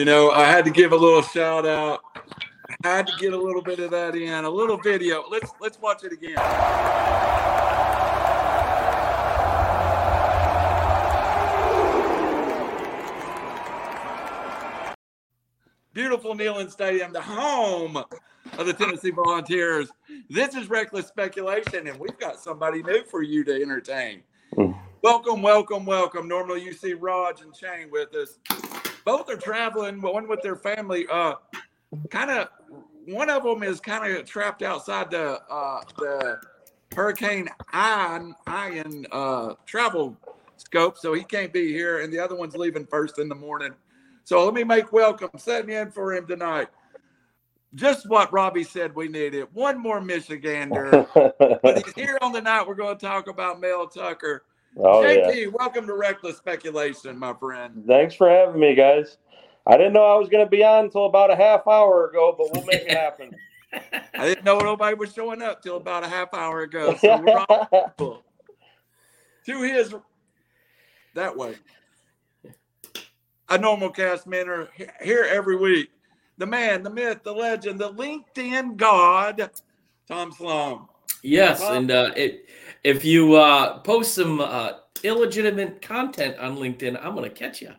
[0.00, 2.00] You know, I had to give a little shout out.
[2.82, 5.24] I had to get a little bit of that in, a little video.
[5.30, 6.36] Let's let's watch it again.
[15.92, 19.90] Beautiful Neyland Stadium, the home of the Tennessee Volunteers.
[20.30, 24.22] This is Reckless Speculation, and we've got somebody new for you to entertain.
[24.54, 24.70] Hmm.
[25.02, 26.26] Welcome, welcome, welcome.
[26.26, 28.38] Normally you see Raj and Shane with us.
[29.04, 31.06] Both are traveling, one with their family.
[31.10, 31.34] Uh,
[32.10, 32.48] kind of,
[33.06, 36.40] one of them is kind of trapped outside the uh, the
[36.94, 40.16] Hurricane Ian, Ian uh, travel
[40.56, 43.72] scope, so he can't be here, and the other one's leaving first in the morning.
[44.24, 46.68] So let me make welcome, setting in for him tonight.
[47.74, 49.46] Just what Robbie said we needed.
[49.52, 51.06] One more Michigander.
[51.62, 52.66] but he's here on the night.
[52.66, 54.44] We're going to talk about Mel Tucker.
[54.76, 55.46] Oh, JP, yeah.
[55.48, 57.84] welcome to Reckless Speculation, my friend.
[57.86, 59.18] Thanks for having me, guys.
[59.66, 62.34] I didn't know I was going to be on until about a half hour ago,
[62.38, 63.30] but we'll make it happen.
[64.14, 66.96] I didn't know nobody was showing up till about a half hour ago.
[66.96, 67.44] So we're
[67.98, 68.22] all.
[69.46, 69.94] To his
[71.14, 71.56] that way.
[73.48, 74.68] A normal cast men are
[75.02, 75.90] here every week.
[76.38, 79.50] The man, the myth, the legend, the LinkedIn god,
[80.06, 80.86] Tom Sloan.
[81.22, 82.46] Yes, Well- and uh, it,
[82.84, 84.72] if you uh, post some uh,
[85.02, 87.72] illegitimate content on LinkedIn, I'm going to catch you,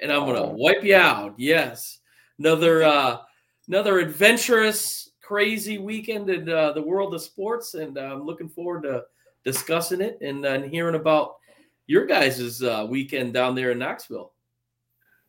[0.00, 0.54] and I'm going to Oh.
[0.56, 1.34] wipe you out.
[1.36, 1.98] Yes,
[2.38, 3.18] another uh,
[3.68, 8.82] another adventurous, crazy weekend in uh, the world of sports, and uh, I'm looking forward
[8.84, 9.04] to
[9.44, 11.36] discussing it and, and hearing about
[11.86, 14.32] your guys' uh, weekend down there in Knoxville.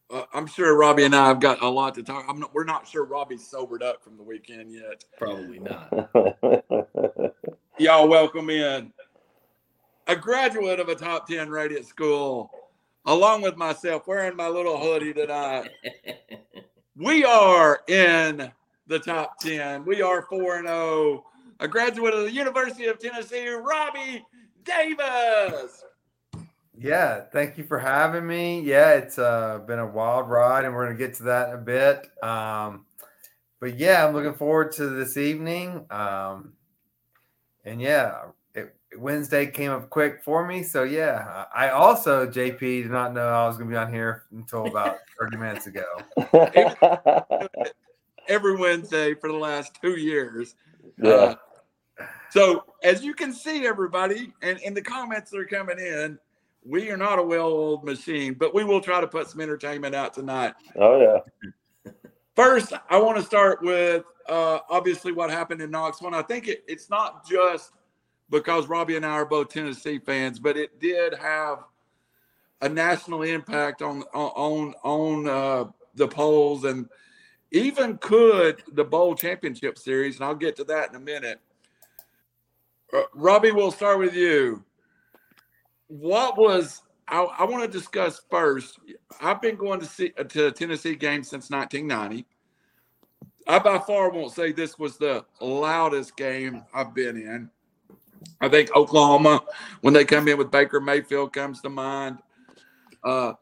[0.09, 2.25] Uh, I'm sure Robbie and I have got a lot to talk.
[2.29, 5.03] I'm not, we're not sure Robbie's sobered up from the weekend yet.
[5.17, 6.09] Probably not.
[7.77, 8.93] Y'all welcome in
[10.07, 12.49] a graduate of a top 10 rated school,
[13.05, 15.69] along with myself, wearing my little hoodie tonight.
[16.99, 18.51] We are in
[18.87, 19.85] the top 10.
[19.85, 21.25] We are 4 and 0.
[21.59, 24.25] A graduate of the University of Tennessee, Robbie
[24.63, 25.83] Davis.
[26.79, 28.61] Yeah, thank you for having me.
[28.61, 31.55] Yeah, it's uh, been a wild ride, and we're going to get to that in
[31.55, 32.07] a bit.
[32.23, 32.85] Um,
[33.59, 35.85] but yeah, I'm looking forward to this evening.
[35.89, 36.53] Um,
[37.65, 40.61] and yeah, it, Wednesday came up quick for me.
[40.61, 44.25] So yeah, I also, JP, did not know I was going to be on here
[44.31, 45.83] until about 30 minutes ago.
[48.27, 50.55] Every Wednesday for the last two years.
[51.01, 51.09] yeah.
[51.09, 51.35] Uh,
[52.29, 56.19] so, as you can see, everybody, and in the comments that are coming in,
[56.67, 59.95] we are not a well oiled machine, but we will try to put some entertainment
[59.95, 60.53] out tonight.
[60.75, 61.93] Oh, yeah.
[62.35, 66.13] First, I want to start with uh, obviously what happened in Knoxville.
[66.13, 67.71] I think it, it's not just
[68.29, 71.63] because Robbie and I are both Tennessee fans, but it did have
[72.61, 76.87] a national impact on on on uh, the polls and
[77.51, 80.17] even could the bowl championship series.
[80.17, 81.39] And I'll get to that in a minute.
[82.93, 84.63] Uh, Robbie, we'll start with you.
[85.87, 88.79] What was I, I want to discuss first?
[89.21, 92.25] I've been going to see to Tennessee games since 1990.
[93.47, 97.49] I by far won't say this was the loudest game I've been in.
[98.41, 99.41] I think Oklahoma,
[99.81, 102.19] when they come in with Baker Mayfield, comes to mind.
[103.03, 103.33] Uh,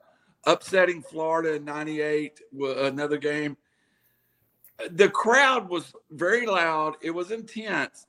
[0.45, 3.57] upsetting Florida in '98, another game.
[4.91, 6.95] The crowd was very loud.
[7.01, 8.05] It was intense,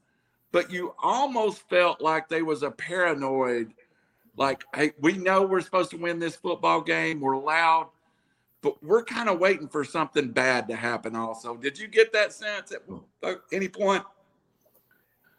[0.52, 3.72] but you almost felt like they was a paranoid.
[4.36, 7.20] Like, hey, we know we're supposed to win this football game.
[7.20, 7.88] We're loud,
[8.62, 11.16] but we're kind of waiting for something bad to happen.
[11.16, 12.82] Also, did you get that sense at
[13.52, 14.04] any point?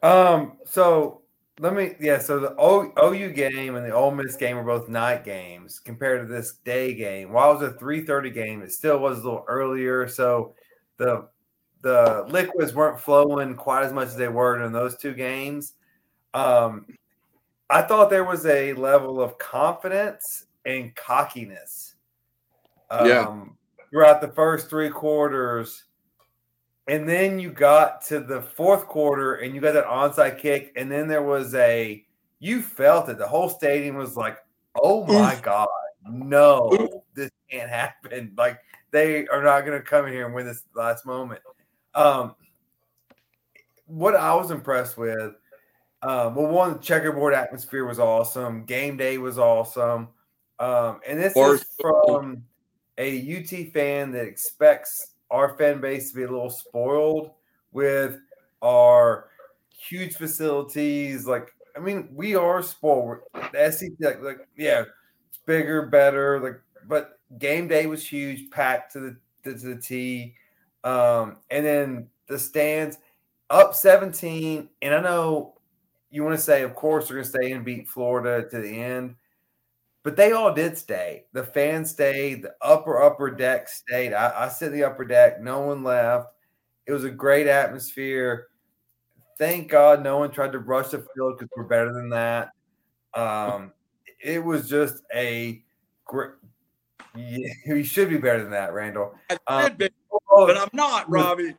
[0.01, 1.21] Um, so
[1.59, 4.89] let me yeah, so the o, OU game and the Ole Miss game were both
[4.89, 7.31] night games compared to this day game.
[7.31, 10.07] While it was a 3:30 game, it still was a little earlier.
[10.07, 10.53] So
[10.97, 11.27] the
[11.81, 15.73] the liquids weren't flowing quite as much as they were in those two games.
[16.33, 16.85] Um,
[17.69, 21.95] I thought there was a level of confidence and cockiness.
[22.89, 23.45] Um, Yeah.
[23.89, 25.85] throughout the first three quarters.
[26.87, 30.71] And then you got to the fourth quarter and you got that onside kick.
[30.77, 32.05] And then there was a,
[32.39, 33.17] you felt it.
[33.17, 34.37] The whole stadium was like,
[34.81, 35.67] oh my God,
[36.09, 38.33] no, this can't happen.
[38.37, 38.59] Like
[38.91, 41.41] they are not going to come in here and win this last moment.
[41.93, 42.35] Um,
[43.85, 45.33] what I was impressed with,
[46.03, 48.65] um, well, one, checkerboard atmosphere was awesome.
[48.65, 50.09] Game day was awesome.
[50.59, 52.43] Um, and this Or- is from
[52.97, 57.31] a UT fan that expects our fan base to be a little spoiled
[57.71, 58.19] with
[58.61, 59.29] our
[59.69, 61.27] huge facilities.
[61.27, 63.19] Like, I mean, we are spoiled.
[63.51, 64.85] The SEC, like, like, yeah,
[65.29, 66.39] it's bigger, better.
[66.39, 70.33] Like, but game day was huge, packed to the to the T.
[70.83, 72.97] Um, and then the stands
[73.49, 74.69] up 17.
[74.81, 75.56] And I know
[76.17, 78.81] you want to say, of course, they're going to stay and beat Florida to the
[78.81, 79.15] end,
[80.03, 81.25] but they all did stay.
[81.31, 84.13] The fans stayed, the upper, upper deck stayed.
[84.13, 86.29] I, I sit in the upper deck, no one left.
[86.87, 88.47] It was a great atmosphere.
[89.37, 92.49] Thank God no one tried to rush the field because we're better than that.
[93.13, 93.71] Um,
[94.19, 95.63] it was just a
[96.05, 96.31] great.
[97.15, 99.13] Yeah, you should be better than that, Randall.
[99.29, 99.89] I Um, be,
[100.35, 101.53] but I'm not, Robbie.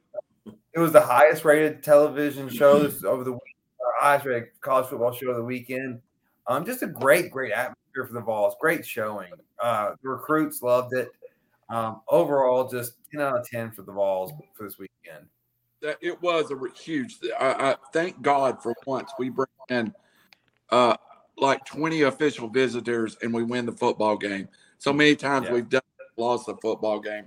[0.72, 3.38] it was the highest rated television show this over the
[4.00, 4.26] highest
[4.60, 6.00] college football show of the weekend.
[6.46, 8.54] Um, just a great, great atmosphere for the Vols.
[8.60, 9.30] Great showing.
[9.62, 11.10] Uh, the recruits loved it.
[11.68, 15.26] Um, overall, just ten out of ten for the Vols for this weekend.
[15.82, 17.18] that it was a huge.
[17.38, 19.94] I, I thank God for once we bring in
[20.70, 20.96] uh,
[21.36, 24.48] like 20 official visitors and we win the football game.
[24.78, 25.52] So many times Yeah.
[25.54, 25.82] we've done
[26.16, 27.26] lost the football game.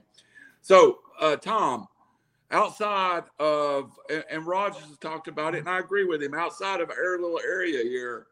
[0.62, 1.88] So uh, Tom,
[2.52, 6.34] outside of and, and Rogers has talked about it, and I agree with him.
[6.34, 8.28] Outside of our little area here,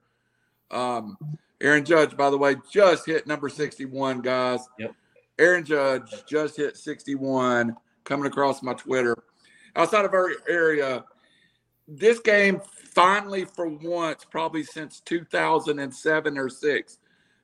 [0.72, 1.18] um,
[1.62, 4.62] Aaron Judge, by the way, just hit number 61, guys.
[4.78, 4.96] Yep.
[5.40, 9.16] Aaron Judge just hit 61 coming across my Twitter
[9.76, 11.04] outside of our area,
[11.88, 12.62] this game
[12.94, 17.00] finally, for once, probably since 2007 or six,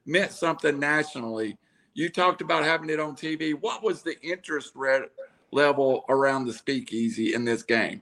[0.05, 1.57] meant something nationally.
[1.93, 3.53] You talked about having it on TV.
[3.53, 5.07] What was the interest re-
[5.55, 8.01] level around the speakeasy in this game?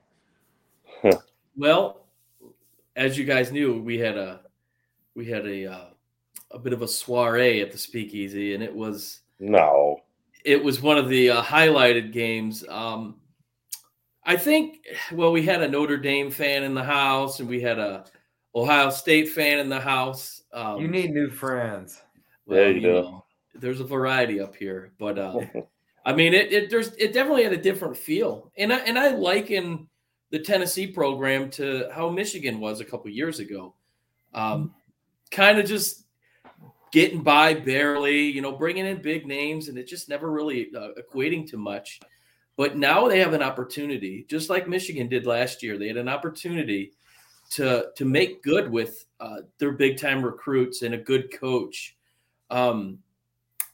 [1.55, 2.05] Well,
[2.95, 4.41] as you guys knew, we had a
[5.15, 5.85] we had a uh,
[6.51, 10.01] a bit of a soiree at the Speakeasy, and it was No.
[10.45, 12.63] it was one of the uh, highlighted games.
[12.67, 13.19] Um,
[14.25, 14.79] I think,
[15.11, 18.05] well, we had a Notre Dame fan in the house, and we had a
[18.55, 20.41] Ohio State fan in the house.
[20.53, 22.01] Um, You need new friends.
[22.47, 22.91] Yeah, you do.
[22.93, 23.25] know,
[23.55, 25.39] there's a variety up here, but uh,
[26.05, 29.09] I mean, it, it there's it definitely had a different feel, and I and I
[29.09, 29.87] liken
[30.31, 33.75] the Tennessee program to how Michigan was a couple years ago,
[34.33, 34.73] um,
[35.31, 36.05] kind of just
[36.91, 40.89] getting by barely, you know, bringing in big names, and it just never really uh,
[40.99, 41.99] equating to much.
[42.55, 45.77] But now they have an opportunity, just like Michigan did last year.
[45.77, 46.91] They had an opportunity
[47.51, 51.95] to to make good with uh, their big time recruits and a good coach.
[52.49, 52.99] Um,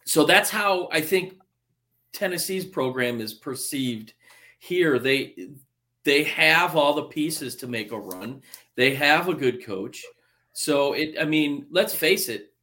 [0.06, 1.39] so that's how I think
[2.14, 4.14] Tennessee's program is perceived
[4.60, 5.00] here.
[5.00, 5.50] They
[6.04, 8.42] they have all the pieces to make a run.
[8.76, 10.04] They have a good coach.
[10.54, 12.54] So it I mean, let's face it,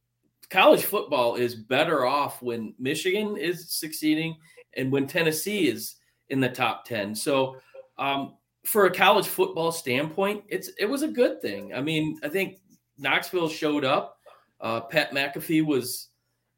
[0.49, 4.37] college football is better off when Michigan is succeeding
[4.75, 5.95] and when Tennessee is
[6.29, 7.15] in the top 10.
[7.15, 7.57] So
[7.97, 11.73] um, for a college football standpoint, it's it was a good thing.
[11.73, 12.59] I mean, I think
[12.97, 14.19] Knoxville showed up.
[14.59, 16.06] Uh, Pat McAfee was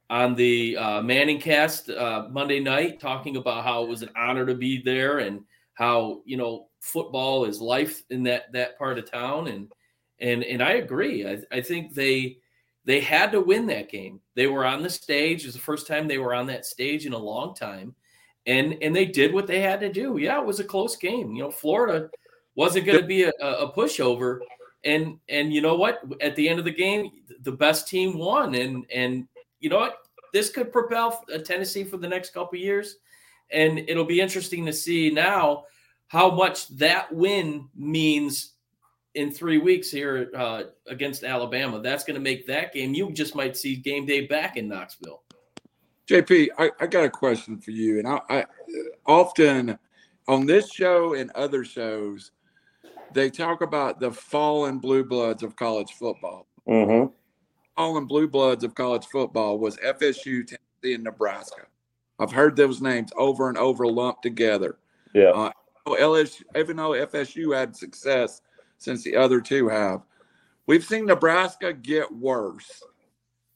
[0.09, 4.45] on the uh, Manning cast uh, Monday night talking about how it was an honor
[4.45, 5.41] to be there and
[5.73, 9.71] how you know football is life in that that part of town and
[10.19, 11.27] and and I agree.
[11.27, 12.37] I, I think they
[12.85, 14.19] they had to win that game.
[14.35, 15.41] They were on the stage.
[15.41, 17.95] It was the first time they were on that stage in a long time,
[18.45, 20.17] and and they did what they had to do.
[20.17, 21.33] Yeah, it was a close game.
[21.35, 22.09] You know, Florida
[22.55, 24.39] wasn't going to be a, a pushover,
[24.83, 26.01] and and you know what?
[26.21, 29.27] At the end of the game, the best team won, and and
[29.59, 29.97] you know what?
[30.33, 32.97] This could propel uh, Tennessee for the next couple of years,
[33.51, 35.65] and it'll be interesting to see now
[36.07, 38.53] how much that win means
[39.15, 41.79] in three weeks here uh, against Alabama.
[41.79, 42.93] That's going to make that game.
[42.93, 45.23] You just might see game day back in Knoxville.
[46.07, 48.45] JP, I, I got a question for you, and I, I
[49.05, 49.77] often
[50.27, 52.31] on this show and other shows,
[53.13, 56.47] they talk about the fallen blue bloods of college football.
[56.67, 57.13] Mm-hmm.
[57.79, 61.61] Fallen blue bloods of college football was FSU, Tennessee, and Nebraska.
[62.19, 64.79] I've heard those names over and over lumped together.
[65.13, 65.29] Yeah.
[65.29, 65.51] Uh,
[65.87, 68.41] LSU, even though FSU had success
[68.79, 70.01] since the other two have,
[70.65, 72.83] we've seen Nebraska get worse.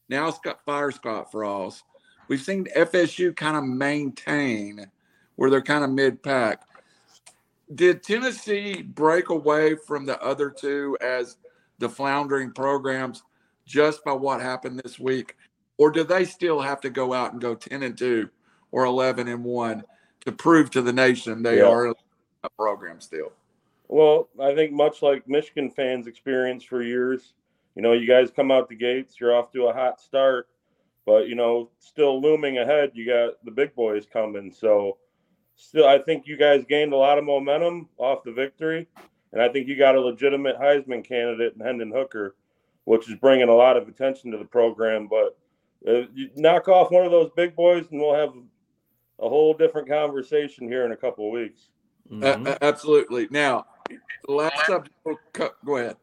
[0.07, 1.83] Now Scott fire Scott Frost.
[2.29, 4.89] We've seen FSU kind of maintain
[5.35, 6.61] where they're kind of mid pack.
[7.75, 11.35] Did Tennessee break away from the other two as
[11.79, 13.21] the floundering programs
[13.65, 15.35] just by what happened this week?
[15.77, 18.29] Or do they still have to go out and go 10 and 2
[18.71, 19.83] or 11 and 1
[20.25, 21.67] to prove to the nation they Yeah.
[21.67, 23.31] are a program still?
[23.87, 27.33] Well, I think much like Michigan fans experience for years,
[27.75, 30.47] you know, you guys come out the gates, you're off to a hot start,
[31.05, 34.51] but you know, still looming ahead, you got the big boys coming.
[34.51, 34.97] So,
[35.55, 38.87] still, I think you guys gained a lot of momentum off the victory,
[39.31, 42.35] and I think you got a legitimate Heisman candidate in Hendon Hooker,
[42.85, 45.07] which is bringing a lot of attention to the program.
[45.07, 45.37] But
[45.87, 48.33] uh, you knock off one of those big boys, and we'll have
[49.19, 51.69] a whole different conversation here in a couple of weeks.
[52.11, 52.47] Mhm.
[52.47, 53.27] Uh, absolutely.
[53.31, 54.95] Now, the last subject.
[55.03, 55.97] We'll co- go ahead.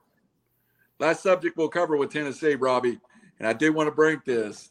[0.99, 3.01] Last subject we'll cover with Tennessee, Robbie,
[3.39, 4.71] and I do want to bring this.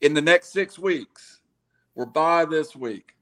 [0.00, 1.40] In the next six weeks,
[1.94, 3.14] we're by this week.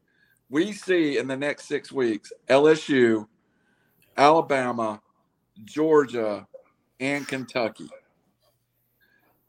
[0.50, 3.26] We see in the next six weeks LSU,
[4.16, 5.00] Alabama,
[5.64, 6.46] Georgia,
[7.02, 7.90] and Kentucky.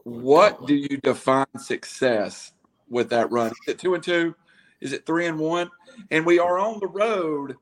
[0.03, 2.51] What do you define success
[2.89, 3.51] with that run?
[3.51, 4.35] Is it two and two?
[4.81, 5.69] Is it three and one?
[6.11, 7.55] And we are on the road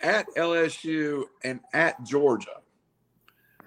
[0.00, 2.60] at LSU and at Georgia.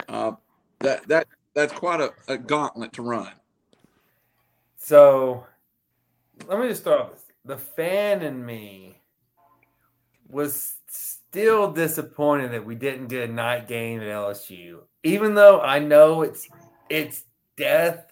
[0.09, 0.33] Uh,
[0.79, 3.31] that that that's quite a, a gauntlet to run.
[4.77, 5.45] So
[6.45, 8.97] let me just start with the fan in me
[10.29, 10.73] was
[11.33, 14.81] still disappointed that we didn't get a night game at LSU.
[15.01, 16.47] Even though I know it's
[16.91, 17.23] it's
[17.57, 18.05] death,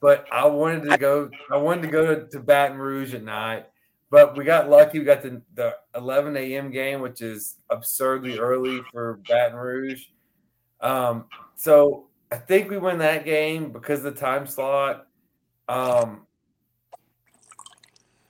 [0.00, 3.66] but I wanted to go I wanted to go to, to Baton Rouge at night.
[4.10, 5.00] But we got lucky.
[5.00, 6.70] We got the, the 11 a.m.
[6.70, 10.04] game, which is absurdly early for Baton Rouge.
[10.80, 11.24] Um,
[11.56, 15.08] so I think we win that game because of the time slot.
[15.68, 16.28] Um,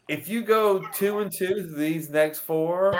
[0.09, 2.99] if you go two and two these next four,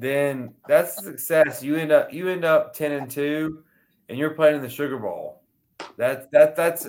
[0.00, 1.62] then that's success.
[1.62, 3.62] You end up you end up ten and two,
[4.08, 5.42] and you're playing in the Sugar Bowl.
[5.96, 6.86] That's that that's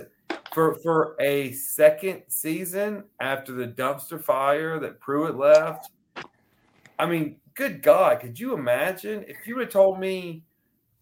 [0.53, 5.91] for for a second season after the dumpster fire that Pruitt left.
[6.99, 10.43] I mean, good God, could you imagine if you had told me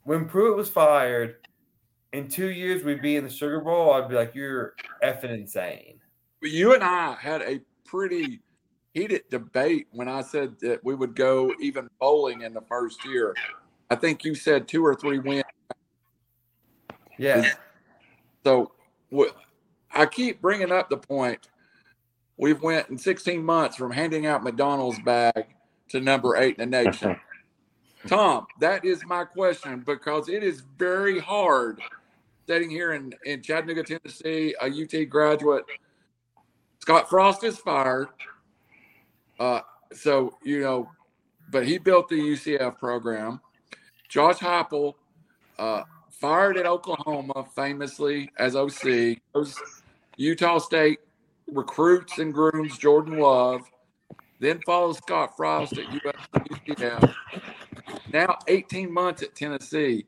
[0.03, 1.35] when Pruitt was fired
[2.13, 3.93] in two years we'd be in the Sugar Bowl?
[3.93, 5.99] I'd be like, you're effing insane.
[6.41, 8.39] But you and I had a pretty
[8.93, 13.35] heated debate when I said that we would go even bowling in the first year.
[13.89, 15.43] I think you said two or three wins.
[17.17, 17.53] Yeah.
[18.43, 18.71] So
[19.91, 21.49] I keep bringing up the point.
[22.37, 25.47] We've went in 16 months from handing out McDonald's bag
[25.89, 27.19] to number eight in the nation.
[28.07, 31.81] Tom, that is my question because it is very hard
[32.47, 35.65] sitting here in, in Chattanooga, Tennessee, a UT graduate.
[36.79, 38.07] Scott Frost is fired.
[39.39, 39.61] Uh,
[39.93, 40.89] so, you know,
[41.51, 43.41] but he built the UCF program.
[44.07, 44.95] Josh Heupel,
[45.57, 45.83] uh,
[46.19, 49.17] fired at Oklahoma famously as OC.
[50.17, 50.99] Utah State
[51.51, 53.61] recruits and grooms Jordan Love.
[54.39, 57.13] Then follows Scott Frost at UCF.
[58.11, 60.05] Now 18 months at Tennessee.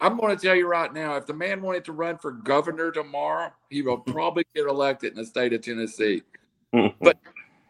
[0.00, 2.90] I'm going to tell you right now, if the man wanted to run for governor
[2.90, 6.22] tomorrow, he will probably get elected in the state of Tennessee.
[7.00, 7.21] But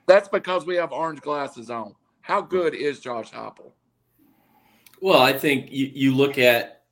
[0.07, 1.95] that's because we have orange glasses on.
[2.21, 3.73] How good is Josh Heupel?
[5.01, 6.83] Well, I think you, you look at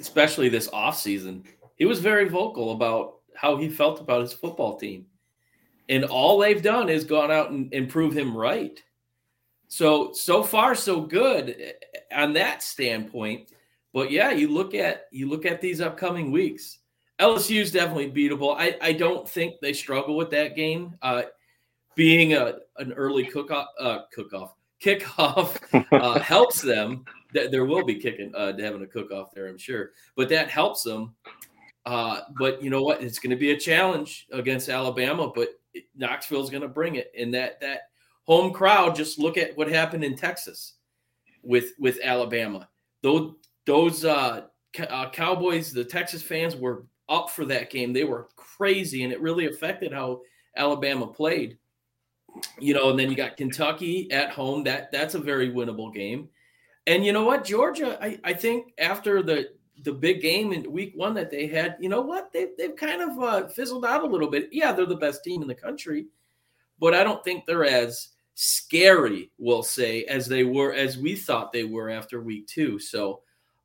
[0.00, 1.44] especially this offseason,
[1.76, 5.06] he was very vocal about how he felt about his football team.
[5.88, 8.82] And all they've done is gone out and, and prove him right.
[9.68, 11.74] So so far so good
[12.14, 13.50] on that standpoint.
[13.92, 16.78] But yeah, you look at you look at these upcoming weeks.
[17.20, 18.56] LSU is definitely beatable.
[18.58, 20.96] I, I don't think they struggle with that game.
[21.00, 21.22] Uh,
[21.94, 25.58] being a an early cook off uh, cook off kickoff
[25.92, 27.04] uh, helps them.
[27.34, 30.50] That there will be kicking uh, having a cook off there, I'm sure, but that
[30.50, 31.14] helps them.
[31.86, 33.02] Uh, but you know what?
[33.02, 35.48] It's going to be a challenge against Alabama, but
[35.96, 37.10] Knoxville's going to bring it.
[37.18, 37.88] And that that
[38.24, 40.74] home crowd, just look at what happened in Texas
[41.42, 42.68] with with Alabama.
[43.02, 43.34] Those
[43.66, 44.42] those uh,
[44.88, 47.92] uh, Cowboys, the Texas fans were up for that game.
[47.92, 50.20] They were crazy, and it really affected how
[50.56, 51.58] Alabama played.
[52.58, 54.64] You know, and then you got Kentucky at home.
[54.64, 56.28] That that's a very winnable game.
[56.86, 59.50] And you know what, Georgia, I, I think after the
[59.84, 63.02] the big game in week one that they had, you know what, they've they've kind
[63.02, 64.48] of uh, fizzled out a little bit.
[64.52, 66.06] Yeah, they're the best team in the country,
[66.78, 71.52] but I don't think they're as scary, we'll say, as they were as we thought
[71.52, 72.78] they were after week two.
[72.78, 73.20] So,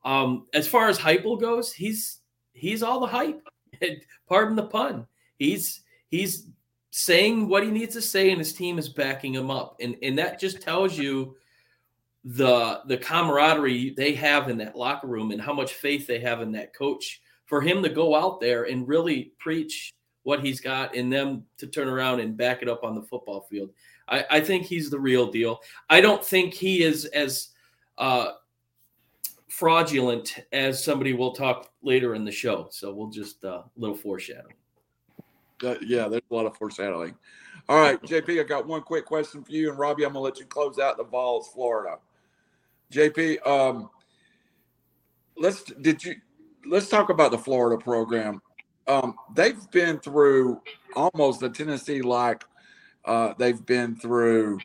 [0.05, 2.19] um, as far as Heupel goes, he's
[2.53, 3.41] he's all the hype.
[4.27, 5.07] Pardon the pun.
[5.37, 6.47] He's he's
[6.97, 10.17] saying what he needs to say, and his team is backing him up, and and
[10.17, 11.37] that just tells you
[12.23, 16.41] the the camaraderie they have in that locker room and how much faith they have
[16.41, 20.95] in that coach for him to go out there and really preach what he's got
[20.95, 23.69] in them to turn around and back it up on the football field.
[24.09, 25.59] I, I think he's the real deal.
[25.89, 27.49] I don't think he is as
[27.97, 28.31] uh,
[29.47, 32.67] fraudulent as somebody we'll talk later in the show.
[32.71, 34.55] So we'll just a uh, little foreshadowing.
[35.63, 37.15] Uh, yeah, there's a lot of foreshadowing.
[37.69, 40.39] All right, JP, I got one quick question for you, and Robbie, I'm gonna let
[40.39, 41.97] you close out the Vols, Florida.
[42.91, 43.89] JP, um,
[45.37, 46.15] let's did you
[46.65, 48.41] let's talk about the Florida program.
[48.87, 50.61] um, they've been through
[50.95, 52.43] almost the Tennessee like
[53.07, 54.59] uh, they've been through,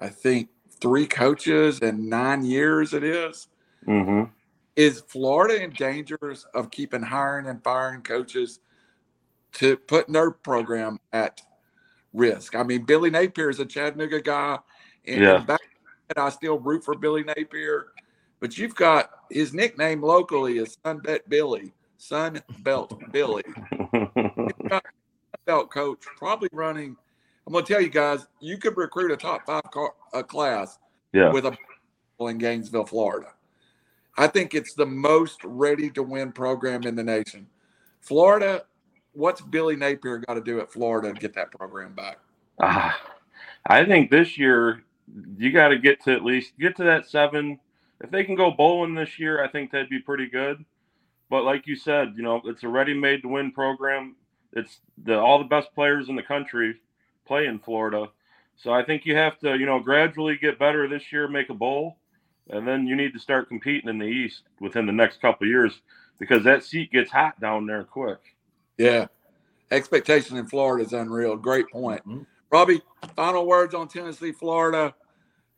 [0.00, 0.48] I think,
[0.80, 2.94] three coaches in nine years.
[2.94, 3.48] It is.
[3.86, 4.30] Mm-hmm.
[4.76, 6.18] Is Florida in danger
[6.54, 8.60] of keeping hiring and firing coaches
[9.54, 11.42] to put their program at
[12.12, 12.54] risk?
[12.54, 14.58] I mean, Billy Napier is a Chattanooga guy,
[15.06, 15.38] and Yeah.
[15.38, 15.60] back
[16.08, 17.88] then, I still root for Billy Napier.
[18.40, 23.44] But you've got his nickname locally is Sunbelt Billy, Sunbelt Billy.
[25.44, 26.96] Belt coach, probably running.
[27.46, 30.78] I'm going to tell you guys, you could recruit a top five car, a class
[31.12, 31.32] yeah.
[31.32, 31.56] with a
[32.20, 33.32] in Gainesville, Florida.
[34.16, 37.46] I think it's the most ready to win program in the nation.
[38.00, 38.64] Florida,
[39.12, 42.18] what's Billy Napier got to do at Florida to get that program back?
[42.60, 42.98] Ah,
[43.66, 44.84] I think this year
[45.36, 47.58] you got to get to at least get to that seven.
[48.02, 50.64] If they can go bowling this year, I think that'd be pretty good.
[51.30, 54.16] But like you said, you know, it's a ready-made to win program.
[54.52, 56.76] It's the all the best players in the country
[57.26, 58.08] play in Florida.
[58.56, 61.54] So I think you have to, you know, gradually get better this year, make a
[61.54, 61.96] bowl,
[62.50, 65.80] and then you need to start competing in the East within the next couple years
[66.18, 68.18] because that seat gets hot down there quick.
[68.82, 69.06] Yeah.
[69.70, 71.36] Expectation in Florida is unreal.
[71.36, 72.06] Great point.
[72.06, 72.26] Mhm.
[72.50, 72.82] Robbie,
[73.16, 74.94] final words on Tennessee, Florida.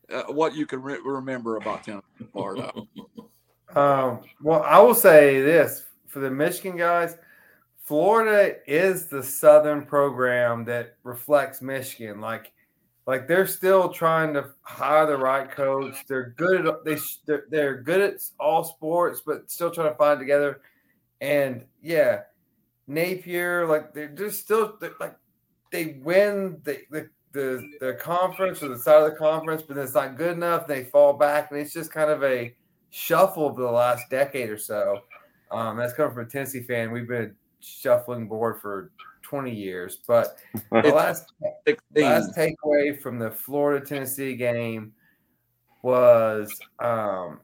[0.09, 2.71] Uh, what you can re- remember about Tennessee, Florida.
[3.75, 7.17] Um, well, I will say this for the Michigan guys,
[7.83, 12.21] Florida is the Southern program that reflects Michigan.
[12.21, 12.53] Like,
[13.05, 16.05] like they're still trying to hire the right coach.
[16.07, 20.19] They're good at they they're, they're good at all sports, but still trying to find
[20.21, 20.61] together.
[21.19, 22.21] And yeah,
[22.87, 25.15] Napier, like they're just still they're, like
[25.71, 29.93] they win the, the the the conference or the side of the conference, but it's
[29.93, 30.67] not good enough.
[30.67, 32.55] They fall back, and it's just kind of a
[32.89, 34.99] shuffle of the last decade or so.
[35.51, 36.91] Um, that's coming from a Tennessee fan.
[36.91, 38.91] We've been shuffling board for
[39.23, 40.37] 20 years, but
[40.71, 41.33] the last
[41.67, 42.03] 16.
[42.03, 44.93] last takeaway from the Florida Tennessee game
[45.81, 47.39] was um,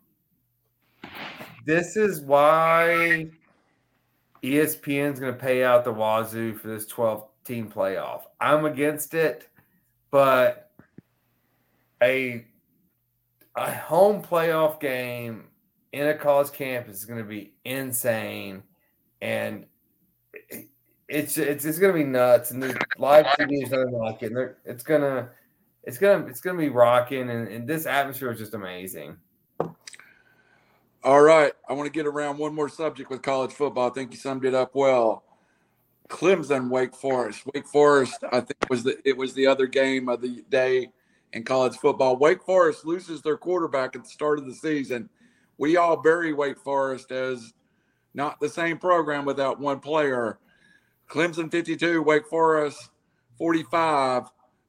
[1.66, 3.28] this is why
[4.44, 8.24] E ESPN is going to pay out the wazoo for this 12 team playoff.
[8.40, 9.48] I'm against it,
[10.10, 10.72] but
[12.02, 12.46] a
[13.56, 15.46] a home playoff game
[15.92, 18.64] in a college campus is going to be insane,
[19.22, 19.66] and
[21.08, 22.52] it's it's it's going to be nuts.
[22.52, 24.32] And the live TV is nothing like it.
[24.32, 25.30] And it's gonna
[25.84, 29.18] it's gonna it's gonna be rocking, and, and this atmosphere is just amazing.
[31.04, 31.52] All right.
[31.68, 33.90] I want to get around one more subject with college football.
[33.90, 35.24] I think you summed it up well.
[36.10, 37.44] Clemson, Wake Forest.
[37.54, 40.90] Wake Forest, I think was the it was the other game of the day
[41.34, 42.18] in college football.
[42.18, 45.10] Wake Forest loses their quarterback at the start of the season.
[45.58, 47.54] We all bury Wake Forest as
[48.14, 50.38] not the same program without one player.
[51.10, 52.90] Clemson 52, Wake Forest
[53.38, 54.26] 45.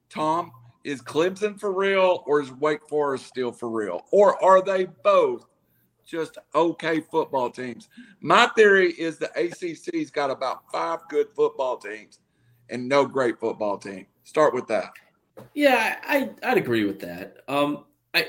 [0.08, 0.52] Tom,
[0.84, 4.06] is Clemson for real or is Wake Forest still for real?
[4.10, 5.46] Or are they both
[6.12, 7.88] just okay football teams?
[8.20, 12.18] My theory is the ACC's got about five good football teams
[12.68, 14.06] and no great football team.
[14.22, 14.90] Start with that.
[15.54, 17.38] Yeah, I I'd agree with that.
[17.48, 18.26] Um, I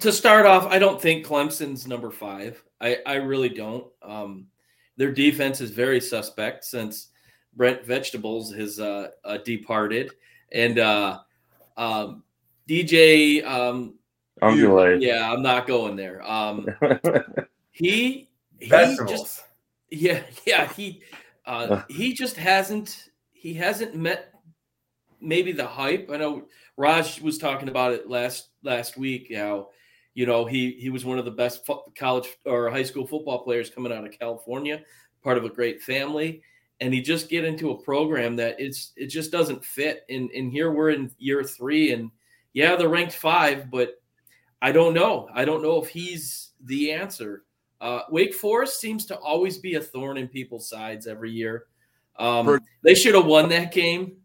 [0.00, 2.62] to start off, I don't think Clemson's number five.
[2.80, 3.86] I I really don't.
[4.02, 4.48] Um,
[4.96, 7.10] their defense is very suspect since
[7.54, 10.10] Brent Vegetables has uh, uh departed,
[10.50, 11.20] and uh,
[11.76, 12.24] um,
[12.68, 13.46] DJ.
[13.46, 13.94] Um,
[14.42, 15.00] Undulate.
[15.00, 16.22] yeah, I'm not going there.
[16.28, 16.66] Um,
[17.70, 19.10] he he Vegetables.
[19.10, 19.44] just
[19.90, 21.02] yeah yeah he
[21.44, 24.32] uh he just hasn't he hasn't met
[25.20, 26.46] maybe the hype i know
[26.76, 29.68] raj was talking about it last last week how
[30.14, 33.44] you know he he was one of the best fo- college or high school football
[33.44, 34.80] players coming out of california
[35.22, 36.42] part of a great family
[36.80, 40.50] and he just get into a program that it's it just doesn't fit and and
[40.50, 42.10] here we're in year three and
[42.54, 44.00] yeah they're ranked five but
[44.62, 47.44] i don't know i don't know if he's the answer
[47.80, 51.66] uh, Wake Forest seems to always be a thorn in people's sides every year.
[52.18, 54.16] Um, Per- they should have won that game.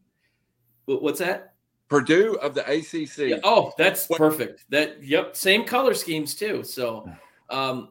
[0.86, 1.54] What's that?
[1.90, 3.18] Purdue of the ACC.
[3.18, 4.66] Yeah, oh, that's perfect.
[4.70, 6.64] That yep, same color schemes too.
[6.64, 7.10] So,
[7.50, 7.90] um,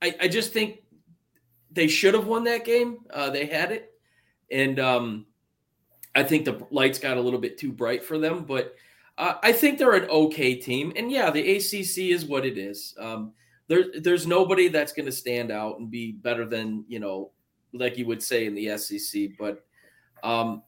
[0.00, 0.82] I, I just think
[1.72, 2.98] they should have won that game.
[3.12, 3.92] Uh, they had it,
[4.52, 5.26] and um,
[6.14, 8.44] I think the lights got a little bit too bright for them.
[8.44, 8.76] But
[9.22, 10.92] uh, I think they're an okay team.
[10.96, 12.92] And yeah, the ACC is what it is.
[12.98, 13.32] Um,
[13.68, 17.30] there, there's nobody that's going to stand out and be better than you know,
[17.72, 19.30] like you would say in the SEC.
[19.38, 19.64] But,
[20.24, 20.64] um,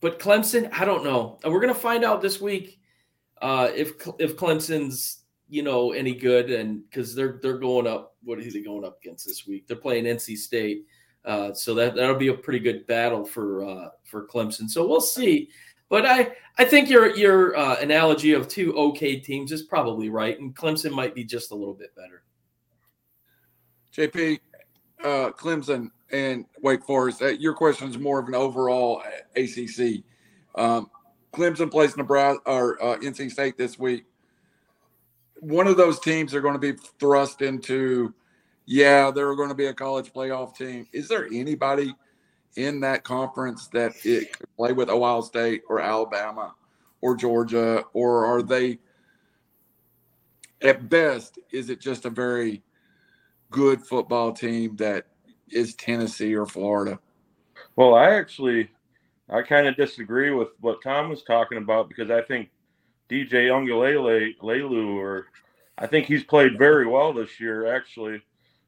[0.00, 1.38] but Clemson, I don't know.
[1.44, 2.80] And We're going to find out this week
[3.42, 8.16] uh, if if Clemson's you know any good, and because they're they're going up.
[8.22, 9.66] What are they going up against this week?
[9.66, 10.86] They're playing NC State.
[11.26, 14.70] Uh, so that that'll be a pretty good battle for uh, for Clemson.
[14.70, 15.50] So we'll see.
[15.90, 20.38] But I I think your your uh, analogy of two okay teams is probably right,
[20.38, 22.22] and Clemson might be just a little bit better.
[23.94, 24.38] JP,
[25.04, 27.22] uh, Clemson and Wake Forest.
[27.22, 29.02] Uh, your question is more of an overall
[29.36, 30.04] ACC.
[30.54, 30.88] Um,
[31.32, 34.04] Clemson plays Nebraska or uh, NC State this week.
[35.40, 38.14] One of those teams are going to be thrust into,
[38.66, 40.86] yeah, they're going to be a college playoff team.
[40.92, 41.94] Is there anybody
[42.56, 46.54] in that conference that it could play with Ohio State or Alabama
[47.00, 48.78] or Georgia, or are they
[50.62, 51.38] at best?
[51.50, 52.62] Is it just a very
[53.50, 55.06] good football team that
[55.50, 56.98] is Tennessee or Florida?
[57.76, 58.70] Well, I actually
[59.28, 62.50] I kind of disagree with what Tom was talking about because I think
[63.08, 65.26] DJ Uiagalelei Lelu or
[65.78, 67.74] I think he's played very well this year.
[67.74, 68.22] Actually,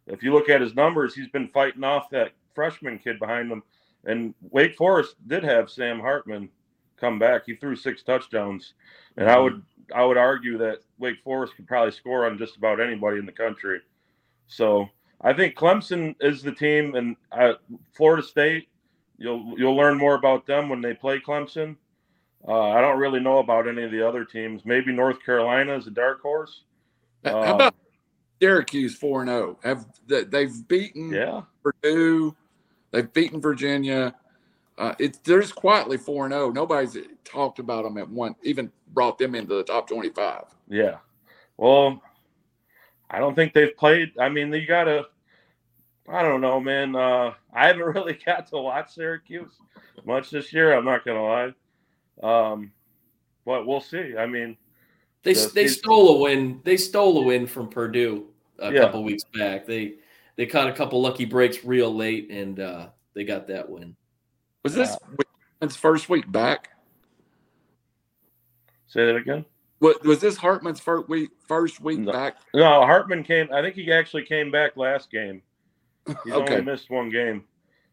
[0.07, 3.62] if you look at his numbers, he's been fighting off that freshman kid behind them.
[4.05, 6.49] And Wake Forest did have Sam Hartman
[6.99, 7.43] come back.
[7.47, 8.75] He threw six touchdowns,
[9.17, 9.62] and I would
[9.95, 13.33] I would argue that Wake Forest could probably score on just about anybody in the
[13.33, 13.81] country.
[14.47, 14.88] So
[15.21, 17.55] I think Clemson is the team, and uh,
[17.95, 18.69] Florida State
[19.23, 21.77] You'll you'll learn more about them when they play Clemson.
[22.47, 24.62] Uh, I don't really know about any of the other teams.
[24.65, 26.65] Maybe North Carolina is a dark horse.
[27.25, 27.75] How um, about
[28.41, 29.59] Syracuse four and zero?
[29.65, 29.69] Oh?
[29.69, 32.35] Have they've beaten yeah Purdue,
[32.92, 34.14] they've beaten Virginia.
[34.78, 36.46] Uh, it's they're just quietly four and zero.
[36.46, 36.50] Oh.
[36.50, 40.44] Nobody's talked about them at one, even brought them into the top twenty five.
[40.68, 40.98] Yeah,
[41.57, 42.00] well,
[43.11, 44.12] I don't think they've played.
[44.18, 45.07] I mean, you got to
[46.09, 46.96] I don't know, man.
[46.96, 49.52] Uh, I haven't really got to watch Syracuse
[50.05, 50.72] much this year.
[50.72, 51.52] I'm not gonna lie,
[52.22, 52.72] um,
[53.44, 54.14] but we'll see.
[54.18, 54.57] I mean,
[55.22, 56.61] they the, they stole a win.
[56.64, 58.26] They stole a win from Purdue
[58.59, 58.81] a yeah.
[58.81, 59.66] couple weeks back.
[59.66, 59.94] They
[60.37, 63.97] they caught a couple lucky breaks real late, and uh, they got that win.
[64.62, 64.97] Was this
[65.61, 66.71] uh, first week back?
[68.87, 69.45] Say that again.
[69.79, 71.31] What was this Hartman's first week?
[71.49, 72.37] First week no, back?
[72.55, 73.49] No, Hartman came.
[73.53, 75.42] I think he actually came back last game.
[76.07, 76.55] He's okay.
[76.55, 77.45] only missed one game.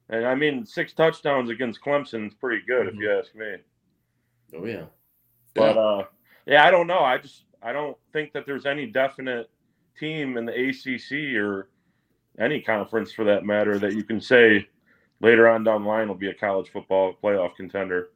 [0.10, 2.97] And I mean, six touchdowns against Clemson is pretty good, mm-hmm.
[2.97, 3.56] if you ask me.
[4.56, 4.86] Oh yeah.
[5.54, 6.04] But uh,
[6.45, 6.99] yeah, I don't know.
[6.99, 9.49] I just I don't think that there's any definite
[9.99, 11.69] team in the ACC or
[12.39, 14.67] any conference for that matter that you can say
[15.21, 18.10] later on down the line will be a college football playoff contender.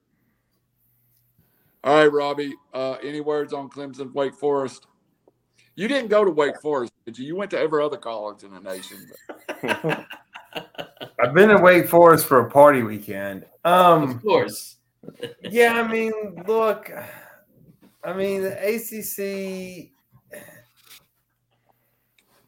[1.84, 2.54] All right, Robbie.
[2.74, 4.88] Uh, any words on Clemson, Wake Forest?
[5.76, 7.26] You didn't go to Wake Forest, did you?
[7.26, 9.10] You went to every other college in the nation.
[11.20, 13.46] I've been in Wake Forest for a party weekend.
[13.66, 14.78] Um, of course.
[15.42, 16.14] yeah, I mean,
[16.48, 16.92] look,
[18.04, 19.92] I mean, the ACC,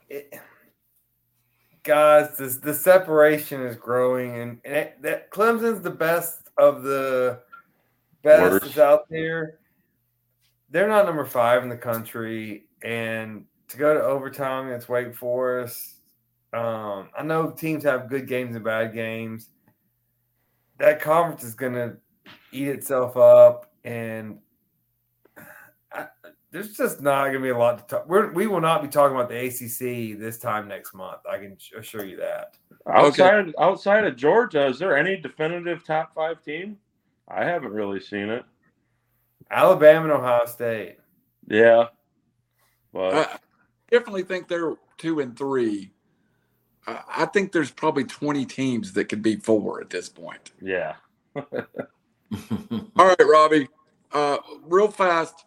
[0.07, 0.39] it,
[1.85, 7.39] guys, this, the separation is growing, and, and it, that Clemson's the best of the
[8.23, 9.59] best out there.
[10.69, 16.01] They're not number five in the country and to go to overtime against Wake Forest.
[16.51, 19.49] Um, I know teams have good games and bad games.
[20.79, 21.97] That conference is going to
[22.51, 24.39] eat itself up, and
[26.55, 28.07] there's just not going to be a lot to talk.
[28.07, 31.19] We're, we will not be talking about the ACC this time next month.
[31.29, 32.55] I can assure you that.
[32.87, 33.53] Outside okay.
[33.59, 36.77] outside of Georgia, is there any definitive top five team?
[37.27, 38.45] I haven't really seen it.
[39.51, 40.95] Alabama and Ohio State.
[41.45, 41.87] Yeah,
[42.93, 43.37] but I
[43.91, 45.91] definitely think they're two and three.
[46.87, 50.51] I think there's probably 20 teams that could be four at this point.
[50.61, 50.93] Yeah.
[51.35, 51.43] All
[52.95, 53.67] right, Robbie.
[54.13, 55.45] Uh, real fast,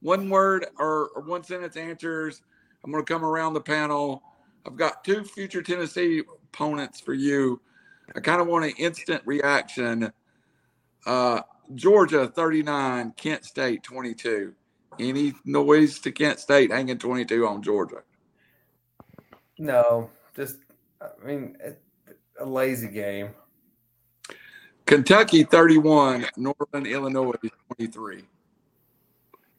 [0.00, 2.42] one word or, or one sentence answers.
[2.84, 4.22] I'm going to come around the panel.
[4.66, 7.60] I've got two future Tennessee opponents for you.
[8.14, 10.12] I kind of want an instant reaction.
[11.06, 11.42] Uh,
[11.74, 14.54] Georgia 39, Kent State 22
[15.00, 18.02] any noise to Kent State hanging 22 on Georgia?
[19.58, 20.56] No, just,
[21.00, 21.56] I mean,
[22.38, 23.30] a lazy game.
[24.86, 27.34] Kentucky 31, Northern Illinois
[27.76, 28.24] 23.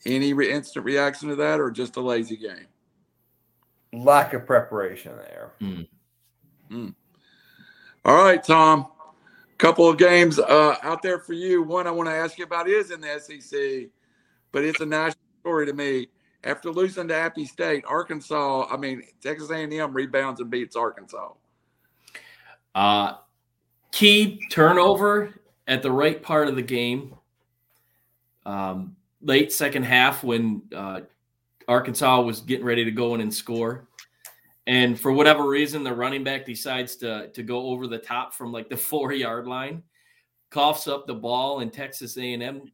[0.05, 2.67] Any re- instant reaction to that or just a lazy game?
[3.93, 5.51] Lack of preparation there.
[5.61, 5.87] Mm.
[6.71, 6.95] Mm.
[8.05, 8.87] All right, Tom.
[9.57, 11.61] Couple of games uh, out there for you.
[11.61, 13.89] One I want to ask you about is in the SEC,
[14.51, 16.07] but it's a national story to me.
[16.43, 21.33] After losing to Appy State, Arkansas, I mean Texas A&M rebounds and beats Arkansas.
[22.73, 23.13] Uh,
[23.91, 25.35] key turnover
[25.67, 27.13] at the right part of the game.
[28.47, 31.01] Um, late second half when uh,
[31.67, 33.87] Arkansas was getting ready to go in and score,
[34.67, 38.51] and for whatever reason, the running back decides to to go over the top from
[38.51, 39.83] like the four yard line,
[40.49, 42.71] coughs up the ball, and Texas A and M,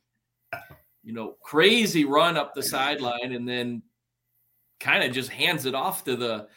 [1.03, 3.81] you know, crazy run up the sideline, and then
[4.79, 6.47] kind of just hands it off to the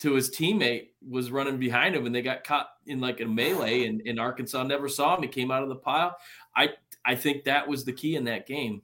[0.00, 3.86] to his teammate was running behind him and they got caught in like a melee
[3.86, 5.22] and, and Arkansas never saw him.
[5.22, 6.16] He came out of the pile.
[6.56, 6.70] I
[7.04, 8.80] I think that was the key in that game.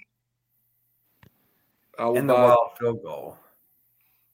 [2.01, 3.37] In the wild field goal.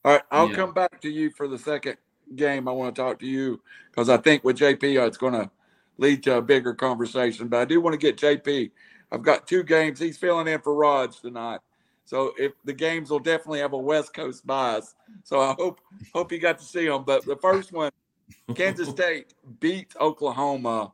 [0.04, 0.54] All right, I'll yeah.
[0.54, 1.96] come back to you for the second
[2.36, 2.68] game.
[2.68, 5.50] I want to talk to you because I think with JP, it's going to
[5.98, 7.48] lead to a bigger conversation.
[7.48, 8.70] But I do want to get JP.
[9.10, 9.98] I've got two games.
[9.98, 11.60] He's filling in for Raj tonight.
[12.04, 14.94] So if the games will definitely have a West Coast bias.
[15.24, 15.80] So I hope
[16.14, 17.02] hope you got to see them.
[17.04, 17.90] But the first one,
[18.54, 20.92] Kansas State beat Oklahoma.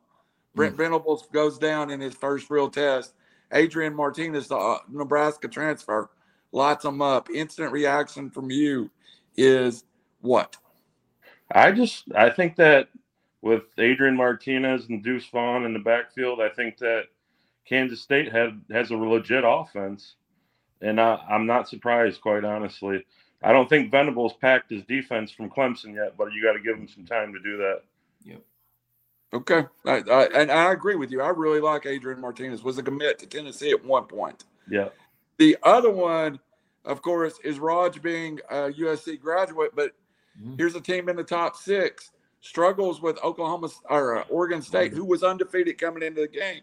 [0.55, 3.13] Brent Venables goes down in his first real test.
[3.51, 6.09] Adrian Martinez, the uh, Nebraska transfer,
[6.53, 7.29] lights them up.
[7.29, 8.89] Instant reaction from you
[9.35, 9.83] is
[10.21, 10.55] what?
[11.51, 12.87] I just I think that
[13.41, 17.07] with Adrian Martinez and Deuce Vaughn in the backfield, I think that
[17.67, 20.15] Kansas State had has a legit offense
[20.83, 23.05] and I, I'm not surprised, quite honestly.
[23.41, 26.77] I don't think Venables packed his defense from Clemson yet, but you got to give
[26.77, 27.81] him some time to do that.
[28.23, 28.41] Yep.
[29.33, 31.21] Okay, I, I, and I agree with you.
[31.21, 32.63] I really like Adrian Martinez.
[32.63, 34.43] Was a commit to Tennessee at one point.
[34.69, 34.89] Yeah.
[35.43, 36.39] The other one,
[36.85, 39.91] of course, is Raj being a USC graduate, but
[40.41, 40.55] mm-hmm.
[40.55, 45.01] here's a team in the top six struggles with Oklahoma or uh, Oregon State, mm-hmm.
[45.01, 46.61] who was undefeated coming into the game.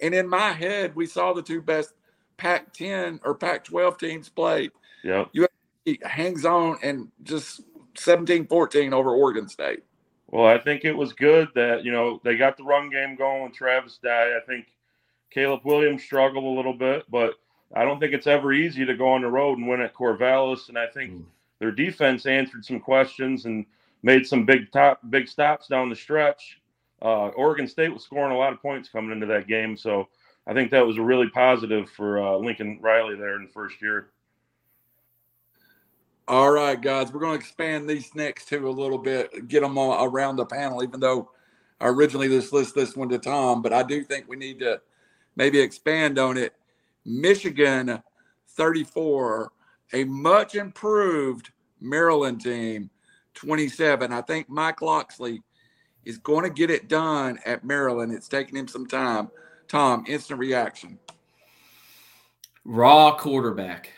[0.00, 1.94] And in my head, we saw the two best
[2.36, 4.70] Pac 10 or Pac 12 teams played.
[5.02, 5.24] Yeah.
[5.34, 7.62] USC hangs on and just
[7.96, 9.82] 17 14 over Oregon State.
[10.28, 13.42] Well, I think it was good that, you know, they got the run game going
[13.42, 14.36] with Travis Dye.
[14.36, 14.66] I think
[15.32, 17.34] Caleb Williams struggled a little bit, but
[17.74, 20.68] I don't think it's ever easy to go on the road and win at Corvallis.
[20.68, 21.24] And I think mm.
[21.58, 23.66] their defense answered some questions and
[24.02, 26.60] made some big top big stops down the stretch.
[27.02, 30.08] Uh, Oregon State was scoring a lot of points coming into that game, so
[30.46, 33.82] I think that was a really positive for uh, Lincoln Riley there in the first
[33.82, 34.10] year.
[36.26, 39.76] All right, guys, we're going to expand these next two a little bit, get them
[39.76, 41.30] all around the panel, even though
[41.80, 44.80] I originally just list this one to Tom, but I do think we need to
[45.36, 46.54] maybe expand on it.
[47.04, 48.02] Michigan
[48.48, 49.52] 34,
[49.92, 52.90] a much improved Maryland team
[53.34, 54.12] 27.
[54.12, 55.42] I think Mike Locksley
[56.04, 58.12] is going to get it done at Maryland.
[58.12, 59.30] It's taking him some time.
[59.68, 60.98] Tom, instant reaction.
[62.64, 63.90] Raw quarterback.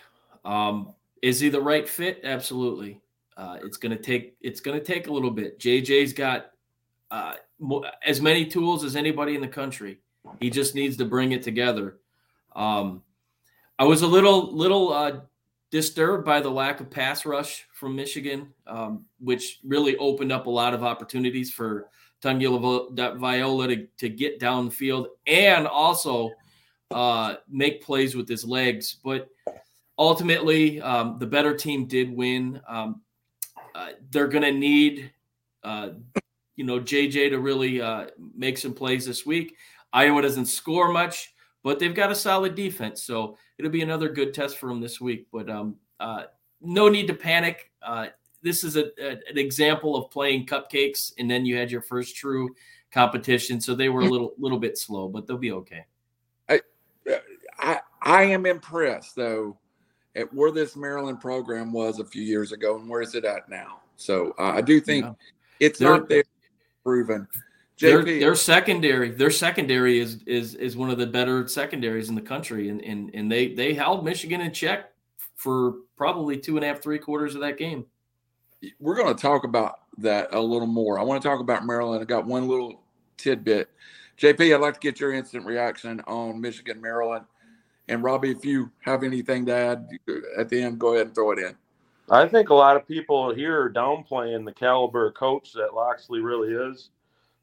[0.44, 2.20] Um, is he the right fit?
[2.24, 3.00] Absolutely.
[3.36, 5.58] Uh, it's gonna take it's gonna take a little bit.
[5.58, 6.52] JJ's got
[7.10, 7.34] uh,
[8.04, 10.00] as many tools as anybody in the country.
[10.40, 11.98] He just needs to bring it together.
[12.56, 13.02] Um,
[13.78, 15.20] I was a little little uh,
[15.70, 20.50] disturbed by the lack of pass rush from Michigan, um, which really opened up a
[20.50, 21.88] lot of opportunities for
[22.22, 26.30] Tungila Viola to, to get down the field and also
[26.90, 28.96] uh, make plays with his legs.
[29.04, 29.28] But
[29.98, 32.60] ultimately, um, the better team did win.
[32.66, 33.02] Um,
[33.74, 35.12] uh, they're going to need,
[35.62, 35.90] uh,
[36.56, 39.56] you know, JJ to really uh, make some plays this week.
[39.92, 41.34] Iowa doesn't score much,
[41.66, 45.00] but they've got a solid defense, so it'll be another good test for them this
[45.00, 45.26] week.
[45.32, 46.26] But um, uh,
[46.60, 47.72] no need to panic.
[47.82, 48.06] Uh,
[48.40, 52.14] this is a, a, an example of playing cupcakes, and then you had your first
[52.14, 52.54] true
[52.92, 55.84] competition, so they were a little little bit slow, but they'll be okay.
[56.48, 56.60] I
[57.58, 59.58] I, I am impressed though
[60.14, 63.48] at where this Maryland program was a few years ago and where is it at
[63.48, 63.80] now.
[63.96, 65.14] So uh, I do think yeah.
[65.58, 66.22] it's not there
[66.84, 67.26] proven.
[67.78, 72.14] JP, their, their secondary, their secondary is is is one of the better secondaries in
[72.14, 74.92] the country, and and and they they held Michigan in check
[75.34, 77.84] for probably two and a half, three quarters of that game
[78.78, 80.98] we're going to talk about that a little more.
[80.98, 82.02] I want to talk about Maryland.
[82.02, 82.82] I got one little
[83.16, 83.70] tidbit.
[84.18, 87.24] JP, I'd like to get your instant reaction on Michigan, Maryland.
[87.88, 89.88] And Robbie, if you have anything to add
[90.36, 91.54] at the end, go ahead and throw it in.
[92.10, 96.20] I think a lot of people here are downplaying the caliber of coach that Locksley
[96.20, 96.90] really is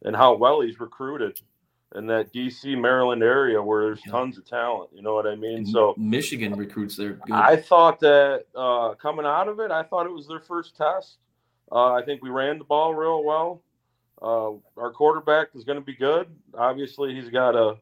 [0.03, 1.39] and how well he's recruited
[1.95, 4.89] in that DC Maryland area where there's tons of talent.
[4.93, 5.65] You know what I mean?
[5.65, 7.19] So Michigan recruits there.
[7.31, 11.17] I thought that uh, coming out of it, I thought it was their first test.
[11.71, 13.61] Uh, I think we ran the ball real well.
[14.21, 16.27] Uh, our quarterback is going to be good.
[16.57, 17.77] Obviously, he's got to,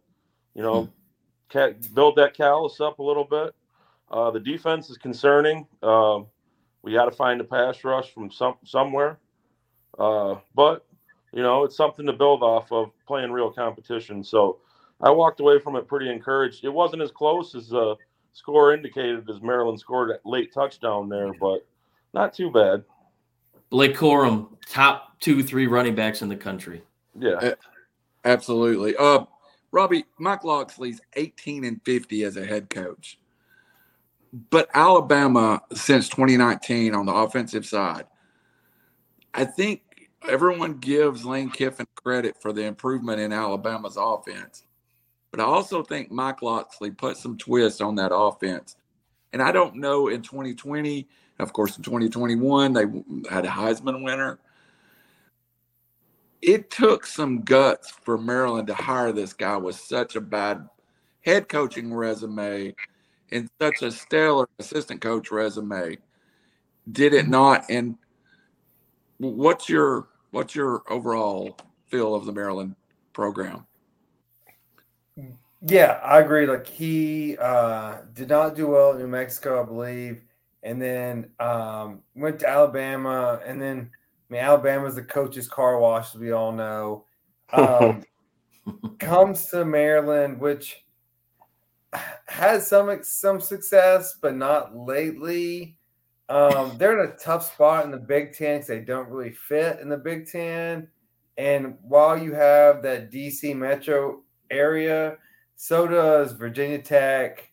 [0.55, 0.89] you know,
[1.51, 1.71] hmm.
[1.93, 3.53] build that callus up a little bit.
[4.09, 5.67] Uh, the defense is concerning.
[5.81, 6.27] Um,
[6.81, 9.19] we got to find a pass rush from some somewhere.
[9.97, 10.85] Uh, but
[11.33, 14.23] you know, it's something to build off of playing real competition.
[14.23, 14.57] So
[15.01, 16.63] I walked away from it pretty encouraged.
[16.63, 17.95] It wasn't as close as the
[18.33, 21.65] score indicated as Maryland scored a late touchdown there, but
[22.13, 22.83] not too bad.
[23.69, 26.81] Blake Corum, top two, three running backs in the country.
[27.17, 27.53] Yeah.
[28.25, 28.95] Absolutely.
[28.97, 29.25] Uh,
[29.71, 33.17] Robbie, Mike Locksley's 18 and 50 as a head coach.
[34.49, 38.05] But Alabama, since 2019 on the offensive side,
[39.33, 39.81] I think
[40.27, 44.63] everyone gives Lane Kiffin credit for the improvement in Alabama's offense.
[45.31, 48.75] But I also think Mike Locksley put some twist on that offense.
[49.33, 51.07] And I don't know in 2020,
[51.39, 52.85] of course, in 2021, they
[53.29, 54.39] had a Heisman winner.
[56.41, 60.67] It took some guts for Maryland to hire this guy with such a bad
[61.21, 62.73] head coaching resume
[63.31, 65.97] and such a stellar assistant coach resume.
[66.91, 67.65] Did it not?
[67.69, 67.95] And
[69.17, 72.75] what's your what's your overall feel of the Maryland
[73.13, 73.65] program?
[75.61, 76.47] Yeah, I agree.
[76.47, 80.23] Like he uh, did not do well at New Mexico, I believe,
[80.63, 83.91] and then um, went to Alabama, and then
[84.29, 87.05] I mean Alabama's the coach's car wash, as we all know.
[87.53, 88.03] Um,
[88.99, 90.83] comes to Maryland, which
[92.27, 95.77] has some some success, but not lately.
[96.31, 99.81] Um, they're in a tough spot in the Big Ten because they don't really fit
[99.81, 100.87] in the Big Ten.
[101.37, 105.17] And while you have that DC metro area,
[105.57, 107.51] so does Virginia Tech,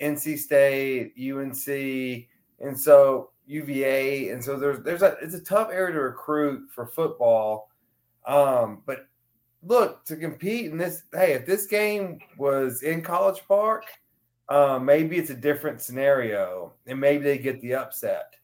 [0.00, 2.26] NC State, UNC,
[2.58, 4.30] and so UVA.
[4.30, 7.70] And so there's there's a it's a tough area to recruit for football.
[8.26, 9.06] Um, but
[9.62, 11.04] look to compete in this.
[11.12, 13.84] Hey, if this game was in College Park,
[14.50, 18.34] um, maybe it's a different scenario, and maybe they get the upset.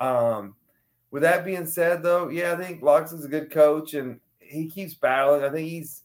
[0.00, 0.56] Um,
[1.12, 4.94] with that being said, though, yeah, I think Locksley's a good coach, and he keeps
[4.94, 5.44] battling.
[5.44, 6.02] I think he's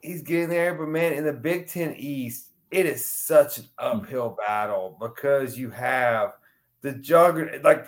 [0.00, 4.36] he's getting there, but man, in the Big Ten East, it is such an uphill
[4.46, 6.34] battle because you have
[6.82, 7.64] the juggernaut.
[7.64, 7.86] Like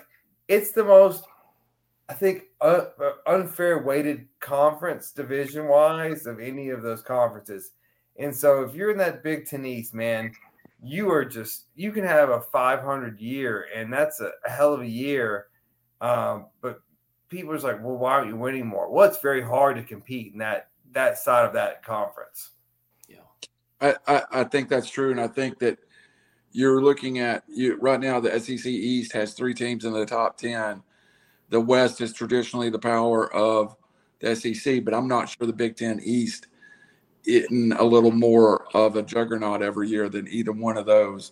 [0.49, 1.23] it's the most,
[2.09, 2.87] I think, uh,
[3.25, 7.71] unfair weighted conference division wise of any of those conferences.
[8.21, 10.31] And so if you're in that Big Ten East, man,
[10.83, 14.81] you are just you can have a 500 year, and that's a, a hell of
[14.81, 15.47] a year.
[16.01, 16.81] Um, but
[17.29, 18.91] people are just like, well, why aren't you winning more?
[18.91, 22.51] Well, it's very hard to compete in that that side of that conference.
[23.07, 23.17] Yeah,
[23.81, 25.79] I, I, I think that's true, and I think that
[26.51, 28.19] you're looking at you right now.
[28.19, 30.83] The SEC East has three teams in the top ten.
[31.49, 33.75] The West is traditionally the power of
[34.19, 36.47] the SEC, but I'm not sure the Big Ten East
[37.25, 41.31] in a little more of a juggernaut every year than either one of those.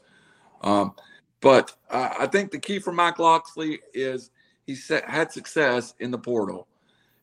[0.61, 0.93] Um,
[1.41, 4.31] but I, I think the key for Mike Locksley is
[4.65, 6.67] he had success in the portal.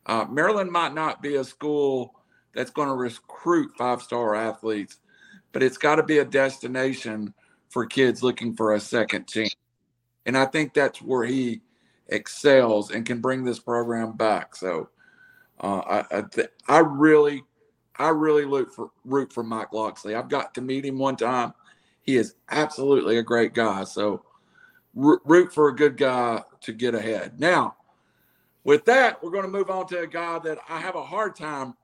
[0.07, 2.15] Uh, Maryland might not be a school
[2.55, 4.99] that's going to recruit five star athletes,
[5.53, 7.35] but it's got to be a destination
[7.69, 9.55] for kids looking for a second chance.
[10.25, 11.61] And I think that's where he
[12.09, 14.57] excels and can bring this program back.
[14.57, 14.89] So
[15.61, 17.45] uh, I I, th- I really
[17.99, 20.15] I really root for root for Mike Locksley.
[20.15, 21.55] I've got to meet him one time.
[22.03, 23.85] He is absolutely a great guy.
[23.85, 24.23] So
[24.95, 27.39] root for a good guy to get ahead.
[27.39, 27.77] Now,
[28.65, 31.37] with that, we're going to move on to a guy that I have a hard
[31.37, 31.75] time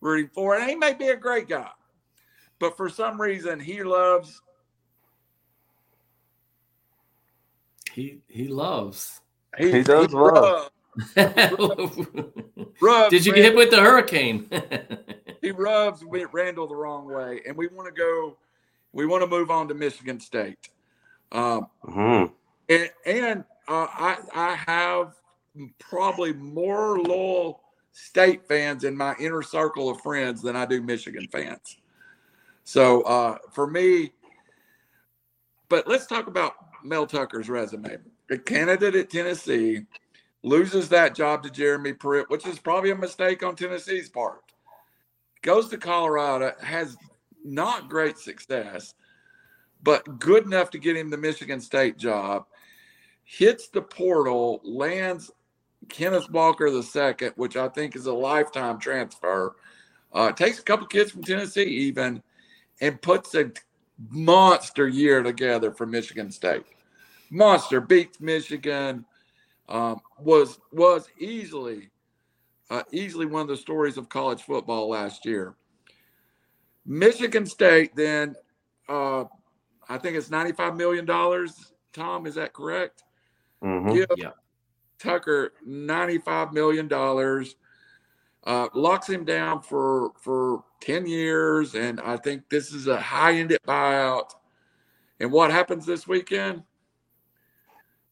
[0.00, 1.70] rooting for, and he may be a great guy,
[2.58, 4.42] but for some reason he loves.
[7.92, 9.20] He he loves.
[9.58, 10.71] He, he does he love.
[12.80, 14.48] rubs, Did you get hit with the hurricane?
[15.40, 18.36] he rubs Randall the wrong way, and we want to go.
[18.92, 20.68] We want to move on to Michigan State.
[21.30, 22.32] Um, mm-hmm.
[22.68, 25.14] And, and uh, I I have
[25.78, 27.60] probably more loyal
[27.92, 31.78] state fans in my inner circle of friends than I do Michigan fans.
[32.64, 34.12] So uh, for me,
[35.68, 37.96] but let's talk about Mel Tucker's resume.
[38.30, 39.86] A candidate at Tennessee
[40.42, 44.40] loses that job to Jeremy Pruitt, which is probably a mistake on Tennessee's part.
[45.42, 46.96] Goes to Colorado, has
[47.44, 48.94] not great success,
[49.82, 52.46] but good enough to get him the Michigan State job.
[53.24, 55.30] Hits the portal, lands
[55.88, 59.56] Kenneth Walker second, which I think is a lifetime transfer.
[60.12, 62.22] Uh, takes a couple kids from Tennessee even,
[62.80, 63.50] and puts a
[64.10, 66.64] monster year together for Michigan State.
[67.30, 69.04] Monster beats Michigan
[69.72, 71.90] um, was was easily
[72.70, 75.56] uh, easily one of the stories of college football last year.
[76.84, 78.34] Michigan State then,
[78.88, 79.24] uh,
[79.88, 81.72] I think it's ninety five million dollars.
[81.92, 83.02] Tom, is that correct?
[83.64, 83.94] Mm-hmm.
[83.94, 84.30] Give yeah.
[84.98, 87.56] Tucker ninety five million dollars.
[88.44, 93.60] Uh, locks him down for for 10 years and i think this is a high-ended
[93.64, 94.30] buyout
[95.20, 96.64] and what happens this weekend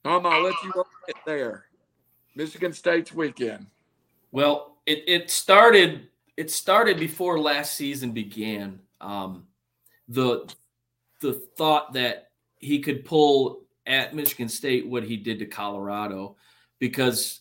[0.04, 0.72] Tom, I'll let you
[1.06, 1.64] get there.
[2.34, 3.66] Michigan State's weekend.
[4.32, 8.80] Well, it, it started it started before last season began.
[9.00, 9.46] Um,
[10.08, 10.50] the
[11.20, 16.36] the thought that he could pull at Michigan State what he did to Colorado,
[16.78, 17.40] because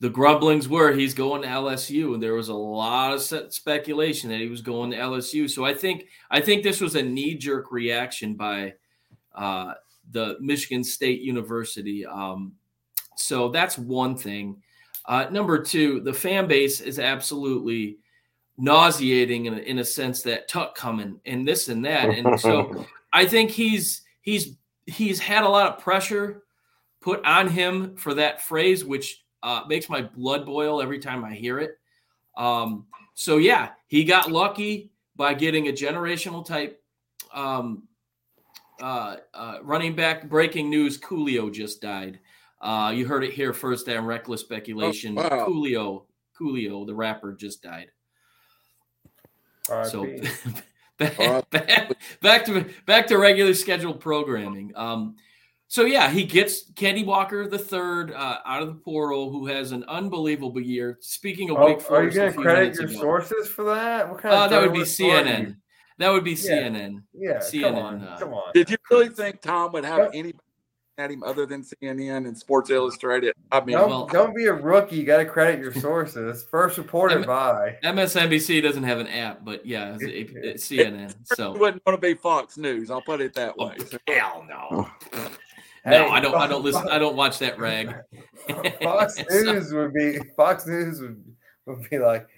[0.00, 4.40] the grumblings were he's going to LSU, and there was a lot of speculation that
[4.40, 5.48] he was going to LSU.
[5.48, 8.74] So I think I think this was a knee jerk reaction by
[9.34, 9.74] uh,
[10.12, 12.04] the Michigan State University.
[12.06, 12.52] Um,
[13.16, 14.62] so that's one thing.
[15.06, 17.98] Uh, number two, the fan base is absolutely
[18.56, 22.86] nauseating in a, in a sense that Tuck coming and this and that, and so
[23.12, 24.56] I think he's he's
[24.86, 26.42] he's had a lot of pressure
[27.00, 31.34] put on him for that phrase, which uh, makes my blood boil every time I
[31.34, 31.78] hear it.
[32.36, 36.82] Um, so yeah, he got lucky by getting a generational type
[37.32, 37.84] um,
[38.80, 40.28] uh, uh, running back.
[40.28, 42.20] Breaking news: Coolio just died.
[42.60, 45.18] Uh, you heard it here first on Reckless Speculation.
[45.18, 45.46] Oh, wow.
[45.46, 46.04] Coolio,
[46.38, 47.90] Coolio, the rapper, just died.
[49.84, 50.04] So
[50.98, 54.72] back, back, back, to back to regular scheduled programming.
[54.74, 55.16] Um,
[55.68, 59.70] so yeah, he gets Kenny Walker the third uh, out of the portal, who has
[59.70, 60.98] an unbelievable year.
[61.00, 63.00] Speaking of oh, Wake Forest, are you going to credit your ago.
[63.00, 64.10] sources for that?
[64.10, 65.56] What kind uh, that would be CNN.
[66.00, 67.02] That would be CNN.
[67.12, 67.62] Yeah, CNN.
[67.62, 68.52] Come on, uh, come on.
[68.54, 70.32] Did you really think Tom would have any
[70.96, 73.34] at him other than CNN and Sports Illustrated?
[73.52, 74.96] I mean, don't, well, don't be a rookie.
[74.96, 76.46] You got to credit your sources.
[76.50, 81.14] First reported M- by MSNBC doesn't have an app, but yeah, it's, it's CNN.
[81.34, 82.90] So it wouldn't want to be Fox News.
[82.90, 83.76] I'll put it that way.
[83.78, 84.90] Oh, hell no.
[85.86, 86.34] No, I don't.
[86.34, 86.86] I don't listen.
[86.90, 87.94] I don't watch that rag.
[88.82, 90.18] Fox News would be.
[90.36, 91.24] Fox News would
[91.64, 92.28] would be like.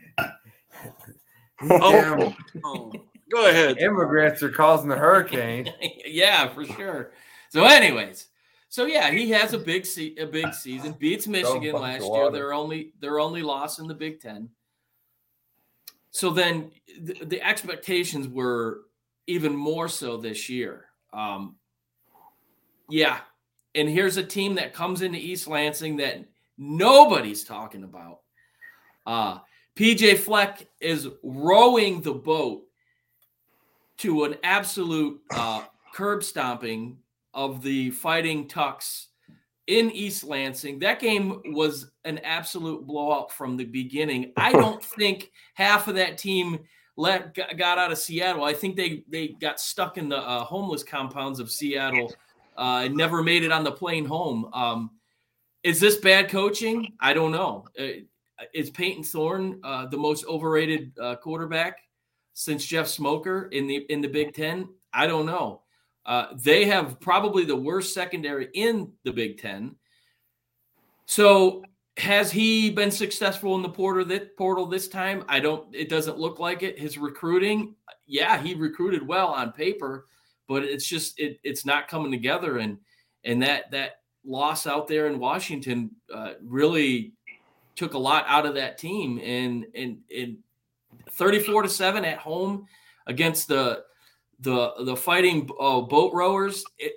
[1.68, 2.34] Oh,
[2.64, 2.92] oh,
[3.32, 3.78] go ahead.
[3.78, 5.72] Immigrants are causing the hurricane.
[6.06, 7.12] yeah, for sure.
[7.48, 8.28] So, anyways,
[8.68, 10.94] so yeah, he has a big se- a big season.
[10.98, 12.30] Beats Michigan last year.
[12.30, 14.48] They're only they're only lost in the Big Ten.
[16.10, 16.70] So then
[17.00, 18.82] the, the expectations were
[19.26, 20.86] even more so this year.
[21.12, 21.56] Um,
[22.88, 23.20] yeah,
[23.74, 26.24] and here's a team that comes into East Lansing that
[26.58, 28.20] nobody's talking about.
[29.06, 29.38] Uh,
[29.76, 32.64] PJ Fleck is rowing the boat
[34.02, 35.62] to an absolute uh,
[35.94, 36.98] curb stomping
[37.34, 39.08] of the Fighting Tucks
[39.68, 40.80] in East Lansing.
[40.80, 44.32] That game was an absolute blowout from the beginning.
[44.36, 46.58] I don't think half of that team
[46.96, 48.44] let got out of Seattle.
[48.44, 52.12] I think they they got stuck in the uh, homeless compounds of Seattle
[52.58, 54.50] uh, and never made it on the plane home.
[54.52, 54.90] Um,
[55.62, 56.92] is this bad coaching?
[57.00, 57.66] I don't know.
[57.78, 58.02] Uh,
[58.52, 61.78] is Payton Thorne uh, the most overrated uh, quarterback
[62.34, 64.68] since Jeff Smoker in the in the Big Ten?
[64.92, 65.62] I don't know.
[66.04, 69.76] Uh, they have probably the worst secondary in the Big Ten.
[71.06, 71.64] So
[71.98, 75.24] has he been successful in the portal that portal this time?
[75.28, 75.74] I don't.
[75.74, 76.78] It doesn't look like it.
[76.78, 77.74] His recruiting,
[78.06, 80.06] yeah, he recruited well on paper,
[80.48, 82.78] but it's just it, it's not coming together and
[83.24, 87.12] and that that loss out there in Washington uh, really
[87.74, 90.38] took a lot out of that team and and and
[91.12, 92.66] 34 to 7 at home
[93.06, 93.84] against the
[94.40, 96.94] the the fighting uh, boat rowers it,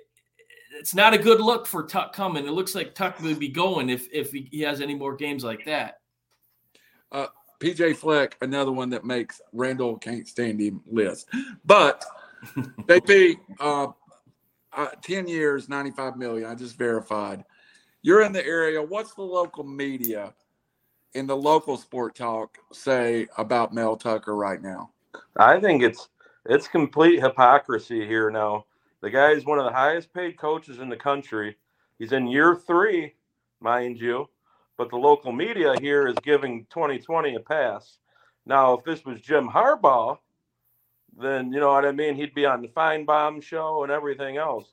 [0.78, 2.46] it's not a good look for Tuck coming.
[2.46, 5.42] It looks like Tuck would be going if if he, he has any more games
[5.42, 6.00] like that.
[7.10, 7.26] Uh,
[7.60, 11.28] PJ Fleck, another one that makes Randall can't stand him list.
[11.64, 12.04] But
[12.56, 13.86] JP, uh,
[14.72, 16.48] uh, 10 years, 95 million.
[16.48, 17.44] I just verified.
[18.02, 18.82] You're in the area.
[18.82, 20.34] What's the local media
[21.16, 24.90] in the local sport talk say about Mel Tucker right now?
[25.38, 26.08] I think it's
[26.44, 28.66] it's complete hypocrisy here now.
[29.00, 31.56] The guy is one of the highest paid coaches in the country.
[31.98, 33.14] He's in year three,
[33.60, 34.28] mind you,
[34.76, 37.98] but the local media here is giving 2020 a pass.
[38.44, 40.18] Now, if this was Jim Harbaugh,
[41.18, 42.14] then you know what I mean.
[42.14, 44.68] He'd be on the Finebaum show and everything else.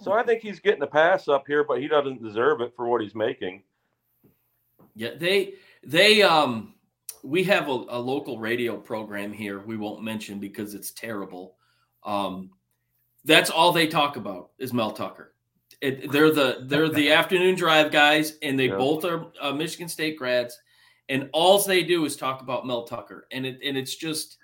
[0.00, 2.86] so I think he's getting a pass up here, but he doesn't deserve it for
[2.86, 3.62] what he's making.
[4.94, 5.54] Yeah, they
[5.86, 6.74] they um
[7.22, 9.60] we have a, a local radio program here.
[9.60, 11.56] We won't mention because it's terrible.
[12.04, 12.50] Um,
[13.24, 15.34] that's all they talk about is Mel Tucker.
[15.80, 18.76] It, they're the they're the afternoon drive guys, and they yeah.
[18.76, 20.58] both are uh, Michigan State grads,
[21.08, 24.38] and all they do is talk about Mel Tucker, and it and it's just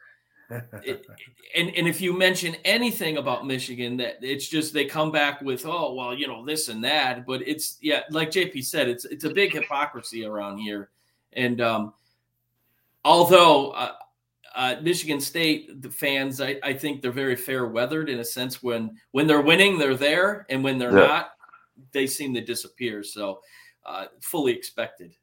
[0.51, 1.07] it,
[1.57, 5.65] and and if you mention anything about Michigan, that it's just they come back with
[5.65, 9.25] oh well you know this and that, but it's yeah like JP said it's it's
[9.25, 10.91] a big hypocrisy around here,
[11.35, 11.95] and um,
[13.05, 13.93] although uh,
[14.55, 18.63] uh, Michigan State the fans I, I think they're very fair weathered in a sense
[18.63, 21.07] when when they're winning they're there and when they're yeah.
[21.07, 21.33] not
[21.93, 23.41] they seem to disappear so
[23.85, 25.15] uh, fully expected.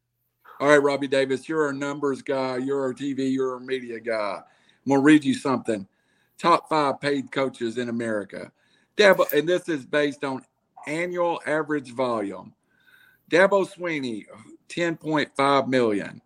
[0.59, 4.41] All right, Robbie Davis, you're a numbers guy, you're a TV, you're a media guy.
[4.85, 5.87] I'm gonna read you something.
[6.37, 8.51] Top five paid coaches in America.
[8.97, 10.43] Dabo, and this is based on
[10.87, 12.53] annual average volume.
[13.31, 14.25] Dabo Swinney,
[14.69, 16.21] 10.5 million.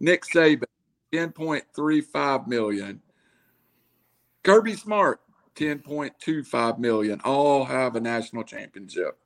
[0.00, 0.64] Nick Saban,
[1.12, 3.00] 10.35 million.
[4.42, 5.20] Kirby Smart,
[5.56, 7.20] 10.25 million.
[7.24, 9.18] All have a national championship.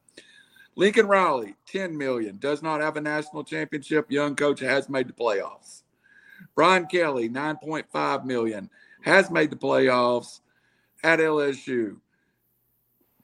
[0.76, 4.10] Lincoln Riley, 10 million, does not have a national championship.
[4.10, 5.82] Young coach has made the playoffs.
[6.54, 8.68] Brian Kelly, 9.5 million,
[9.02, 10.40] has made the playoffs
[11.02, 11.96] at LSU.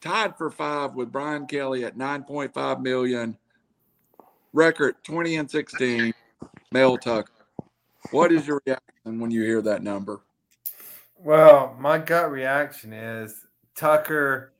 [0.01, 3.37] Tied for five with Brian Kelly at 9.5 million.
[4.53, 6.13] Record 20 and 16.
[6.73, 7.31] Mel Tucker.
[8.11, 10.21] What is your reaction when you hear that number?
[11.17, 14.53] Well, my gut reaction is Tucker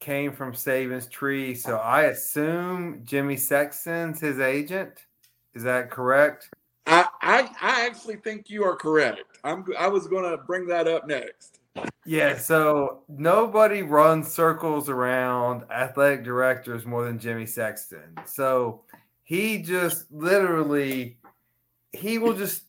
[0.00, 5.06] came from Saban's tree, so I assume Jimmy Sexton's his agent.
[5.54, 6.50] Is that correct?
[6.86, 9.38] I, I, I actually think you are correct.
[9.44, 11.60] I'm I was going to bring that up next.
[12.04, 18.16] Yeah, so nobody runs circles around athletic directors more than Jimmy Sexton.
[18.24, 18.82] So
[19.26, 21.18] he just literally
[21.92, 22.62] he will just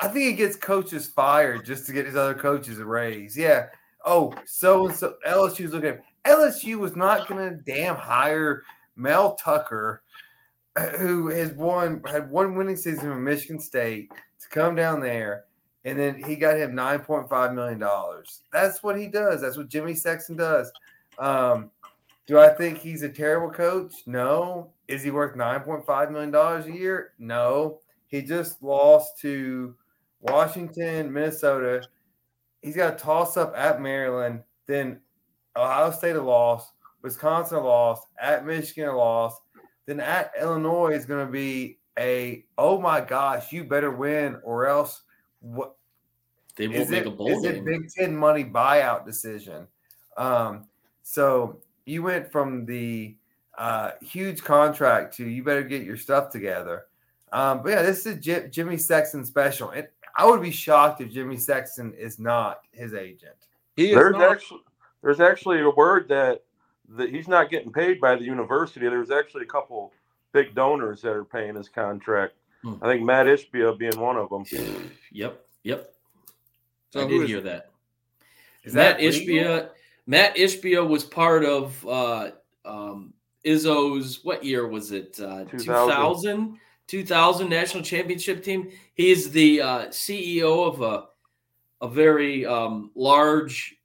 [0.00, 3.36] I think he gets coaches fired just to get his other coaches a raise.
[3.36, 3.66] Yeah.
[4.04, 8.64] Oh, so and so LSU's looking at LSU was not to damn hire
[8.96, 10.02] Mel Tucker,
[10.98, 15.44] who has won had one winning season in Michigan State, to come down there,
[15.86, 18.42] and then he got him nine point five million dollars.
[18.52, 19.40] That's what he does.
[19.40, 20.70] That's what Jimmy Sexton does.
[21.18, 21.70] Um,
[22.26, 24.02] do I think he's a terrible coach?
[24.06, 24.73] No.
[24.88, 27.12] Is he worth nine point five million dollars a year?
[27.18, 27.80] No.
[28.06, 29.74] He just lost to
[30.20, 31.82] Washington, Minnesota.
[32.62, 35.00] He's got a toss up at Maryland, then
[35.56, 36.72] Ohio State a loss,
[37.02, 39.40] Wisconsin a loss, at Michigan a loss,
[39.86, 44.66] then at Illinois is going to be a oh my gosh, you better win or
[44.66, 45.02] else
[45.40, 45.76] what
[46.56, 47.56] They won't make it, a bowl is game.
[47.56, 49.66] it Big Ten money buyout decision?
[50.16, 50.66] Um,
[51.02, 53.16] so you went from the
[53.58, 56.86] uh, huge contract to you better get your stuff together.
[57.32, 59.70] Um, but yeah, this is J- Jimmy Sexton special.
[59.70, 63.34] And I would be shocked if Jimmy Sexton is not his agent.
[63.76, 64.60] He is There's not, actually
[65.02, 66.42] there's actually a word that
[66.96, 68.88] that he's not getting paid by the university.
[68.88, 69.92] There's actually a couple
[70.32, 72.34] big donors that are paying his contract.
[72.62, 72.74] Hmm.
[72.82, 74.44] I think Matt Ishbia being one of them.
[75.12, 75.94] Yep, yep.
[76.90, 77.44] So I did is hear it?
[77.44, 77.70] that.
[78.64, 79.04] Is Matt that?
[79.04, 79.68] Ishbia.
[80.06, 82.30] Matt Ishbia was part of uh,
[82.64, 83.13] um,
[83.44, 84.24] Izzo's.
[84.24, 85.18] What year was it?
[85.20, 85.58] Uh, 2000.
[85.58, 88.70] 2000, 2000 national championship team.
[88.94, 91.06] He's the uh, CEO of a
[91.80, 93.76] a very um, large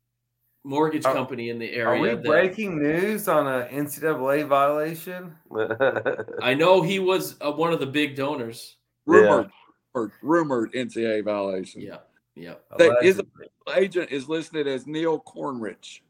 [0.63, 1.87] mortgage Are- company in the area.
[1.87, 5.35] Are we that- breaking news on an NCAA violation?
[6.41, 8.77] I know he was uh, one of the big donors.
[9.05, 9.49] rumored
[9.93, 11.81] or rumored NCAA violation.
[11.81, 11.97] Yeah,
[12.35, 12.55] yeah.
[12.77, 13.47] That is- Allegedly.
[13.75, 16.01] Agent is listed as Neil Cornrich.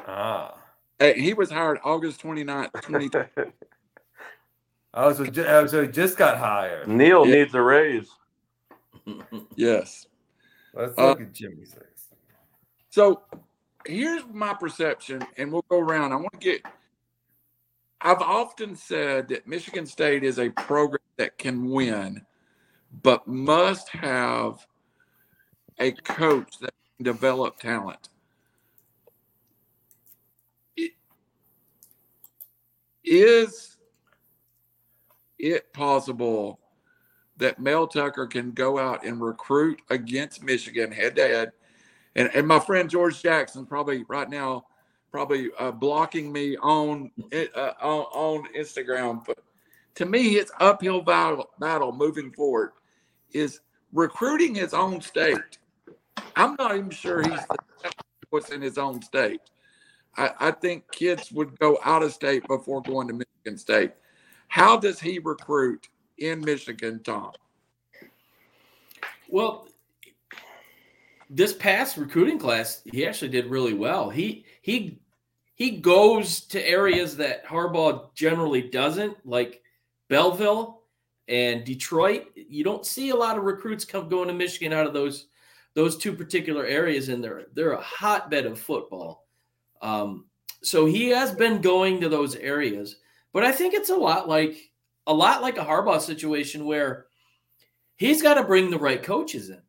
[0.00, 0.59] Ah.
[1.00, 3.10] Hey, he was hired August 29th, 20.
[4.92, 6.88] Oh, so, ju- oh, so he just got hired.
[6.88, 7.36] Neil Yeah.
[7.36, 8.10] needs a raise.
[9.54, 10.08] yes.
[10.74, 12.16] Let's Uh, look at Jimmy Sexton.
[12.88, 13.22] So
[13.86, 16.12] here's my perception, and we'll go around.
[16.12, 16.62] I want to get.
[18.00, 22.26] I've often said that Michigan State is a program that can win,
[23.04, 24.66] but must have
[25.78, 28.08] a coach that can develop talent.
[33.04, 33.76] Is
[35.38, 36.60] it possible
[37.38, 41.52] that Mel Tucker can go out and recruit against Michigan head to head?
[42.16, 44.64] and and my friend George Jackson probably right now
[45.10, 49.24] probably uh, blocking me on uh, on, on Instagram.
[49.24, 49.38] But
[49.96, 52.72] to me, it's uphill battle battle moving forward
[53.32, 53.60] is
[53.92, 55.58] recruiting his own state.
[56.36, 57.40] I'm not even sure he's
[58.30, 59.40] what's in his own state.
[60.16, 63.92] I, I think kids would go out of state before going to Michigan State.
[64.48, 65.88] How does he recruit
[66.18, 67.32] in Michigan, Tom?
[69.28, 69.68] Well,
[71.28, 74.10] this past recruiting class, he actually did really well.
[74.10, 75.00] He he
[75.54, 79.62] he goes to areas that Harbaugh generally doesn't, like
[80.08, 80.82] Belleville
[81.28, 82.26] and Detroit.
[82.34, 85.28] You don't see a lot of recruits come going to Michigan out of those
[85.74, 89.28] those two particular areas, and they're they're a hotbed of football.
[89.82, 90.26] Um,
[90.62, 92.96] so he has been going to those areas,
[93.32, 94.56] but I think it's a lot like
[95.06, 97.06] a lot like a Harbaugh situation where
[97.96, 99.60] he's got to bring the right coaches in.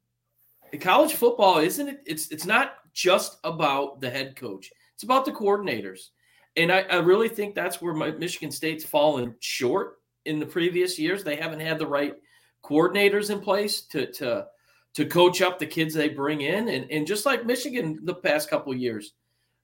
[0.73, 2.01] In college football, isn't it?
[2.05, 4.71] It's it's not just about the head coach.
[4.93, 6.09] It's about the coordinators.
[6.57, 10.99] And I, I really think that's where my, Michigan State's fallen short in the previous
[10.99, 11.23] years.
[11.23, 12.15] They haven't had the right
[12.63, 14.47] coordinators in place to to
[14.93, 18.49] to coach up the kids they bring in, and and just like Michigan the past
[18.49, 19.13] couple years,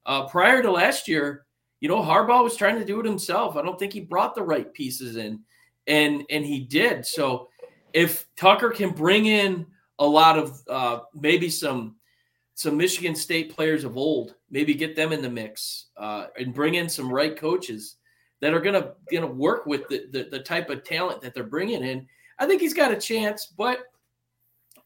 [0.08, 1.46] uh, prior to last year,
[1.80, 3.56] you know Harbaugh was trying to do it himself.
[3.56, 5.42] I don't think he brought the right pieces in,
[5.86, 7.06] and and he did.
[7.06, 7.50] So
[7.94, 9.68] if Tucker can bring in
[10.00, 11.96] a lot of uh, maybe some
[12.56, 16.76] some Michigan State players of old, maybe get them in the mix uh, and bring
[16.76, 17.98] in some right coaches
[18.40, 21.84] that are gonna gonna work with the, the, the type of talent that they're bringing
[21.84, 22.08] in.
[22.40, 23.80] I think he's got a chance, but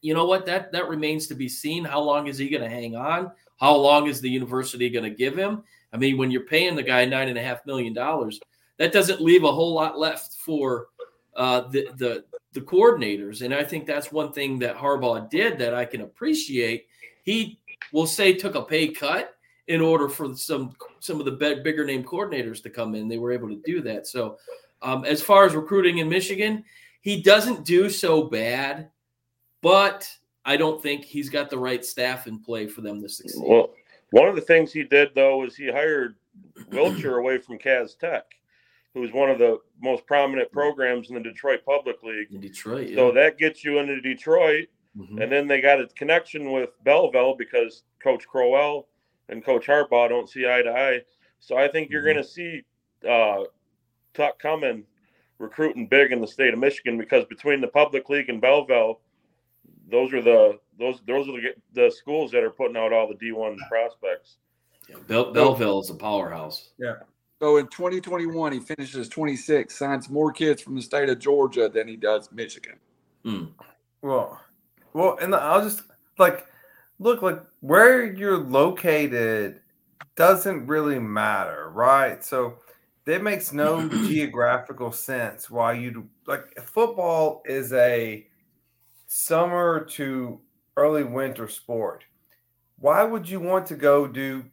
[0.01, 0.45] you know what?
[0.45, 1.85] That that remains to be seen.
[1.85, 3.31] How long is he going to hang on?
[3.61, 5.63] How long is the university going to give him?
[5.93, 8.39] I mean, when you're paying the guy nine and a half million dollars,
[8.77, 10.87] that doesn't leave a whole lot left for
[11.35, 13.43] uh, the the the coordinators.
[13.43, 16.87] And I think that's one thing that Harbaugh did that I can appreciate.
[17.23, 17.59] He
[17.93, 19.35] will say took a pay cut
[19.67, 23.07] in order for some some of the bigger name coordinators to come in.
[23.07, 24.07] They were able to do that.
[24.07, 24.39] So,
[24.81, 26.63] um, as far as recruiting in Michigan,
[27.01, 28.89] he doesn't do so bad,
[29.61, 30.09] but
[30.45, 33.43] I don't think he's got the right staff in play for them to succeed.
[33.45, 33.71] Well,
[34.11, 36.15] one of the things he did though was he hired
[36.71, 38.25] Wilcher away from Cass Tech,
[38.93, 42.31] who's one of the most prominent programs in the Detroit Public League.
[42.31, 42.95] In Detroit, yeah.
[42.95, 44.67] So that gets you into Detroit,
[44.97, 45.21] Mhm.
[45.21, 48.87] and then they got a connection with Belleville because Coach Crowell
[49.29, 51.01] and Coach Harbaugh don't see eye to eye.
[51.39, 52.05] So I think you're Mhm.
[52.05, 52.63] going to see
[53.07, 53.45] uh,
[54.13, 54.85] Tuck coming
[55.39, 58.99] recruiting big in the state of Michigan because between the Public League and Belleville,
[59.91, 63.15] those are the those those are the, the schools that are putting out all the
[63.15, 64.37] D1 prospects.
[64.89, 66.71] Yeah, Bell- Belleville is a powerhouse.
[66.79, 66.95] Yeah.
[67.39, 71.87] So in 2021, he finishes 26, signs more kids from the state of Georgia than
[71.87, 72.75] he does Michigan.
[73.23, 73.45] Hmm.
[74.03, 74.39] Well,
[74.93, 75.83] well, and I'll just
[76.17, 76.45] like
[76.99, 79.61] look like where you're located
[80.15, 82.23] doesn't really matter, right?
[82.23, 82.59] So
[83.05, 88.27] that makes no geographical sense why you like football is a
[89.13, 90.39] summer to
[90.77, 92.05] early winter sport.
[92.79, 94.45] Why would you want to go do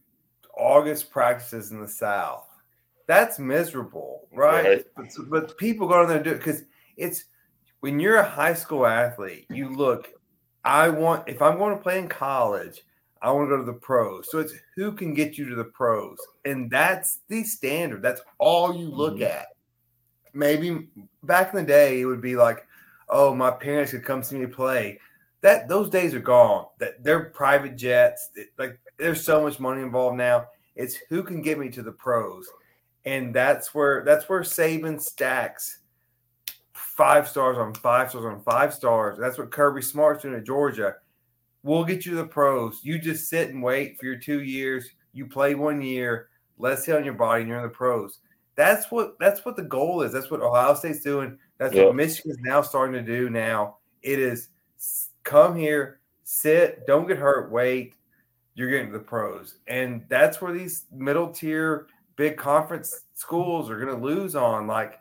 [0.57, 2.45] August practices in the South?
[3.07, 4.65] That's miserable, right?
[4.65, 4.85] Right.
[4.97, 6.65] But, but people go in there and do it because
[6.97, 7.27] it's
[7.81, 10.09] when you're a high school athlete, you look,
[10.65, 12.83] I want, if I'm going to play in college,
[13.23, 14.29] I want to go to the pros.
[14.29, 16.19] So it's who can get you to the pros.
[16.45, 18.03] And that's the standard.
[18.03, 19.31] That's all you look Mhm.
[19.31, 19.47] at.
[20.35, 20.89] Maybe
[21.23, 22.67] back in the day, it would be like,
[23.11, 24.99] oh, my parents could come see me play.
[25.41, 26.67] That those days are gone.
[26.79, 28.31] That they're private jets.
[28.59, 30.47] Like there's so much money involved now.
[30.75, 32.49] It's who can get me to the pros.
[33.05, 35.79] And that's where that's where Saban stacks
[36.99, 39.17] five stars on five stars on five stars.
[39.21, 40.97] That's what Kirby Smart's doing at Georgia.
[41.63, 42.81] We'll get you the pros.
[42.83, 44.89] You just sit and wait for your two years.
[45.13, 46.29] You play one year,
[46.59, 48.19] let's hit on your body, and you're in the pros.
[48.57, 50.13] That's what that's what the goal is.
[50.13, 51.39] That's what Ohio State's doing.
[51.59, 51.87] That's Yeah.
[51.87, 53.79] what Michigan's now starting to do now.
[54.03, 54.49] It is
[55.25, 57.95] come here, sit, don't get hurt, wait.
[58.55, 59.59] You're getting to the pros.
[59.67, 61.87] And that's where these middle tier
[62.17, 64.67] big conference schools are going to lose on.
[64.67, 65.01] Like,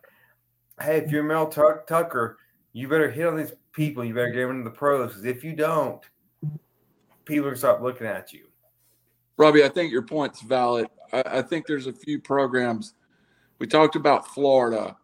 [0.80, 2.38] hey, if you're Mel Tuck- Tucker,
[2.74, 4.04] you better hit on these people.
[4.06, 5.10] You better get them into the pros.
[5.10, 6.04] Because if you don't,
[7.26, 8.46] people are going to start looking at you.
[9.38, 10.88] Robbie, I think your point's valid.
[11.12, 12.94] I, I think there's a few programs.
[13.60, 14.96] We talked about Florida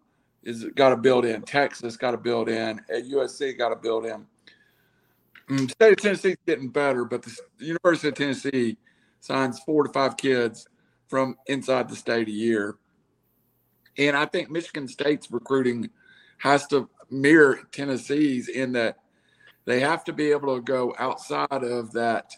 [0.43, 1.41] is got to build in.
[1.41, 2.79] Texas got to build in.
[2.89, 4.25] At USC got to build in.
[5.49, 8.77] Mm, State of Tennessee's getting better, but the University of Tennessee
[9.19, 10.67] signs four to five kids
[11.07, 12.75] from inside the state a year.
[13.97, 15.89] And I think Michigan State's recruiting
[16.39, 18.97] has to mirror Tennessee's in that
[19.65, 22.35] they have to be able to go outside of that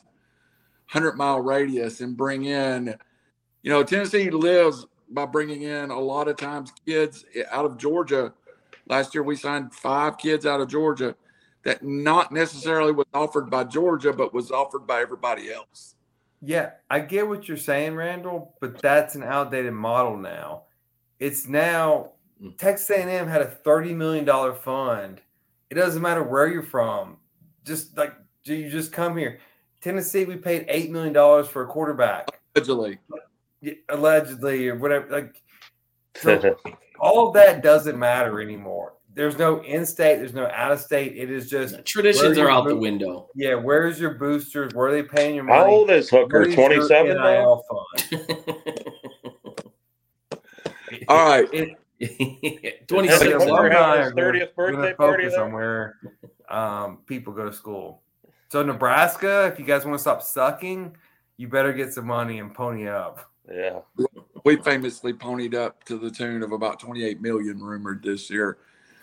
[0.91, 2.95] 100 mile radius and bring in,
[3.63, 8.33] you know, Tennessee lives by bringing in a lot of times kids out of Georgia.
[8.87, 11.15] Last year we signed five kids out of Georgia
[11.63, 15.95] that not necessarily was offered by Georgia, but was offered by everybody else.
[16.41, 20.63] Yeah, I get what you're saying, Randall, but that's an outdated model now.
[21.19, 22.57] It's now Mm.
[22.57, 25.21] Texas A&M had a thirty million dollar fund.
[25.69, 27.17] It doesn't matter where you're from.
[27.63, 29.39] Just like do you just come here.
[29.81, 32.99] Tennessee, we paid eight million dollars for a quarterback, Allegedly.
[33.65, 35.07] Yeah, allegedly or whatever.
[35.09, 35.41] Like
[36.15, 36.55] so
[36.99, 38.93] all of that doesn't matter anymore.
[39.13, 40.17] There's no in-state.
[40.17, 41.15] There's no out-of-state.
[41.15, 43.29] It is just Traditions are you out the window.
[43.33, 43.55] yeah.
[43.55, 44.73] Where's your boosters?
[44.73, 45.59] Where are they paying your money?
[45.59, 46.51] How old is Hooker?
[46.53, 47.61] 27 now?
[51.07, 51.47] All right.
[51.53, 52.09] It- Has
[52.87, 53.21] 26.
[53.23, 55.95] Hooker alumni had are gonna- 30th birthday party focus on where
[56.49, 58.01] um, people go to school.
[58.49, 60.95] So Nebraska, if you guys want to stop sucking,
[61.37, 63.31] you better get some money and pony up.
[63.51, 63.79] Yeah.
[64.43, 68.57] We famously ponied up to the tune of about 28 million rumored this year.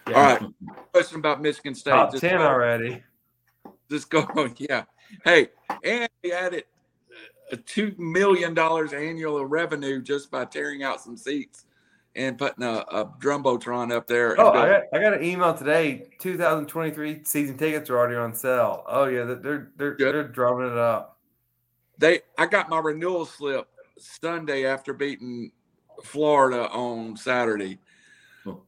[0.08, 0.14] Yeah.
[0.16, 0.86] All right.
[0.92, 1.92] Question about Michigan State.
[1.92, 3.02] Top Just 10 go- already.
[3.90, 4.26] Just go.
[4.56, 4.84] Yeah.
[5.24, 5.48] Hey,
[5.84, 6.64] and he added
[7.50, 11.66] a two million dollars annual revenue just by tearing out some seats
[12.16, 14.32] and putting a, a jumbotron up there.
[14.40, 16.08] Oh, building- I got, I got an email today.
[16.18, 18.84] 2023 season tickets are already on sale.
[18.88, 20.14] Oh yeah, they're they're they're, Good.
[20.14, 21.18] they're drumming it up.
[21.98, 23.68] they I got my renewal slip
[23.98, 25.52] Sunday after beating
[26.04, 27.78] Florida on Saturday.
[28.46, 28.62] Oh.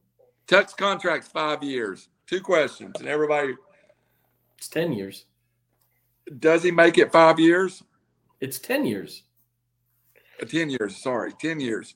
[0.47, 2.09] Tuck's contract's five years.
[2.27, 3.53] Two questions, and everybody
[4.57, 5.25] It's 10 years.
[6.39, 7.83] does he make it five years?
[8.41, 9.23] It's 10 years.
[10.41, 11.95] Uh, Ten years, sorry, ten years.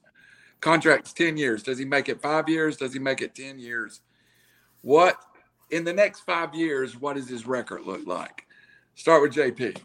[0.62, 1.62] Contract's ten years.
[1.62, 2.78] Does he make it five years?
[2.78, 4.00] Does he make it ten years?
[4.82, 5.18] What
[5.72, 6.96] in the next five years?
[6.96, 8.46] What does his record look like?
[8.96, 9.82] Start with JP.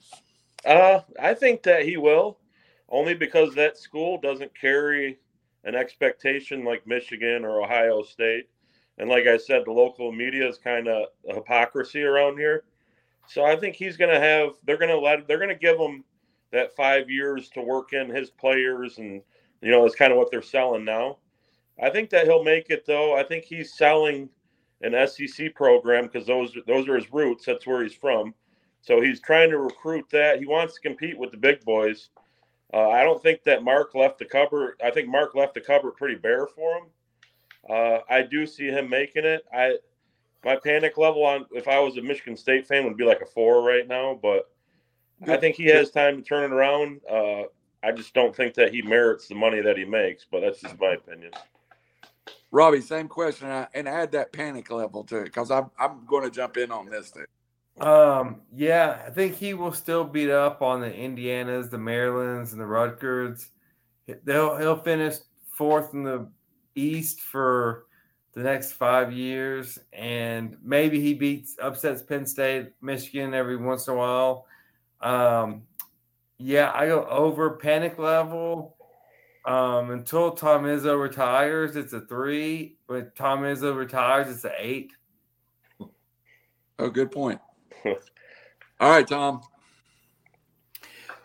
[0.64, 2.38] Uh, I think that he will,
[2.94, 5.18] only because that school doesn't carry
[5.64, 8.48] an expectation like Michigan or Ohio State,
[8.98, 12.64] and like I said, the local media is kind of hypocrisy around here.
[13.26, 14.50] So I think he's going to have.
[14.64, 15.26] They're going to let.
[15.26, 16.04] They're going to give him
[16.52, 19.20] that five years to work in his players, and
[19.60, 21.18] you know it's kind of what they're selling now.
[21.82, 23.16] I think that he'll make it though.
[23.16, 24.28] I think he's selling
[24.82, 27.46] an SEC program because those those are his roots.
[27.46, 28.34] That's where he's from.
[28.82, 30.38] So he's trying to recruit that.
[30.38, 32.10] He wants to compete with the big boys.
[32.74, 34.80] Uh, I don't think that Mark left the cupboard.
[34.84, 36.84] I think Mark left the cupboard pretty bare for him.
[37.70, 39.44] Uh, I do see him making it.
[39.54, 39.78] I
[40.44, 43.26] my panic level on if I was a Michigan State fan would be like a
[43.26, 44.50] four right now, but
[45.26, 47.00] I think he has time to turn it around.
[47.08, 47.44] Uh,
[47.82, 50.78] I just don't think that he merits the money that he makes, but that's just
[50.78, 51.30] my opinion.
[52.50, 56.24] Robbie, same question, uh, and add that panic level to it because I'm I'm going
[56.24, 57.26] to jump in on this thing.
[57.80, 62.60] Um, yeah, I think he will still beat up on the Indianas, the Marylands, and
[62.60, 63.48] the Rutgers.
[64.24, 65.16] They'll he'll finish
[65.50, 66.28] fourth in the
[66.74, 67.86] East for
[68.32, 73.94] the next five years, and maybe he beats upsets Penn State, Michigan every once in
[73.94, 74.46] a while.
[75.00, 75.62] Um,
[76.38, 78.76] yeah, I go over panic level.
[79.44, 82.76] Um, until Tom Izzo retires, it's a three.
[82.86, 84.92] But Tom Izzo retires, it's an eight.
[86.78, 87.40] Oh, good point.
[88.80, 89.42] All right, Tom.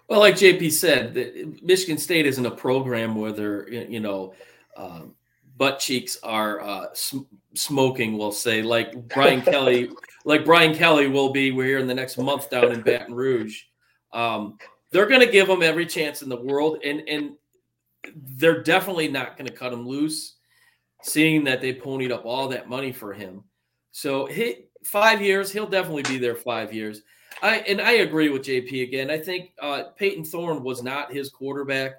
[0.07, 4.33] Well, like JP said, the, Michigan State isn't a program where they're, you know,
[4.75, 5.13] um,
[5.55, 8.17] butt cheeks are uh, sm- smoking.
[8.17, 9.91] We'll say like Brian Kelly,
[10.25, 11.51] like Brian Kelly will be.
[11.51, 13.61] We're here in the next month down in Baton Rouge.
[14.11, 14.57] Um,
[14.91, 17.33] they're going to give him every chance in the world, and and
[18.15, 20.37] they're definitely not going to cut him loose,
[21.03, 23.43] seeing that they ponied up all that money for him.
[23.91, 27.01] So he, five years, he'll definitely be there five years.
[27.41, 29.09] I and I agree with JP again.
[29.09, 31.93] I think uh, Payton Thorne was not his quarterback.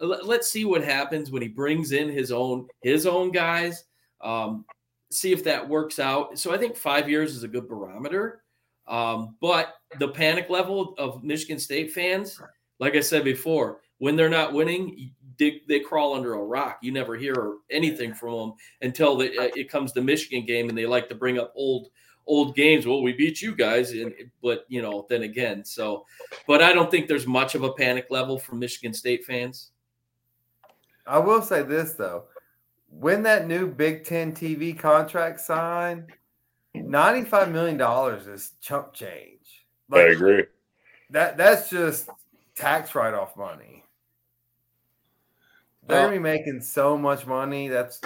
[0.00, 3.84] Let, us see what happens when he brings in his own his own guys.
[4.20, 4.64] Um,
[5.10, 6.38] see if that works out.
[6.38, 8.42] So I think five years is a good barometer.
[8.88, 12.40] Um, but the panic level of Michigan State fans,
[12.80, 16.78] like I said before, when they're not winning, they, they crawl under a rock.
[16.82, 19.24] You never hear anything from them until uh,
[19.54, 21.88] it comes to Michigan game, and they like to bring up old
[22.26, 22.86] old games.
[22.86, 24.12] Well, we beat you guys, and
[24.42, 26.06] but you know, then again, so.
[26.46, 29.70] But I don't think there's much of a panic level from Michigan State fans.
[31.06, 32.24] I will say this though,
[32.88, 36.12] when that new Big Ten TV contract signed,
[36.74, 39.66] ninety-five million dollars is chump change.
[39.92, 40.44] I agree.
[41.10, 42.08] That that's just
[42.54, 43.84] tax write-off money.
[45.86, 47.68] They're Well- gonna be making so much money.
[47.68, 48.00] That's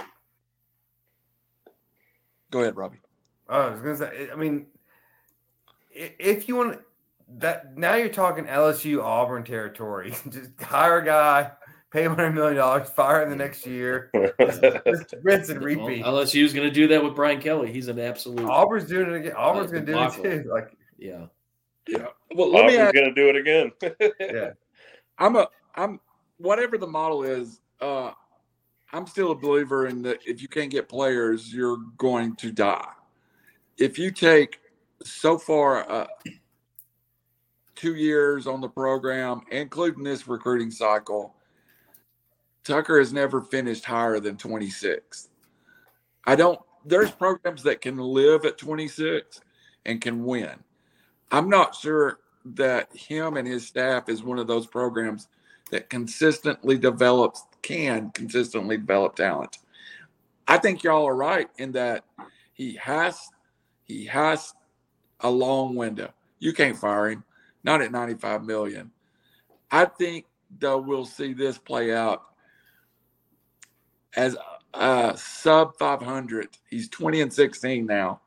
[2.51, 3.01] Go ahead, Robbie.
[3.49, 4.29] Oh, I was gonna say.
[4.33, 4.67] I mean,
[5.91, 6.81] if you want
[7.39, 10.15] that, now you're talking LSU Auburn territory.
[10.29, 11.51] Just hire a guy,
[11.91, 15.69] pay him hundred million dollars, fire him the next year, just, just rinse and Well,
[15.69, 16.05] repeat.
[16.05, 17.73] LSU's going to do that with Brian Kelly.
[17.73, 18.49] He's an absolute.
[18.49, 19.33] Auburn's doing it again.
[19.37, 20.51] Auburn's gonna do it too.
[20.51, 21.27] Like, Yeah.
[21.89, 22.09] Yeah.
[22.35, 23.73] Well, let me Auburn's ask, going to do it again.
[24.21, 24.51] yeah,
[25.19, 26.01] I'm a I'm
[26.39, 27.61] whatever the model is.
[27.81, 28.11] Uh,
[28.93, 32.89] I'm still a believer in that if you can't get players, you're going to die.
[33.79, 34.61] If you take
[35.05, 36.07] so far uh,
[37.75, 41.35] two years on the program, including this recruiting cycle,
[42.65, 45.29] Tucker has never finished higher than 26.
[46.27, 46.59] I don't.
[46.85, 49.41] There's programs that can live at 26
[49.85, 50.55] and can win.
[51.31, 52.21] I'm not sure
[52.55, 55.29] that him and his staff is one of those programs
[55.71, 59.59] that consistently develops can consistently develop talent.
[60.47, 62.05] I think y'all are right in that
[62.53, 63.19] he has
[63.87, 64.55] he has
[65.21, 66.13] a long window.
[66.39, 67.25] You can't fire him,
[67.65, 68.91] not at 95 million.
[69.71, 70.27] I think
[70.59, 72.23] though we'll see this play out
[74.15, 74.37] as
[74.75, 76.49] uh, sub 500.
[76.69, 78.21] He's 20 and 16 now.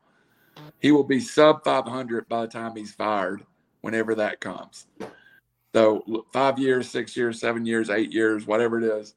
[0.79, 3.45] He will be sub 500 by the time he's fired,
[3.81, 4.87] whenever that comes.
[5.73, 9.13] So five years, six years, seven years, eight years, whatever it is.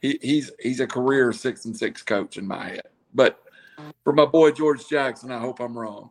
[0.00, 2.88] He, he's he's a career six and six coach in my head.
[3.12, 3.40] But
[4.04, 6.10] for my boy George Jackson, I hope I'm wrong.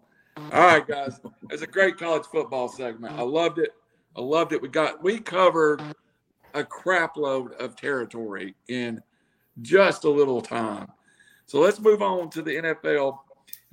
[0.51, 1.20] All right, guys.
[1.49, 3.17] It's a great college football segment.
[3.17, 3.72] I loved it.
[4.15, 4.61] I loved it.
[4.61, 5.82] We got we covered
[6.53, 9.01] a crap load of territory in
[9.61, 10.88] just a little time.
[11.45, 13.20] So let's move on to the NFL.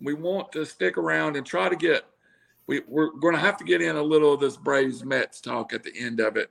[0.02, 2.04] We want to stick around and try to get
[2.66, 5.72] we, we're going to have to get in a little of this Braves Mets talk
[5.72, 6.50] at the end of it.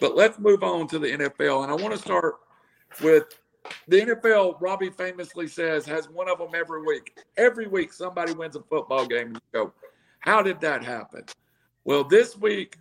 [0.00, 1.62] But let's move on to the NFL.
[1.62, 2.36] And I want to start
[3.02, 3.24] with
[3.86, 4.60] the NFL.
[4.60, 7.18] Robbie famously says has one of them every week.
[7.36, 9.28] Every week, somebody wins a football game.
[9.28, 9.72] And you go,
[10.20, 11.24] how did that happen?
[11.84, 12.76] Well, this week,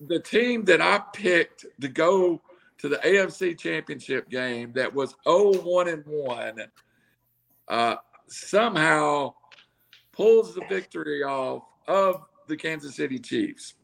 [0.00, 2.40] the team that I picked to go
[2.78, 6.62] to the AFC Championship game that was 0 1 and 1
[7.68, 7.96] uh,
[8.28, 9.34] somehow
[10.12, 13.74] pulls the victory off of the Kansas City Chiefs.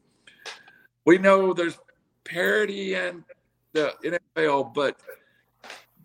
[1.05, 1.77] We know there's
[2.23, 3.23] parity in
[3.73, 4.97] the NFL, but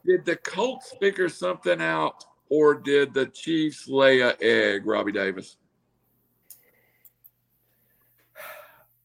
[0.04, 5.56] did the Colts figure something out or did the Chiefs lay a egg, Robbie Davis?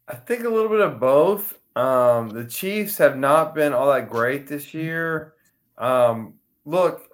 [0.08, 1.60] I think a little bit of both.
[1.76, 5.34] Um, the Chiefs have not been all that great this year.
[5.78, 7.10] Um, look,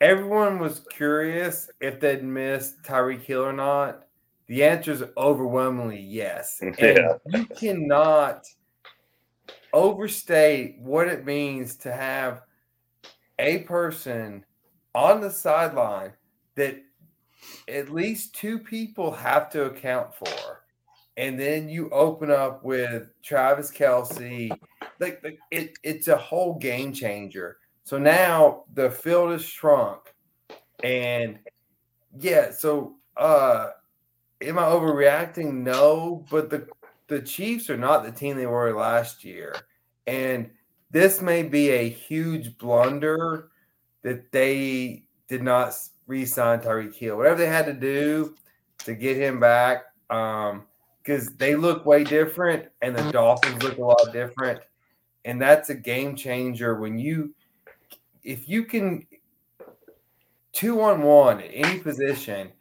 [0.00, 4.04] everyone was curious if they'd missed Tyreek Hill or not.
[4.46, 6.60] The answer is overwhelmingly yes.
[6.62, 7.14] And Yeah.
[7.26, 8.44] you cannot
[9.72, 12.42] overstate what it means to have
[13.38, 14.44] a person
[14.94, 16.12] on the sideline
[16.54, 16.76] that
[17.68, 20.62] at least two people have to account for.
[21.16, 24.50] And then you open up with Travis Kelce.
[24.98, 27.58] Like, like it, it's a whole game changer.
[27.84, 30.00] So now the field is shrunk.
[30.82, 31.38] And
[32.18, 33.70] yeah, so uh
[34.40, 35.52] am I overreacting?
[35.62, 36.66] No, but the
[37.06, 39.54] the Chiefs are not the team they were last year.
[40.06, 40.50] And
[40.94, 43.48] this may be a huge blunder
[44.02, 45.74] that they did not
[46.06, 47.16] re-sign Tyreek Hill.
[47.16, 48.36] Whatever they had to do
[48.84, 50.62] to get him back, um,
[51.02, 54.60] because they look way different and the Dolphins look a lot different.
[55.24, 57.34] And that's a game changer when you
[58.22, 59.04] if you can
[60.52, 62.52] two on one at any position,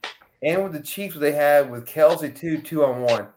[0.42, 3.28] and with the Chiefs they had with Kelce two two on one,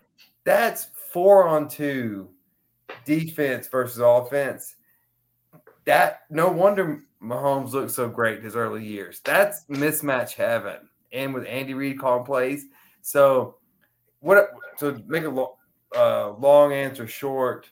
[0.44, 2.30] that's four on two
[3.05, 4.76] defense versus offense.
[5.87, 9.20] That no wonder Mahomes looked so great in his early years.
[9.24, 12.66] That's mismatch heaven, and with Andy Reid calling plays.
[13.03, 13.57] So
[14.20, 14.51] what?
[14.80, 15.57] To make a lo-
[15.97, 17.70] uh, long answer short.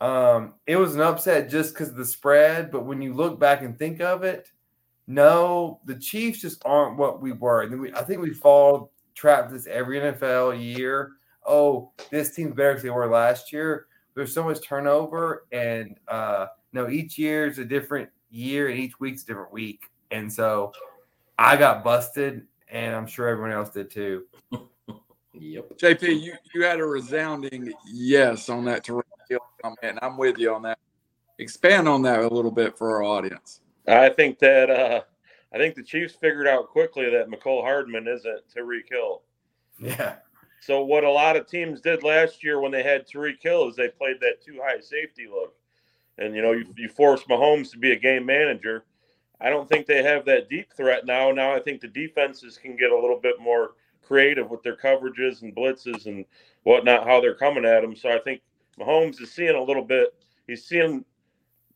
[0.00, 3.62] Um, it was an upset just because of the spread, but when you look back
[3.62, 4.50] and think of it,
[5.08, 7.62] no, the Chiefs just aren't what we were.
[7.62, 11.12] And we, I think we fall trapped this every NFL year.
[11.46, 13.86] Oh, this team's better than they were last year.
[14.14, 18.98] There's so much turnover, and uh, no, each year is a different year, and each
[19.00, 19.82] week's a different week.
[20.10, 20.72] And so,
[21.38, 24.24] I got busted, and I'm sure everyone else did too.
[25.40, 25.78] Yep.
[25.78, 30.38] JP, you, you had a resounding yes on that Tyreek Hill comment, and I'm with
[30.38, 30.78] you on that.
[31.38, 33.60] Expand on that a little bit for our audience.
[33.86, 35.02] I think that uh,
[35.54, 39.22] I think the Chiefs figured out quickly that Mecole Hardman isn't Tyreek Hill.
[39.78, 40.16] Yeah,
[40.60, 43.76] So what a lot of teams did last year when they had Tyreek Hill is
[43.76, 45.54] they played that too high safety look,
[46.18, 48.84] and you know you, you force Mahomes to be a game manager.
[49.40, 51.30] I don't think they have that deep threat now.
[51.30, 55.42] Now I think the defenses can get a little bit more creative with their coverages
[55.42, 56.24] and blitzes and
[56.64, 57.94] whatnot, how they're coming at him.
[57.94, 58.40] So I think
[58.78, 60.14] Mahomes is seeing a little bit.
[60.46, 61.04] He's seeing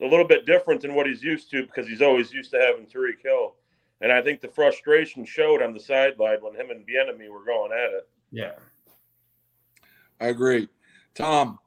[0.01, 2.87] a little bit different than what he's used to because he's always used to having
[2.87, 3.55] Tyreek Hill.
[4.01, 7.73] And I think the frustration showed on the sideline when him and Bieniemy were going
[7.73, 8.09] at it.
[8.33, 8.53] yeah.
[10.21, 10.69] I agree.
[11.15, 11.59] Tom,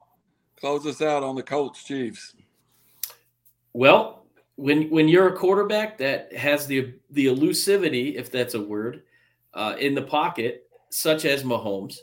[0.58, 2.34] close us out on the Colts Chiefs.
[3.76, 4.24] Well,
[4.54, 9.02] when when you're a quarterback that has the the elusivity, if that's a word,
[9.52, 11.98] uh, in the pocket, such as Mahomes,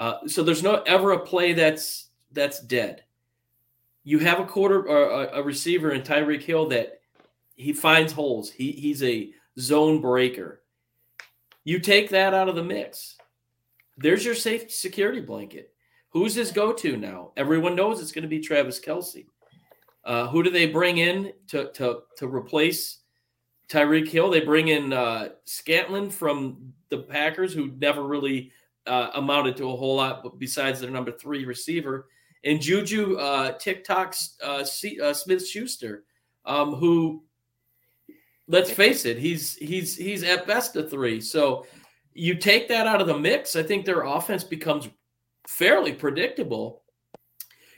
[0.00, 3.04] uh, so there's no ever a play that's that's dead.
[4.02, 7.02] You have a quarter or a, a receiver in Tyreek Hill that
[7.54, 8.50] he finds holes.
[8.50, 10.64] He he's a zone breaker.
[11.62, 13.16] You take that out of the mix.
[13.96, 15.72] There's your safe security blanket.
[16.08, 17.30] Who's his go-to now?
[17.36, 19.26] Everyone knows it's going to be Travis Kelce.
[20.04, 22.98] Uh, who do they bring in to to to replace
[23.68, 24.30] Tyreek Hill?
[24.30, 28.50] They bring in uh, Scantling from the Packers, who never really
[28.86, 32.08] uh, amounted to a whole lot, besides their number three receiver,
[32.44, 34.64] and Juju uh, TikTok uh,
[35.02, 36.04] uh, Smith Schuster,
[36.44, 37.22] um, who
[38.48, 41.20] let's face it, he's he's he's at best a three.
[41.20, 41.66] So
[42.14, 44.88] you take that out of the mix, I think their offense becomes
[45.46, 46.81] fairly predictable.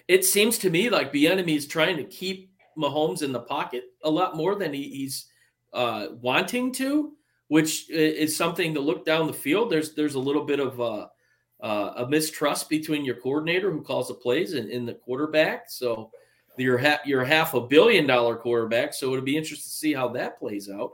[0.09, 4.11] It seems to me like Bieniemy is trying to keep Mahomes in the pocket a
[4.11, 5.27] lot more than he, he's
[5.73, 7.13] uh, wanting to,
[7.49, 9.71] which is something to look down the field.
[9.71, 11.07] There's there's a little bit of uh,
[11.61, 15.71] uh, a mistrust between your coordinator who calls the plays and, and the quarterback.
[15.71, 16.11] So
[16.57, 18.95] you're ha- you're half a billion dollar quarterback.
[18.95, 20.93] So it'll be interesting to see how that plays out.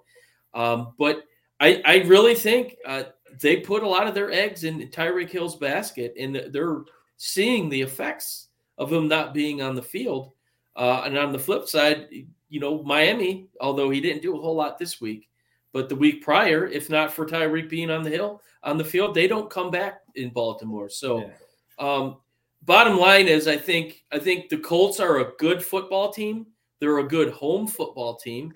[0.55, 1.25] Um, but
[1.59, 3.05] I I really think uh,
[3.41, 6.83] they put a lot of their eggs in Tyreek Hill's basket, and they're
[7.17, 8.49] seeing the effects
[8.81, 10.33] of him not being on the field.
[10.74, 12.09] Uh, and on the flip side,
[12.49, 15.28] you know, Miami, although he didn't do a whole lot this week,
[15.72, 19.14] but the week prior, if not for Tyreek being on the hill on the field,
[19.14, 20.89] they don't come back in Baltimore.
[20.89, 21.33] So, yeah.
[21.78, 22.16] um,
[22.62, 26.47] bottom line is, I think I think the Colts are a good football team.
[26.81, 28.53] They're a good home football team,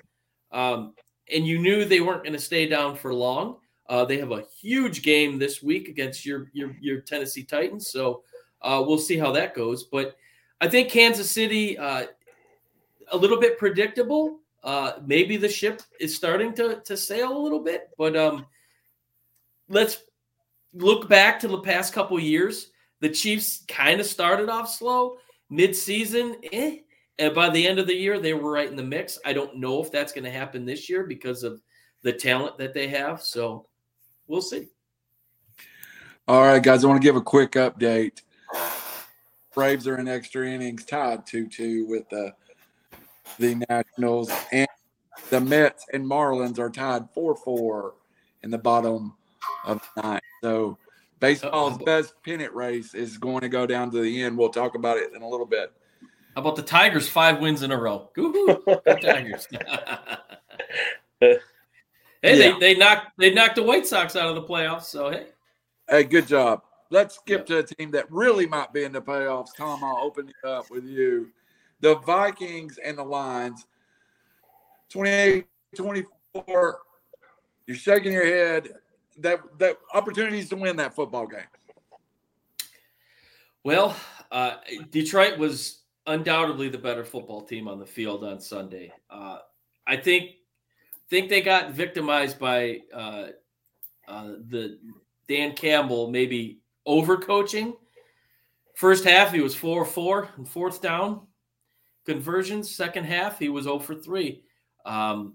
[0.51, 0.95] um,
[1.31, 3.59] and you knew they weren't going to stay down for long.
[3.91, 8.23] Uh, they have a huge game this week against your your, your Tennessee Titans, so
[8.65, 9.85] uh, we'll see how that goes.
[9.85, 10.17] But
[10.61, 12.07] I think Kansas City uh,
[13.13, 14.41] a little bit predictable.
[14.63, 18.47] Uh, maybe the ship is starting to to sail a little bit, but um,
[19.69, 20.05] let's
[20.73, 22.71] look back to the past couple years.
[23.01, 25.19] The Chiefs kind of started off slow,
[25.51, 26.79] mid-season, eh,
[27.19, 29.19] and by the end of the year, they were right in the mix.
[29.25, 31.61] I don't know if that's going to happen this year because of
[32.03, 33.23] the talent that they have.
[33.23, 33.67] So
[34.27, 34.69] we'll see.
[36.27, 38.23] All right, guys, I want to give a quick update.
[39.55, 42.35] Braves are in extra innings, tied 2 2 with the,
[43.39, 44.31] the Nationals.
[44.53, 44.69] And
[45.31, 47.95] the Mets and Marlins are tied 4 4
[48.43, 49.15] in the bottom
[49.65, 50.23] of the ninth.
[50.43, 50.79] So
[51.21, 54.37] baseball's best pennant race is going to go down to the end.
[54.37, 55.73] We'll talk about it in a little bit.
[56.35, 57.09] How about the Tigers?
[57.09, 58.11] Five wins in a row.
[59.01, 59.47] Tigers.
[62.25, 62.53] Hey, yeah.
[62.59, 64.85] they, they knocked they knocked the White Sox out of the playoffs.
[64.85, 65.27] So hey,
[65.91, 66.63] hey, good job.
[66.95, 69.49] Let's skip to a team that really might be in the playoffs.
[69.57, 71.31] Tom, I'll open it up with you.
[71.81, 73.67] The Vikings and the Lions,
[74.91, 76.79] 28 24.
[77.67, 78.69] You're shaking your head.
[79.19, 81.41] That that opportunities to win that football game.
[83.65, 83.97] Well,
[84.31, 84.59] uh,
[84.93, 88.93] Detroit was undoubtedly the better football team on the field on Sunday.
[89.11, 89.39] Uh,
[89.85, 90.37] I think
[91.11, 93.27] think they got victimized by uh,
[94.07, 94.79] uh, the
[95.27, 97.75] Dan Campbell maybe overcoaching.
[98.75, 101.27] First half, he was 4 4 and fourth down
[102.05, 102.75] conversions.
[102.75, 104.43] Second half, he was 0 for 3.
[104.85, 105.35] Um,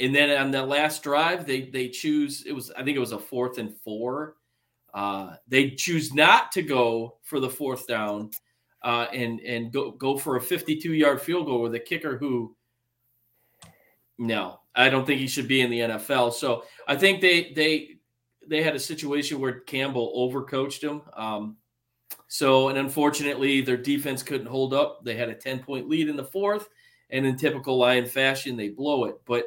[0.00, 3.12] and then on the last drive, they they choose it was I think it was
[3.12, 4.36] a fourth and four.
[4.94, 8.30] Uh, they choose not to go for the fourth down
[8.82, 12.56] uh, and and go go for a 52 yard field goal with a kicker who
[14.18, 16.32] no I don't think he should be in the NFL.
[16.32, 17.96] So I think they they
[18.46, 21.02] they had a situation where Campbell overcoached him.
[21.14, 21.56] Um,
[22.28, 25.04] so and unfortunately, their defense couldn't hold up.
[25.04, 26.68] They had a ten point lead in the fourth,
[27.10, 29.16] and in typical Lion fashion, they blow it.
[29.26, 29.46] But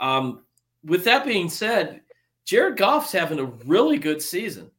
[0.00, 0.44] um,
[0.84, 2.00] with that being said,
[2.44, 4.70] Jared Goff's having a really good season.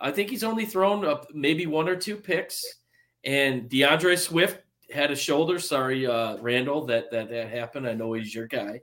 [0.00, 2.62] I think he's only thrown up maybe one or two picks,
[3.24, 4.60] and DeAndre Swift
[4.92, 5.58] had a shoulder.
[5.58, 7.88] Sorry, uh, Randall, that that that happened.
[7.88, 8.80] I know he's your guy.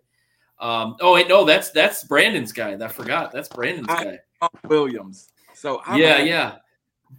[0.64, 2.78] Um, oh wait, no, that's that's Brandon's guy.
[2.82, 3.34] I forgot.
[3.34, 4.20] That's Brandon's guy.
[4.70, 5.28] Williams.
[5.54, 6.56] So I'm yeah, yeah,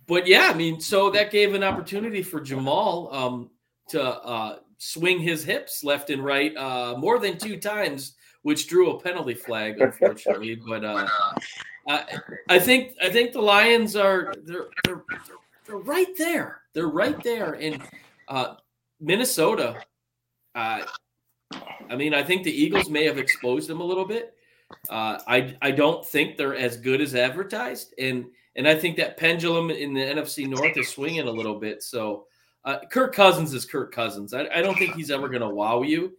[0.06, 3.50] but yeah, I mean, so that gave an opportunity for Jamal um,
[3.88, 8.92] to uh, swing his hips left and right uh, more than two times, which drew
[8.92, 10.54] a penalty flag, unfortunately.
[10.66, 11.06] but uh,
[11.86, 12.18] I,
[12.48, 15.04] I think I think the Lions are they're, they're
[15.66, 16.62] they're right there.
[16.72, 17.82] They're right there, and
[18.28, 18.54] uh,
[19.00, 19.82] Minnesota.
[20.54, 20.80] Uh,
[21.90, 24.34] I mean, I think the Eagles may have exposed them a little bit.
[24.88, 28.26] Uh, I I don't think they're as good as advertised, and
[28.56, 31.82] and I think that pendulum in the NFC North is swinging a little bit.
[31.82, 32.26] So,
[32.64, 34.32] uh, Kirk Cousins is Kirk Cousins.
[34.32, 36.12] I, I don't think he's ever going to wow you,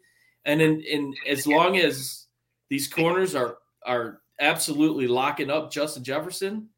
[0.46, 2.28] and in, in as long as
[2.70, 6.70] these corners are are absolutely locking up Justin Jefferson,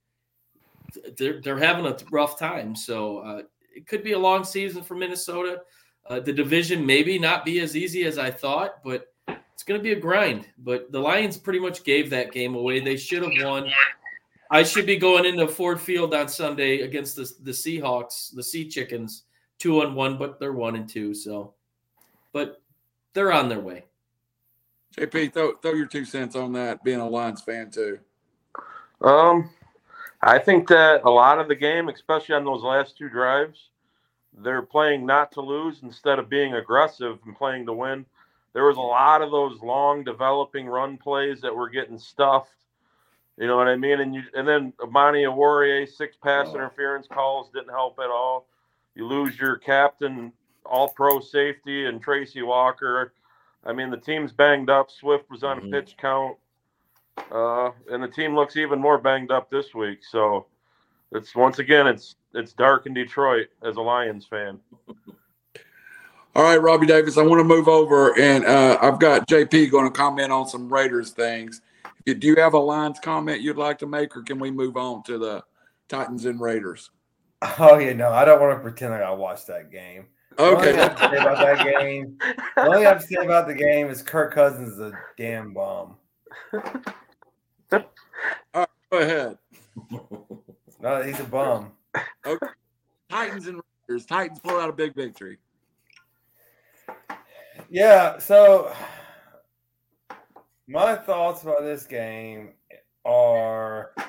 [1.17, 2.75] they're they're having a rough time.
[2.75, 3.41] So uh,
[3.75, 5.61] it could be a long season for Minnesota.
[6.09, 9.83] Uh, the division maybe not be as easy as I thought, but it's going to
[9.83, 10.47] be a grind.
[10.59, 12.79] But the Lions pretty much gave that game away.
[12.79, 13.69] They should have won.
[14.49, 18.67] I should be going into Ford Field on Sunday against the the Seahawks, the Sea
[18.69, 19.23] Chickens,
[19.59, 21.13] two on one, but they're one and two.
[21.13, 21.53] So,
[22.31, 22.61] but
[23.13, 23.85] they're on their way.
[24.95, 26.83] JP, throw throw your two cents on that.
[26.83, 27.99] Being a Lions fan too.
[29.01, 29.49] Um,
[30.21, 33.69] I think that a lot of the game, especially on those last two drives,
[34.37, 38.05] they're playing not to lose instead of being aggressive and playing to win.
[38.53, 42.53] there was a lot of those long developing run plays that were getting stuffed.
[43.37, 43.99] You know what I mean?
[43.99, 48.47] And you and then Amani Oruwariye six pass interference calls didn't help at all.
[48.95, 50.31] You lose your captain,
[50.65, 53.13] all pro safety, and Tracy Walker.
[53.63, 54.89] I mean, the team's banged up.
[54.89, 55.67] Swift was on Mhm.
[55.67, 56.37] a pitch count,
[57.31, 60.03] uh, and the team looks even more banged up this week.
[60.03, 60.47] So
[61.11, 64.59] it's once again, it's it's dark in Detroit as a Lions fan.
[66.35, 69.85] All right, Robbie Davis, I want to move over, and uh, I've got JP going
[69.85, 71.61] to comment on some Raiders things.
[72.05, 75.03] Do you have a Lions comment you'd like to make, or can we move on
[75.03, 75.43] to the
[75.89, 76.91] Titans and Raiders?
[77.59, 80.07] Oh yeah, no, I don't want to pretend like I watched that game.
[80.37, 81.17] The only thing I have to say Okay.
[81.17, 82.17] about that game.
[82.55, 84.91] The only thing I have to say about the game is Kirk Cousins is a
[85.17, 85.97] damn bum.
[87.71, 87.85] Go
[88.91, 89.37] ahead.
[90.79, 91.71] No, he's a bum.
[93.09, 94.05] Titans and Raiders.
[94.05, 95.37] Titans pull out a big victory.
[97.69, 98.73] Yeah, so
[100.67, 102.53] my thoughts about this game
[103.05, 103.93] are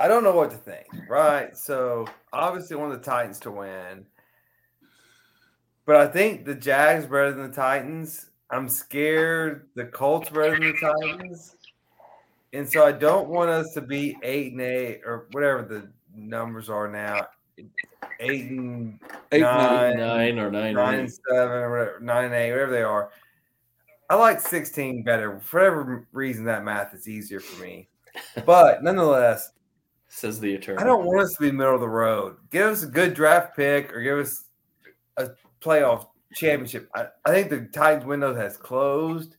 [0.00, 1.56] I don't know what to think, right?
[1.56, 4.06] So obviously want the Titans to win.
[5.86, 8.30] But I think the Jags better than the Titans.
[8.50, 11.55] I'm scared the Colts better than the Titans.
[12.56, 16.70] And so I don't want us to be eight and eight or whatever the numbers
[16.70, 17.26] are now.
[18.20, 18.98] Eight and
[19.32, 19.98] Eight Nine.
[19.98, 20.74] nine or nine.
[20.74, 23.10] nine and seven or whatever, nine and eight, whatever they are.
[24.08, 25.40] I like 16 better.
[25.40, 27.88] For whatever reason, that math is easier for me.
[28.46, 29.52] But nonetheless,
[30.08, 30.78] Says the attorney.
[30.78, 32.36] I don't want us to be middle of the road.
[32.50, 34.44] Give us a good draft pick or give us
[35.18, 35.30] a
[35.60, 36.88] playoff championship.
[36.94, 39.36] I, I think the Titans window has closed.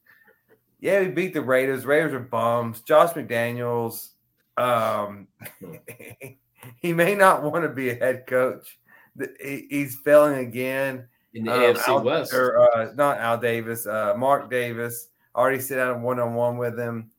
[0.79, 1.85] Yeah, we beat the Raiders.
[1.85, 2.81] Raiders are bums.
[2.81, 4.09] Josh McDaniels,
[4.57, 5.27] um,
[6.77, 8.77] he may not want to be a head coach.
[9.41, 11.07] He's failing again.
[11.33, 12.33] in the Um, AFC Al- West.
[12.33, 15.09] or uh, not Al Davis, uh, Mark Davis.
[15.35, 17.09] Already sit down one on one with him.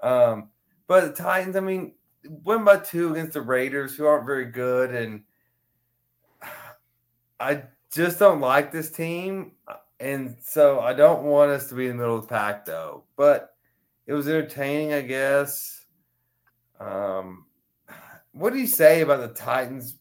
[0.00, 0.50] Um,
[0.86, 1.94] but the Titans, I mean,
[2.44, 5.22] win by two against the Raiders, who aren't very good, and
[7.40, 9.52] I just don't like this team,
[10.00, 13.04] and so I don't want us to be in the middle of the pack, though.
[13.16, 13.54] But
[14.06, 15.84] it was entertaining, I guess.
[16.78, 17.46] Um,
[18.32, 19.96] what do you say about the Titans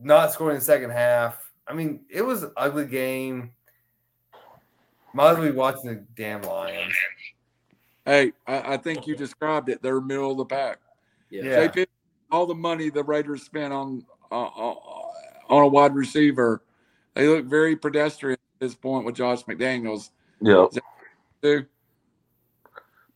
[0.00, 1.52] not scoring in the second half?
[1.66, 3.52] I mean, it was an ugly game.
[5.12, 6.94] Might as well be watching the damn Lions.
[8.04, 9.82] Hey, I, I think you described it.
[9.82, 10.78] They're middle of the pack.
[11.30, 11.42] yeah.
[11.44, 11.68] Yeah.
[11.68, 11.86] JP,
[12.30, 14.74] all the money the Raiders spent on uh, uh,
[15.48, 16.62] on a wide receiver,
[17.14, 20.10] they look very pedestrian at this point with Josh McDaniels.
[20.40, 20.66] Yeah.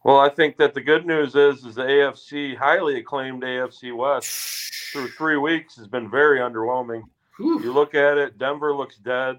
[0.04, 4.92] Well, I think that the good news is is the AFC highly acclaimed AFC West
[4.92, 7.02] through three weeks has been very underwhelming.
[7.36, 7.62] Whew.
[7.62, 9.38] You look at it, Denver looks dead.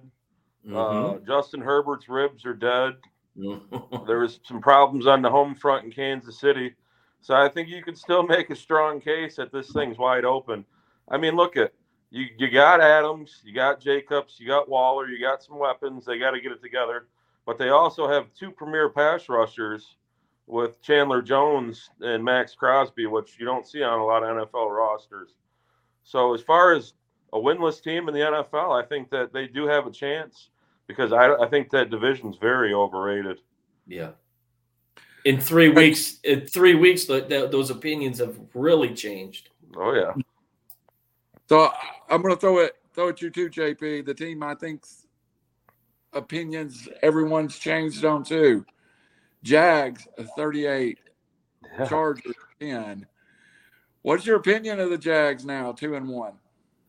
[0.68, 0.76] Mhm.
[0.76, 2.97] Uh, Justin Herbert's ribs are dead.
[3.38, 4.05] Mhm.
[4.05, 6.76] There was some problems on the home front in Kansas City.
[7.22, 10.66] So I think you can still make a strong case that this thing's wide open.
[11.10, 11.74] I mean, look at
[12.12, 16.06] you you got Adams, you got Jacobs, you got Waller, you got some weapons.
[16.06, 17.07] They got to get it together.
[17.45, 19.95] But they also have two premier pass rushers
[20.48, 24.76] with Chandler Jones and Maxx Crosby, which you don't see on a lot of NFL
[24.76, 25.30] rosters.
[26.03, 26.94] So as far as
[27.34, 30.49] a winless team in the NFL, I think that they do have a chance
[30.88, 33.41] because I, I think that division's very overrated.
[33.88, 34.11] Yeah.
[35.26, 39.49] In three weeks, in three weeks, th- th- those opinions have really changed.
[39.77, 40.14] Oh yeah.
[41.50, 41.72] So
[42.10, 44.06] I'm going to throw it throw it to you too, JP.
[44.06, 45.08] The team I think's
[46.14, 48.66] opinions everyone's changed on too.
[49.44, 51.00] Jags 38,
[51.80, 51.86] Yeah.
[51.88, 53.08] Chargers 10.
[54.04, 56.34] What's your opinion of the Jags now, two and one?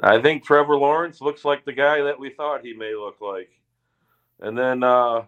[0.01, 3.51] I think Trevor Lawrence looks like the guy that we thought he may look like.
[4.41, 5.25] And then uh,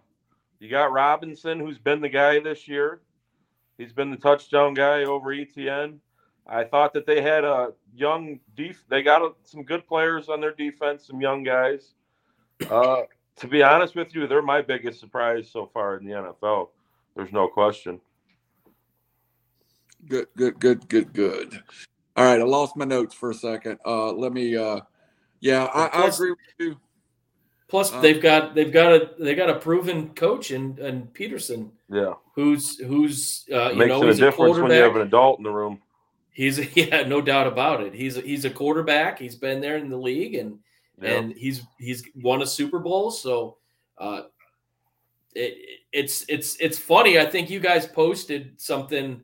[0.59, 3.01] you got Robinson, who's been the guy this year.
[3.77, 5.97] He's been the touchdown guy over ETN.
[6.47, 8.83] I thought that they had a young def.
[8.89, 11.93] They got a, some good players on their defense, some young guys.
[12.69, 13.01] Uh,
[13.37, 16.69] to be honest with you, they're my biggest surprise so far in the NFL.
[17.15, 17.99] There's no question.
[20.07, 21.61] Good, good, good, good, good.
[22.15, 23.79] All right, I lost my notes for a second.
[23.85, 24.55] Uh, let me.
[24.55, 24.81] Uh,
[25.39, 26.77] yeah, I, I agree with you.
[27.69, 31.71] Plus, Uh, they've got they've got a they got a proven coach in and Pederson,
[31.89, 34.95] Yeah, who's who's uh, you makes know it a he's a difference when you have
[34.95, 35.81] an adult in the room.
[36.33, 37.93] He's a, yeah, no doubt about it.
[37.93, 39.19] He's a, he's a quarterback.
[39.19, 40.59] He's been there in the league and
[41.01, 41.11] Yeah.
[41.19, 43.11] and he's he's won a Super Bowl.
[43.11, 43.57] So
[43.97, 44.23] uh,
[45.35, 47.19] it, it's it's it's funny.
[47.19, 49.21] I think you guys posted something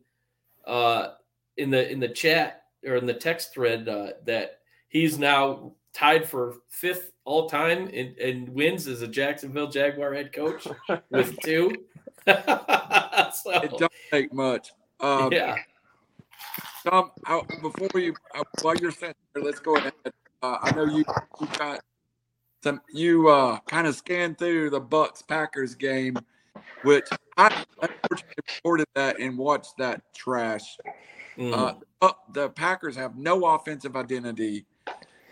[0.65, 1.14] uh,
[1.57, 6.27] in the in the chat or in the text thread uh, that he's now tied
[6.27, 10.68] for fifth all time in, in wins as a Jacksonville Jaguar head coach
[11.10, 11.72] with two.
[12.27, 12.34] so,
[13.52, 14.72] It don't take much.
[14.99, 15.56] Um, yeah.
[16.85, 19.93] Tom, I, before you, uh, while you're sitting there, let's go ahead.
[20.41, 21.03] Uh, I know you,
[21.41, 21.81] you got
[22.64, 22.81] some.
[22.93, 26.18] You uh, kind of scanned through the Bucks Packers game,
[26.84, 27.07] which
[27.38, 30.77] I unfortunately reported that and watched that trash.
[31.38, 31.53] Mm.
[31.53, 34.65] Uh, uh, the Packers have no offensive identity.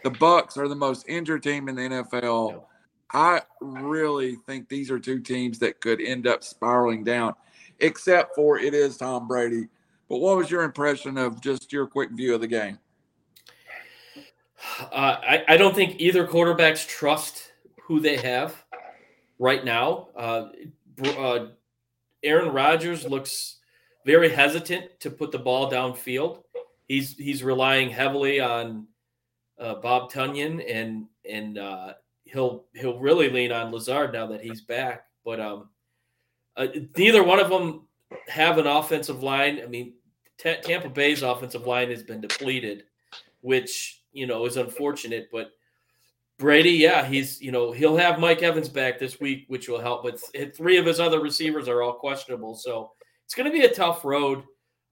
[0.03, 2.63] The Bucks are the most injured team in the NFL.
[3.13, 7.35] I really think these are two teams that could end up spiraling down,
[7.79, 9.67] except for it is Tom Brady.
[10.09, 12.79] But what was your impression of just your quick view of the game?
[14.79, 17.51] Uh, I, I don't think either quarterbacks trust
[17.81, 18.63] who they have
[19.39, 20.07] right now.
[20.15, 20.49] Uh,
[21.03, 21.47] uh,
[22.23, 23.57] Aaron Rodgers looks
[24.05, 26.43] very hesitant to put the ball downfield.
[26.87, 28.87] He's he's relying heavily on
[29.59, 31.93] uh, Bob Tonyan and and uh,
[32.23, 35.03] he'll he'll really lean on Lazard now that he's back.
[35.25, 35.69] But um,
[36.55, 36.67] uh,
[36.97, 37.87] neither one of them
[38.27, 39.59] have an offensive line.
[39.61, 39.93] I mean,
[40.37, 42.83] Ta Tampa Bay's offensive line has been depleted,
[43.41, 45.29] which you know is unfortunate.
[45.31, 45.51] But
[46.37, 50.03] Brady, yeah, he's you know he'll have Mike Evans back this week, which will help.
[50.03, 52.91] But th- three of his other receivers are all questionable, so
[53.25, 54.43] it's going to be a tough road.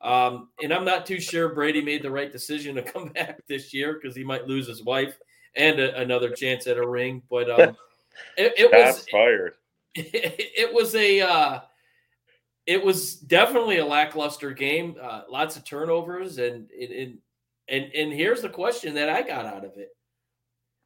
[0.02, 3.74] Um, and I'm not too sure Brady made the right decision to come back this
[3.74, 5.18] year because he might lose his wife
[5.56, 7.22] and a, another chance at a ring.
[7.30, 7.78] But um,
[8.38, 9.56] it, it was fired.
[9.96, 11.60] it, was a uh,
[12.66, 14.96] it was definitely a lackluster game.
[15.02, 17.18] Uh, lots of turnovers, and and
[17.68, 19.96] and and here's the question that I got out of it: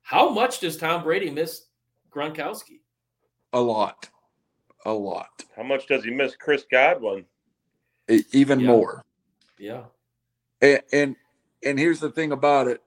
[0.01, 1.65] How much does Tom Brady miss
[2.11, 2.81] Gronkowski?
[3.53, 4.09] A lot,
[4.85, 7.25] a lot, How much does he miss Chris Godwin?
[8.31, 8.67] Even Yeah.
[8.67, 9.05] more.
[9.57, 9.83] Yeah,
[10.61, 11.15] And, and
[11.63, 12.81] and here's the thing about it.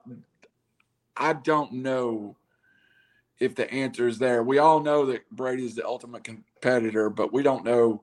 [1.16, 2.36] I don't know
[3.38, 4.42] if the answer is there.
[4.42, 8.02] We all know that Brady's the ultimate competitor, but we don't know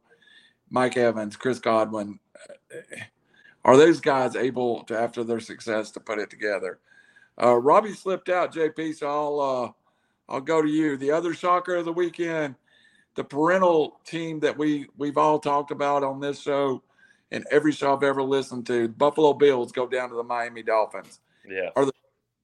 [0.69, 2.19] Mike Evans, Chris Godwin.
[3.65, 6.79] Are those guys able to, after their success, to put it together?
[7.41, 8.95] Uh, Robbie slipped out, JP.
[8.95, 9.71] So I'll uh,
[10.33, 10.97] I'll go to you.
[10.97, 12.55] The other shocker of the weekend,
[13.15, 16.81] the parental team that we we've all talked about on this show
[17.31, 21.19] and every show I've ever listened to, Buffalo Bills go down to the Miami Dolphins.
[21.47, 21.69] Yeah.
[21.75, 21.91] Are the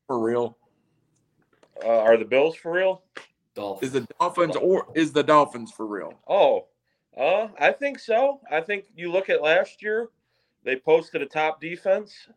[0.08, 0.58] for real.
[1.84, 3.02] Uh, are the Bills for real?
[3.56, 3.94] Dolphins.
[3.94, 6.14] Is the Dolphins or is the Dolphins for real?
[6.28, 6.68] Oh,
[7.18, 8.40] uh, I think so.
[8.52, 10.10] I think you look at last year,
[10.64, 12.28] they posted a top defense,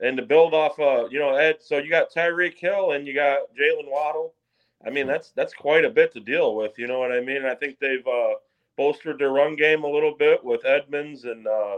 [0.00, 1.56] and to build off, uh, you know, Ed.
[1.60, 4.34] So you got Tyreek Hill and you got Jaylen Waddle.
[4.84, 6.78] I mean, that's that's quite a bit to deal with.
[6.78, 7.44] You know what I mean?
[7.44, 8.34] I think they've uh,
[8.76, 11.76] bolstered their run game a little bit with Edmonds and uh,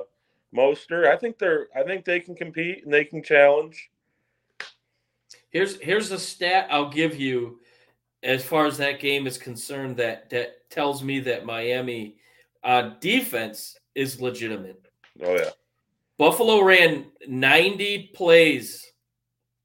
[0.55, 1.07] Mostert.
[1.07, 1.69] I think they're.
[1.77, 3.91] I think they can compete and they can challenge.
[5.51, 7.61] Here's here's a stat I'll give you
[8.23, 12.17] as far as that game is concerned that that tells me that Miami
[12.65, 14.81] uh, defense is legitimate.
[15.23, 15.51] Oh yeah.
[16.19, 18.87] Buffalo ran 90 plays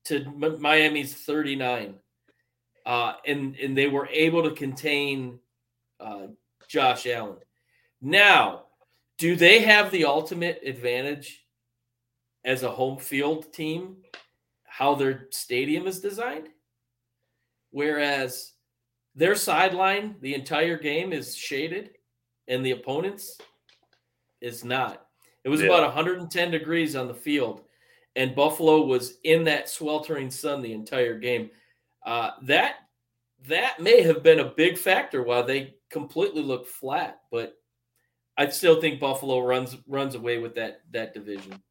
[0.06, 1.96] to M- Miami's 39.
[2.86, 5.40] Uh, and, and they were able to contain
[6.00, 6.28] uh,
[6.68, 7.38] Josh Allen.
[8.02, 8.64] Now,
[9.18, 11.46] do they have the ultimate advantage
[12.46, 13.98] as a home field team?
[14.64, 16.50] How their stadium is designed?
[17.72, 18.54] Whereas
[19.16, 21.97] their sideline, the entire game is shaded,
[22.48, 23.38] and the opponent's
[24.42, 25.08] is not.
[25.44, 25.68] It was Yeah.
[25.68, 27.64] about 110 degrees on the field,
[28.16, 31.50] and Buffalo was in that sweltering sun the entire game.
[32.06, 32.76] Uh, that
[33.48, 37.58] that may have been a big factor why they completely looked flat, but
[38.38, 41.62] I still think Buffalo runs runs away with that that division.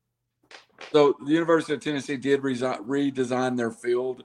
[0.93, 4.25] So the University of Tennessee did resi- redesign their field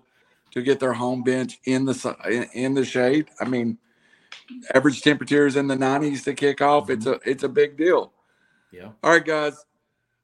[0.52, 3.30] to get their home bench in the in, in the shade.
[3.40, 3.78] I mean,
[4.74, 6.90] average temperatures in the 90s to kick off.
[6.90, 8.14] It's a it's a big deal.
[8.72, 8.90] Yeah.
[9.04, 9.66] All right, guys.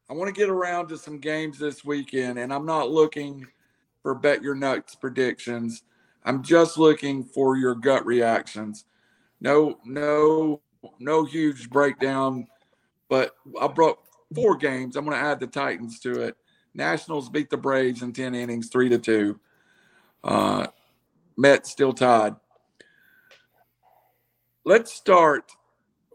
[0.09, 3.45] I want to get around to some games this weekend, and I'm not looking
[4.01, 5.83] for bet your nuts predictions.
[6.23, 8.85] I'm just looking for your gut reactions.
[9.41, 10.61] No, no,
[10.99, 12.47] no huge breakdown,
[13.09, 13.99] but I brought
[14.33, 14.95] four games.
[14.95, 16.37] I'm going to add the Titans to it.
[16.73, 19.39] Nationals beat the Braves in 10 innings, three to two.
[20.23, 20.67] Uh,
[21.35, 22.35] Mets still tied.
[24.67, 25.53] Let's start.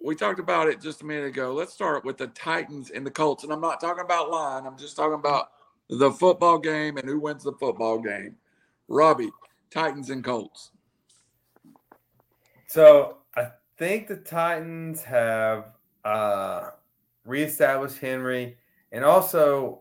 [0.04, 1.54] We talked about it just a minute ago.
[1.54, 3.44] Let's start with the Titans and the Colts.
[3.44, 5.52] And I'm not talking about line, I'm just talking about
[5.88, 8.36] the football game and who wins the football game.
[8.88, 9.30] Robbie,
[9.70, 10.70] Titans and Colts.
[12.66, 15.68] So I think the Titans have
[16.04, 16.72] uh,
[17.24, 18.58] reestablished Henry,
[18.92, 19.80] and also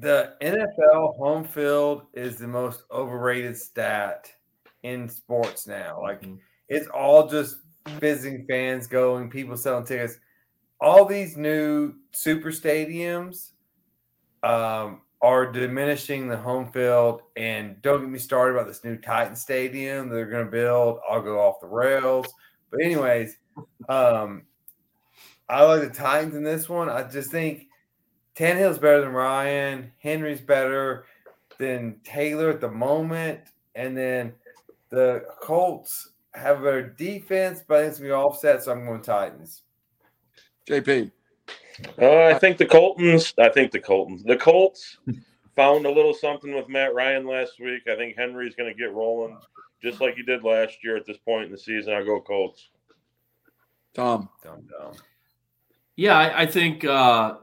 [0.00, 4.28] The NFL home field is the most overrated stat
[4.82, 6.02] in sports now.
[6.02, 6.40] Like Mhm.
[6.72, 7.56] It's all just
[8.00, 10.18] visiting fans going, people selling tickets.
[10.80, 13.50] All these new super stadiums
[14.42, 17.20] um, are diminishing the home field.
[17.36, 21.00] And don't get me started about this new Titan Stadium they're going to build.
[21.08, 22.26] I'll go off the rails.
[22.70, 23.36] But anyways,
[23.90, 24.44] um,
[25.50, 26.88] I like the Titans in this one.
[26.88, 27.66] I just think
[28.34, 29.92] Tannehill's better than Ryan.
[29.98, 31.04] Henry's better
[31.58, 33.40] than Taylor at the moment.
[33.74, 34.32] And then
[34.88, 38.72] the Colts have a better defense, but I think it's going to be offset, so
[38.72, 39.62] I'm going Titans.
[40.68, 41.10] JP.
[42.00, 43.34] Uh, I think the Coltons.
[43.38, 44.22] I think the Coltons.
[44.22, 44.98] The Colts
[45.56, 47.82] found a little something with Matt Ryan last week.
[47.88, 49.38] I think Henry's going to get rolling,
[49.82, 51.94] just like he did last year at this point in the season.
[51.94, 52.70] I'll go Colts.
[53.94, 54.28] Tom.
[54.42, 54.92] Tom, dumb.
[55.96, 57.36] Yeah, I, I think uh,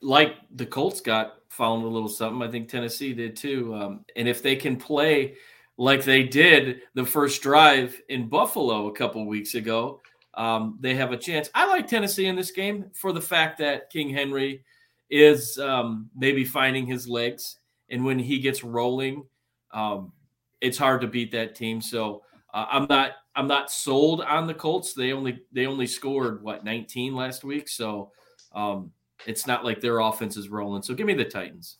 [0.00, 2.46] like the Colts got found a little something.
[2.46, 3.74] I think Tennessee did too.
[3.74, 5.34] Um, and if they can play
[5.76, 10.00] like they did the first drive in Buffalo a couple weeks ago,
[10.34, 11.50] um, they have a chance.
[11.54, 14.64] I like Tennessee in this game for the fact that King Henry
[15.10, 19.24] is um, maybe finding his legs, and when he gets rolling,
[19.72, 20.12] um,
[20.60, 21.80] it's hard to beat that team.
[21.80, 22.22] So
[22.52, 24.94] uh, I'm not I'm not sold on the Colts.
[24.94, 28.12] They only they only scored what 19 last week, so
[28.54, 28.90] um,
[29.26, 30.82] it's not like their offense is rolling.
[30.82, 31.78] So give me the Titans.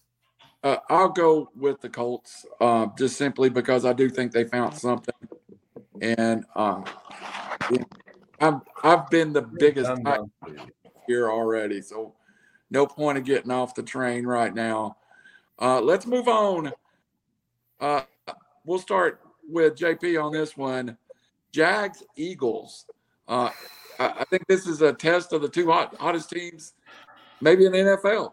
[0.64, 4.74] Uh, I'll go with the Colts uh, just simply because I do think they found
[4.74, 5.14] something.
[6.00, 6.84] And um,
[8.40, 10.70] I've, I've been the biggest Dumb, Titan dumb.
[11.06, 11.82] here already.
[11.82, 12.14] So
[12.70, 14.96] no point of getting off the train right now.
[15.60, 16.72] Uh, let's move on.
[17.78, 18.00] Uh,
[18.64, 20.96] we'll start with JP on this one.
[21.52, 22.86] Jags Eagles.
[23.28, 23.50] Uh,
[23.98, 26.72] I, I think this is a test of the two hot, hottest teams,
[27.42, 28.32] maybe in the NFL.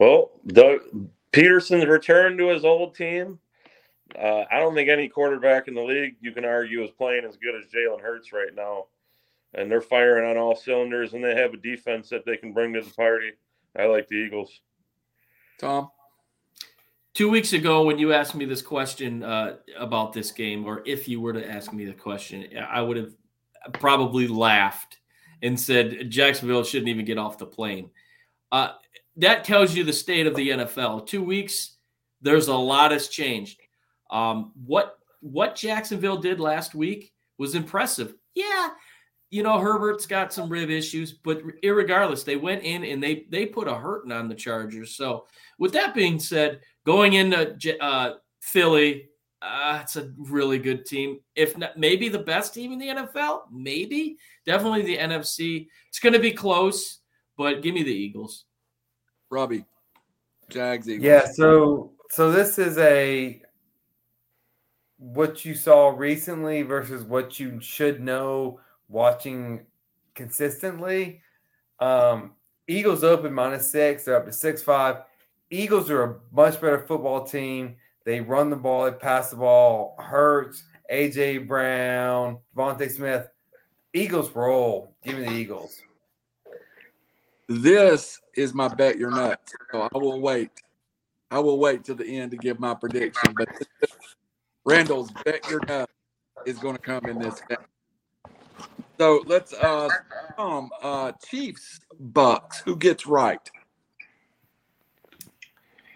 [0.00, 0.80] Well, Doug
[1.30, 3.38] Pederson's returned to his old team.
[4.18, 7.36] Uh, I don't think any quarterback in the league you can argue is playing as
[7.36, 8.86] good as Jalen Hurts right now.
[9.52, 12.72] And they're firing on all cylinders, and they have a defense that they can bring
[12.72, 13.32] to the party.
[13.78, 14.60] I like the Eagles.
[15.58, 15.90] Tom.
[17.12, 21.08] Two weeks ago, when you asked me this question uh, about this game, or if
[21.08, 23.12] you were to ask me the question, I would have
[23.74, 24.98] probably laughed
[25.42, 27.90] and said Jacksonville shouldn't even get off the plane.
[28.50, 28.72] Uh,
[29.16, 31.06] that tells you the state of the NFL.
[31.06, 31.76] Two weeks,
[32.20, 33.60] there's a lot has changed.
[34.10, 38.14] Um, what what Jacksonville did last week was impressive.
[38.34, 38.70] Yeah,
[39.30, 43.46] you know Herbert's got some rib issues, but irregardless, they went in and they they
[43.46, 44.96] put a hurting on the Chargers.
[44.96, 45.26] So,
[45.58, 49.10] with that being said, going into uh, Philly,
[49.42, 51.20] uh, it's a really good team.
[51.34, 53.42] If not, maybe the best team in the NFL.
[53.50, 55.68] Maybe, definitely the NFC.
[55.88, 56.98] It's going to be close,
[57.36, 58.44] but give me the Eagles.
[59.30, 59.64] Robbie.
[60.48, 61.04] Jags Eagles.
[61.04, 63.40] Yeah, so so this is a
[64.98, 69.64] what you saw recently versus what you should know watching
[70.14, 71.22] consistently.
[71.78, 72.32] Um,
[72.68, 75.02] Eagles open minus six, they're up to six five.
[75.50, 77.76] Eagles are a much better football team.
[78.04, 79.96] They run the ball, they pass the ball.
[79.98, 83.28] Hurts, AJ Brown, DeVonta Smith.
[83.92, 84.94] Eagles roll.
[85.04, 85.82] Give me the Eagles.
[87.50, 89.56] This is my bet you're nuts.
[89.72, 90.52] So I will wait.
[91.32, 93.34] I will wait till the end to give my prediction.
[93.36, 93.48] But
[94.64, 95.92] Randall's bet you're nuts
[96.46, 97.58] is going to come in this game.
[99.00, 99.90] So let's uh
[100.38, 102.60] um uh Chiefs Bucks.
[102.60, 103.50] Who gets right?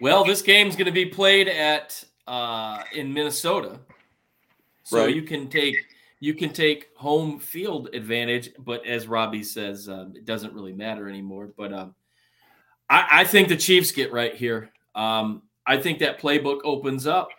[0.01, 3.79] Well, this game's going to be played at uh, in Minnesota,
[4.83, 5.15] so Right.
[5.15, 5.77] you can take
[6.25, 8.49] you can take home field advantage.
[8.57, 11.51] But as Robbie says, um, it doesn't really matter anymore.
[11.55, 11.93] But um,
[12.89, 14.71] I, I think the Chiefs get right here.
[14.95, 17.29] Um, I think that playbook opens up.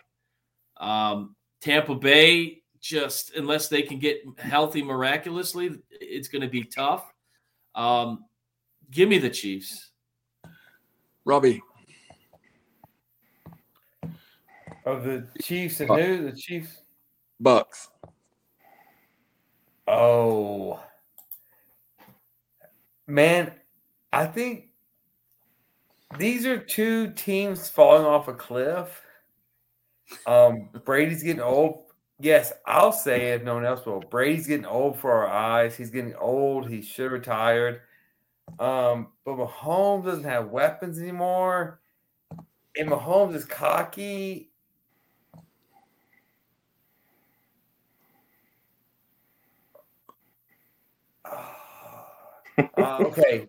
[0.77, 7.11] Um, Tampa Bay just unless they can get healthy miraculously, it's going to be tough.
[7.75, 8.23] Um,
[8.89, 9.91] give me the Chiefs.
[11.25, 11.61] Robbie.
[14.85, 16.31] Of the Chiefs and who?
[16.31, 16.83] The Chiefs.
[17.41, 17.89] Bucks.
[19.87, 20.79] Oh,
[23.07, 23.53] man,
[24.11, 24.69] I think
[26.17, 29.01] these are two teams falling off a cliff.
[30.25, 31.83] Um, Brady's getting old.
[32.19, 33.99] Yes, I'll say if no one else will.
[33.99, 35.75] Brady's getting old for our eyes.
[35.75, 36.67] He's getting old.
[36.69, 37.81] He should have retired.
[38.59, 41.81] Um, but Mahomes doesn't have weapons anymore.
[42.77, 44.51] And Mahomes is cocky.
[52.57, 52.63] Uh,
[53.01, 53.47] okay,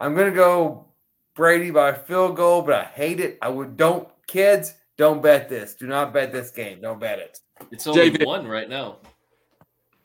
[0.00, 0.86] I'm gonna go
[1.34, 3.38] Brady by a field goal, but I hate it.
[3.42, 5.74] I would don't kids don't bet this.
[5.74, 6.80] Do not bet this game.
[6.80, 7.38] Don't bet it.
[7.70, 8.26] It's only JP.
[8.26, 8.98] one right now.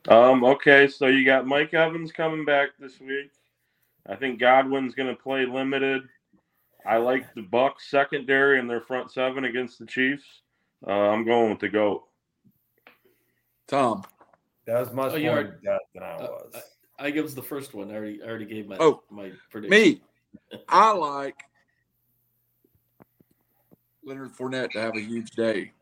[0.08, 3.30] Um, okay, so you got Mike Evans coming back this week.
[4.08, 6.02] I think Godwin's going to play limited.
[6.86, 10.24] I like the Bucks secondary and their front seven against the Chiefs.
[10.86, 12.04] Uh, I'm going with the goat.
[13.66, 14.04] Tom.
[14.66, 16.75] That was much Oh, more are- than I Uh, was.
[16.98, 17.90] I give the first one.
[17.90, 19.78] I already, I already gave my Oh, my prediction.
[19.78, 20.00] Me,
[20.68, 21.36] I like
[24.04, 25.72] Leonard Fournette to have a huge day,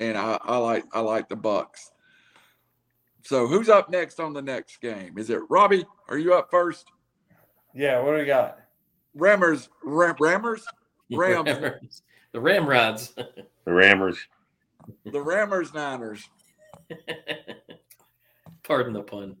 [0.00, 1.90] and I, I like I like the Bucks.
[3.22, 5.16] So who's up next on the next game?
[5.16, 5.86] Is it Robbie?
[6.08, 6.86] Are you up first?
[7.74, 8.58] yeah, what do we got?
[9.16, 10.64] Rammers, Ram, Rammers,
[11.10, 11.48] Rams.
[11.48, 12.02] Rammers.
[12.32, 13.14] the Ramrods.
[13.64, 14.18] The Rammers.
[15.06, 16.28] the Rammers Niners.
[18.62, 19.36] Pardon the pun.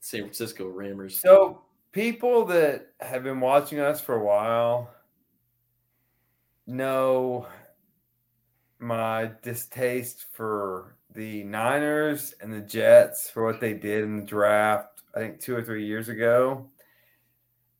[0.00, 1.20] San Francisco Rammers.
[1.20, 4.90] So, people that have been watching us for a while
[6.66, 7.46] know
[8.78, 15.02] my distaste for the Niners and the Jets for what they did in the draft,
[15.14, 16.68] I think two or three years ago.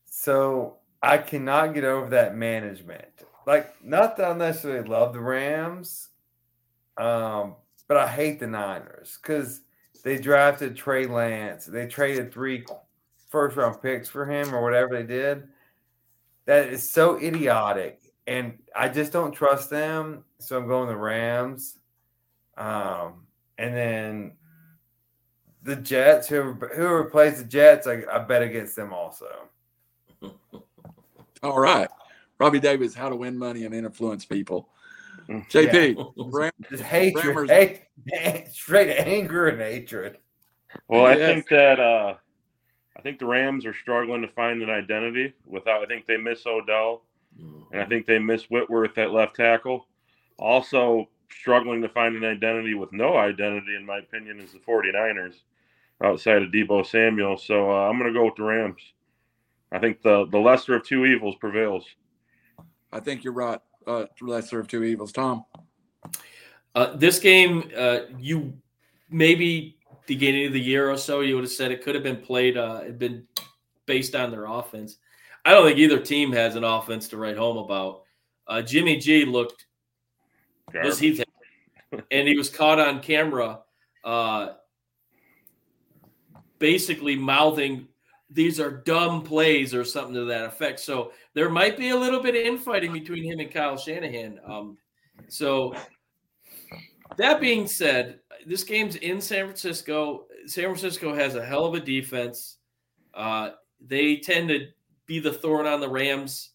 [0.07, 3.05] So, I cannot get over that management.
[3.47, 6.09] Like, not that I necessarily love the Rams,
[6.97, 7.55] um,
[7.87, 9.63] but I hate the Niners because
[10.03, 11.67] they drafted Trey Lance.
[11.67, 12.65] They traded three
[13.29, 15.49] first round picks for him or whatever they did.
[16.47, 18.01] That is so idiotic.
[18.27, 20.25] And I just don't trust them.
[20.39, 21.79] So I'm going the Rams.
[22.57, 23.27] Um,
[23.59, 24.33] and then
[25.63, 29.49] the Jets, whoever, whoever plays the Jets, I, I bet against them also.
[31.43, 31.89] All right,
[32.39, 34.71] Robbie Davis, how to win money and influence people.
[35.29, 35.49] Mm.
[35.51, 37.51] JP, Ram- Just hatred, Rammers-
[38.11, 40.19] hate, straight anger and hatred.
[40.89, 42.15] Well, I think that uh,
[42.97, 45.35] I think the Rams are struggling to find an identity.
[45.47, 47.03] Without, I think they miss Odell,
[47.39, 49.87] and I think they miss Whitworth at left tackle.
[50.39, 55.35] Also, struggling to find an identity with no identity, in my opinion, is the 49ers
[56.03, 57.37] outside of Deebo Samuel.
[57.39, 58.81] So uh, I'm going to go with the Rams.
[59.71, 61.85] I think the the lesser of two evils prevails.
[62.93, 63.61] I think you're right.
[63.89, 65.13] Uh, lesser of two evils.
[65.13, 65.45] Tom,
[66.75, 68.53] Uh, this game, uh, you
[69.09, 72.21] maybe beginning of the year or so, you would have said it could have been
[72.21, 73.27] played, uh, been
[73.87, 74.99] based on their offense.
[75.45, 78.03] I don't think either team has an offense to write home about.
[78.47, 79.67] Uh, Jimmy G looked
[80.85, 81.25] was he
[82.11, 83.61] and he was caught on camera
[84.05, 84.51] uh
[86.59, 87.89] basically mouthing
[88.31, 90.81] these are dumb plays or something to that effect.
[90.81, 94.39] So there might be a little bit of infighting between him and kyle shanahan.
[94.47, 94.77] Um
[95.29, 95.75] so
[97.17, 100.27] that being said this game's in san francisco.
[100.47, 102.59] San francisco has a hell of a defense.
[103.15, 103.51] Uh
[103.81, 104.67] they tend to
[105.07, 106.51] be the thorn on the rams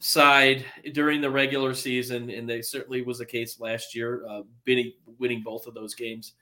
[0.00, 4.92] side during the regular season, and they certainly was the case last year, uh, winning,
[5.18, 6.34] winning both of those games.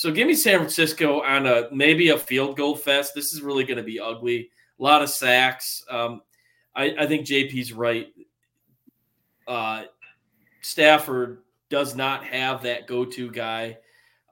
[0.00, 3.12] So give me San Francisco on a maybe a field goal fest.
[3.14, 4.48] This is really going to be ugly.
[4.78, 5.84] A lot of sacks.
[5.90, 6.22] Um,
[6.74, 8.06] I, I think JP's right.
[9.46, 9.82] Uh,
[10.62, 13.76] Stafford does not have that go-to guy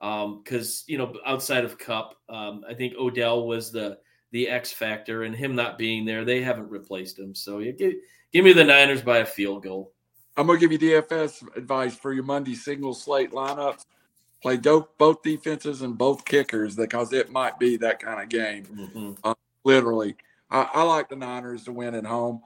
[0.00, 3.98] because you know outside of Kupp, um, I think Odell was the
[4.30, 7.34] the X factor, and him not being there, they haven't replaced him.
[7.34, 7.94] So get
[8.32, 9.92] Give me the Niners by a field goal.
[10.34, 13.84] I'm to give you DFS advice for your Monday single slate lineups.
[14.40, 18.64] Play both defenses and both kickers because it might be that kind of game.
[18.64, 19.32] Mm-hmm.
[19.64, 20.16] Literally,
[20.50, 22.42] I, I like the Niners to win at home.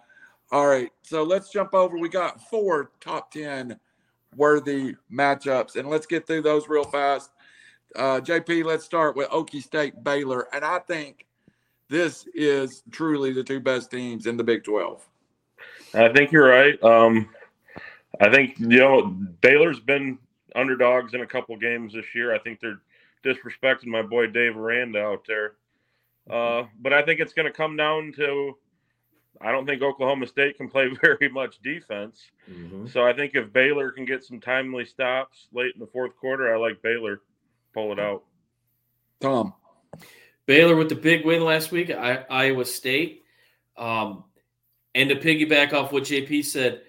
[0.51, 1.99] All right, so let's jump over.
[1.99, 3.79] We got four top ten
[4.37, 7.31] worthy matchups, and let's get through those real fast.
[7.95, 11.27] Uh, JP, let's start with Okie State Baylor, and I think
[11.89, 15.07] this is truly the two best teams in the Big Twelve.
[15.95, 16.83] I think you're right.
[16.83, 17.29] Um,
[18.21, 19.07] I think you know
[19.41, 20.19] Baylor's been
[20.55, 22.35] underdogs in a couple games this year.
[22.35, 22.81] I think they're
[23.25, 25.55] disrespecting my boy Dave Aranda out there.
[26.31, 28.57] Uh, but I think it's going to come down to
[29.41, 32.21] I don't think Oklahoma State can play very much defense.
[32.51, 32.87] Mm-hmm.
[32.87, 36.55] So I think if Baylor can get some timely stops late in the fourth quarter,
[36.55, 37.21] I like Baylor
[37.75, 38.25] pull it out.
[39.21, 39.55] Tom,
[40.47, 43.23] Baylor with the big win last week, I, Iowa State.
[43.77, 44.25] Um,
[44.95, 46.83] and to piggyback off what JP said,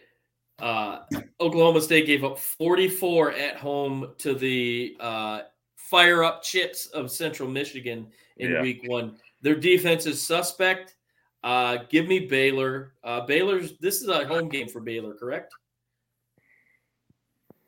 [0.59, 0.99] uh,
[1.39, 5.41] Oklahoma State gave up 44 at home to the uh,
[5.75, 8.07] fire up chips of Central Michigan
[8.38, 8.61] in Yeah.
[8.61, 9.17] week one.
[9.41, 10.95] Their defense is suspect.
[11.43, 12.93] Uh, give me Baylor.
[13.03, 15.53] Uh, Baylor's this is a home game for Baylor, correct?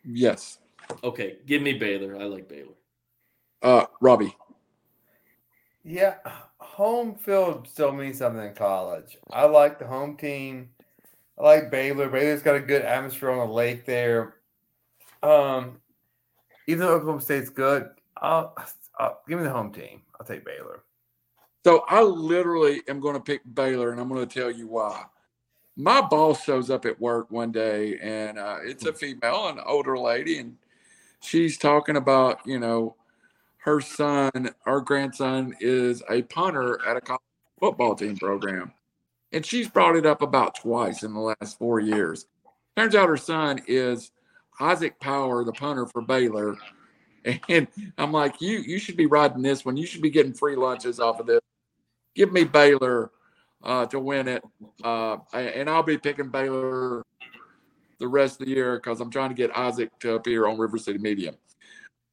[0.03, 0.60] yes.
[1.03, 2.16] Okay, give me Baylor.
[2.22, 2.76] I like Baylor.
[3.64, 4.36] Uh, Robbie,
[5.84, 6.16] Yeah,
[6.60, 9.18] home field still means something in college.
[9.32, 10.70] I like the home team.
[11.38, 12.10] I like Baylor.
[12.10, 14.36] Baylor's got a good atmosphere on the lake there.
[15.22, 15.80] Um,
[16.68, 18.56] even though Oklahoma State's good, I'll,
[18.98, 20.02] I'll give me the home team.
[20.20, 20.84] I'll take Baylor.
[21.66, 25.03] So I literally am going to pick Baylor, and I'm going to tell you why.
[25.76, 29.98] My boss shows up at work one day, and uh, it's a female, an older
[29.98, 30.56] lady, and
[31.20, 32.95] she's talking about, you know,
[33.57, 37.22] her son, our grandson, is a punter at a college
[37.60, 38.72] football team program.
[39.36, 42.26] And she's brought it up about twice in the last four years.
[42.78, 44.12] Turns out her son is
[44.62, 46.56] Isaac Power, the punter for Baylor.
[47.49, 47.68] And
[47.98, 49.76] I'm like, you you should be riding this one.
[49.76, 51.40] You should be getting free lunches off of this.
[52.14, 53.10] Give me Baylor
[53.64, 54.44] uh, to win it.
[54.84, 57.03] Uh, and I'll be picking Baylor
[57.98, 60.78] the rest of the year because I'm trying to get Isaac to appear on River
[60.78, 61.34] City Media.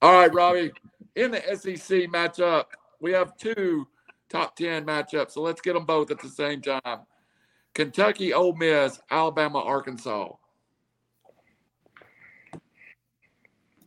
[0.00, 0.72] All right, Robbie.
[1.14, 2.64] In the SEC matchup,
[2.98, 3.86] we have two
[4.30, 5.32] top 10 matchups.
[5.32, 7.00] So let's get them both at the same time.
[7.74, 10.28] Kentucky, Ole Miss, Alabama, Arkansas.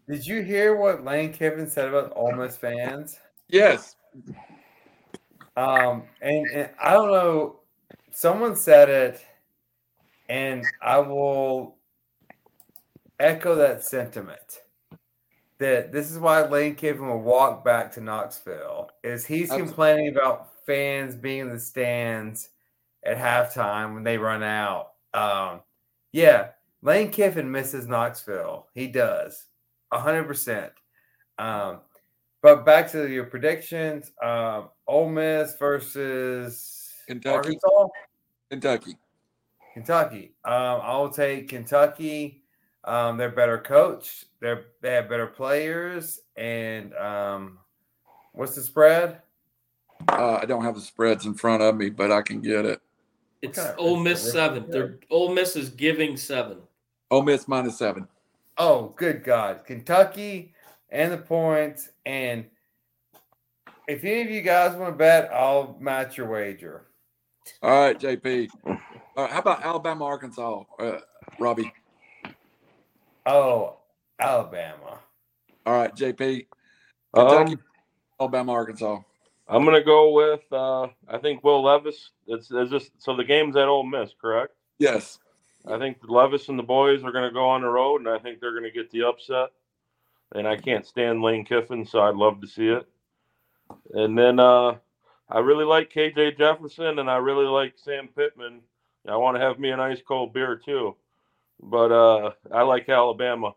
[0.10, 3.20] Did you hear what Lane Kiffin said about Ole Miss fans?
[3.48, 3.96] Yes.
[5.58, 7.60] Um, and, and I don't know,
[8.12, 9.26] someone said it,
[10.30, 11.78] and I will
[13.20, 14.62] echo that sentiment.
[15.58, 19.68] That this is why Lane Kiffin will walk back to Knoxville is he's Absolutely.
[19.68, 22.50] complaining about fans being in the stands
[23.06, 24.94] at halftime when they run out.
[25.14, 25.62] Um,
[26.12, 26.50] yeah,
[26.82, 28.68] Lane Kiffin misses Knoxville.
[28.74, 29.46] He does,
[29.92, 30.72] hundred percent.
[31.38, 31.80] Um,
[32.42, 37.36] but back to your predictions: um, Ole Miss versus Kentucky.
[37.36, 37.88] Arkansas,
[38.50, 38.98] Kentucky.
[39.74, 40.34] Kentucky.
[40.46, 42.44] Um, I'll take Kentucky.
[42.86, 44.26] Um, they're better coached.
[44.40, 46.22] They're they have better players.
[46.38, 47.58] And um,
[48.34, 49.22] what's the spread?
[50.08, 52.82] Uh, I don't have the spreads in front of me, but I can get it.
[53.42, 53.76] It's Okay.
[53.78, 54.66] Ole Miss It's seven.
[54.70, 56.58] They're Ole Miss is giving seven.
[57.12, 58.08] Ole Miss minus seven.
[58.58, 59.66] Oh, good God.
[59.66, 60.54] Kentucky
[60.90, 61.90] and the points.
[62.06, 62.46] And
[63.88, 66.88] if any of you guys want to bet, I'll match your wager.
[67.62, 68.50] All right, JP.
[69.16, 70.98] Uh, how about Alabama, Arkansas, uh,
[71.40, 71.72] Robbie?
[73.26, 73.78] Oh,
[74.20, 75.00] Alabama.
[75.66, 76.48] All right, JP.
[77.14, 77.64] Kentucky, Um,
[78.20, 79.00] Alabama, Arkansas.
[79.48, 82.12] I'm gonna go with uh, I think Will Levis.
[82.28, 84.54] It's, it's just so the game's at Ole Miss, correct?
[84.80, 85.20] Yes.
[85.68, 88.40] I think Levis and the boys are gonna go on the road, and I think
[88.40, 89.50] they're gonna get the upset.
[90.34, 92.88] And I can't stand Lane Kiffin, so I'd love to see it.
[93.94, 94.76] And then uh,
[95.30, 98.62] I really like KJ Jefferson, and I really like Sam Pittman.
[99.08, 100.96] I want to have me an ice cold beer too,
[101.62, 103.54] but uh, I like Alabama.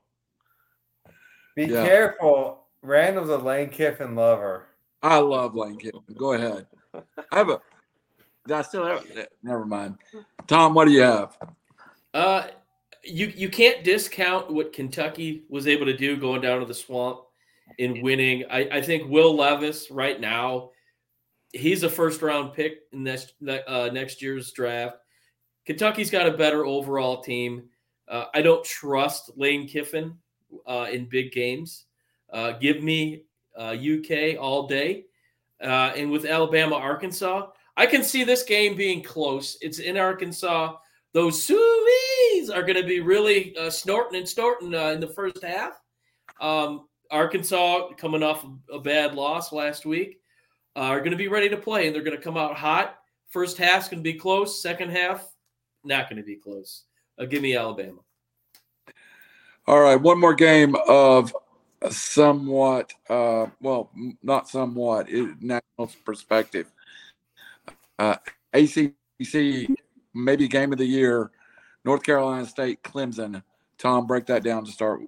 [1.56, 1.84] Be Yeah.
[1.86, 2.66] careful.
[2.82, 4.66] Randall's a Lane Kiffin lover.
[5.02, 6.02] I love Lane Kiffin.
[6.16, 6.66] Go ahead.
[7.32, 7.60] I have a.
[8.52, 9.04] I still have?
[9.42, 9.98] Never mind.
[10.46, 11.36] Tom, what do you have?
[12.14, 12.46] Uh,
[13.04, 17.20] you you can't discount what Kentucky was able to do going down to the swamp
[17.78, 18.44] in winning.
[18.50, 20.70] I, I think Will Levis right now,
[21.52, 24.96] he's a first round pick in this uh, next year's draft.
[25.66, 27.68] Kentucky's got a better overall team.
[28.08, 30.16] Uh, I don't trust Lane Kiffin
[30.66, 31.84] uh, in big games.
[32.32, 33.24] Uh, give me
[33.58, 35.04] uh, UK all day.
[35.62, 39.58] Uh, and with Alabama, Arkansas, I can see this game being close.
[39.60, 40.76] It's in Arkansas.
[41.12, 45.42] Those Suvies are going to be really uh, snorting and snorting uh, in the first
[45.42, 45.80] half.
[46.40, 50.20] Um, Arkansas, coming off a bad loss last week,
[50.76, 52.98] uh, are going to be ready to play, and they're going to come out hot.
[53.30, 54.62] First half's going to be close.
[54.62, 55.26] Second half,
[55.84, 56.84] not going to be close.
[57.18, 57.98] Uh, give me Alabama.
[59.66, 61.34] All right, one more game of
[61.90, 63.90] somewhat, uh, well,
[64.22, 66.66] not somewhat, it, national perspective.
[67.98, 68.16] Uh,
[68.52, 69.68] ACC,
[70.14, 71.30] maybe game of the year,
[71.84, 73.42] North Carolina State, Clemson.
[73.78, 75.00] Tom, break that down to start.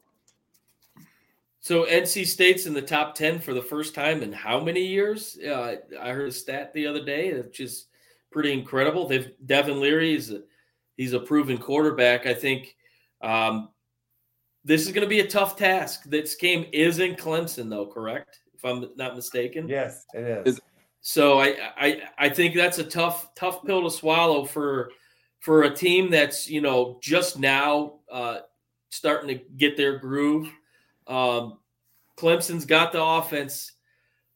[1.60, 5.38] So NC State's in the top ten for the first time in how many years?
[5.38, 7.86] Uh, I heard a stat the other day, which is
[8.30, 9.06] pretty incredible.
[9.06, 10.42] They've Devin Leary is a,
[10.97, 12.26] he's a proven quarterback.
[12.26, 12.76] I think
[13.20, 13.68] um,
[14.65, 16.05] this is going to be a tough task.
[16.05, 18.41] This game is in Clemson, though, correct?
[18.55, 19.69] If I'm not mistaken.
[19.69, 20.55] Yes, it is.
[20.57, 20.61] Is-
[21.03, 24.91] So I, I I think that's a tough tough pill to swallow for
[25.41, 28.41] for a team that's you know just now uh,
[28.91, 30.53] starting to get their groove.
[31.07, 31.59] Um,
[32.19, 33.73] Clemson's got the offense,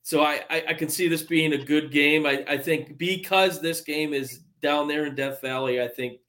[0.01, 2.25] so I, I I can see this being a good game.
[2.25, 6.21] I I think because this game is down there in Death Valley, I think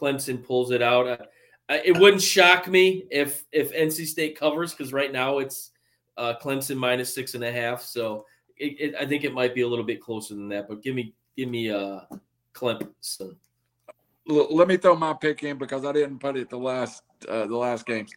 [0.00, 1.06] Clemson pulls it out.
[1.06, 1.18] Uh,
[1.68, 5.70] it wouldn't shock me if if NC State covers because right now it's
[6.16, 7.82] uh, Clemson minus six and a half.
[7.82, 8.26] So
[8.56, 10.68] it, it, I think it might be a little bit closer than that.
[10.68, 12.00] But give me give me uh
[12.54, 13.36] Clemson.
[14.26, 17.56] Let me throw my pick in because I didn't put it the last uh, the
[17.56, 18.12] last games.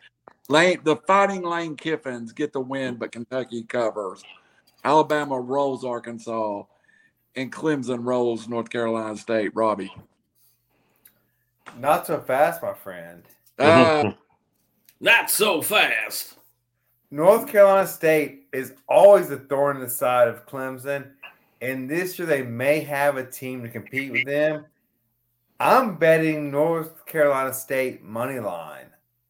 [0.48, 4.24] Lane, the Fighting Lane Kiffins get the win, but Kentucky covers.
[4.84, 6.64] Alabama rolls Arkansas,
[7.36, 9.56] and Clemson rolls North Carolina State.
[9.56, 9.92] Robbie,
[11.80, 13.24] Not so fast, my friend.
[13.60, 14.12] Uh,
[15.00, 16.36] Not so fast.
[17.12, 21.12] North Carolina State is always a thorn in the side of Clemson,
[21.62, 24.66] and this year they may have a team to compete with them.
[25.60, 28.88] I'm betting North Carolina State money line.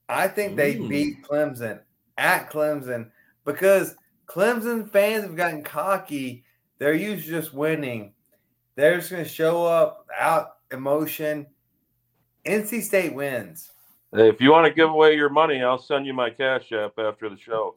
[0.10, 0.88] I think they Ooh.
[0.88, 1.80] beat Clemson
[2.18, 3.10] at Clemson
[3.43, 3.95] because
[4.26, 6.43] Clemson fans have gotten cocky.
[6.80, 8.14] They're used to just winning.
[8.76, 11.47] They're just going to show up out emotion.
[12.45, 13.72] NC State wins.
[14.14, 16.98] Hey, if you want to give away your money, I'll send you my cash app
[16.98, 17.76] after the show.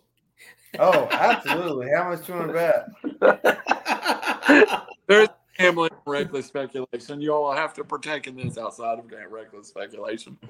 [0.79, 1.89] Oh, absolutely.
[1.95, 2.89] How much do you want to
[3.21, 4.87] bet?
[5.09, 5.29] there's
[5.59, 7.21] gambling and reckless speculation.
[7.21, 10.39] You all have to partake in this outside of that reckless speculation.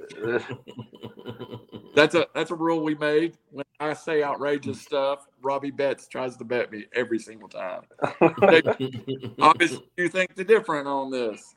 [1.94, 3.36] That's a that's a rule we made.
[3.50, 7.82] When I say outrageous stuff, Robbie Betts tries to bet me every single time.
[9.40, 11.56] Obviously, you think the different on this.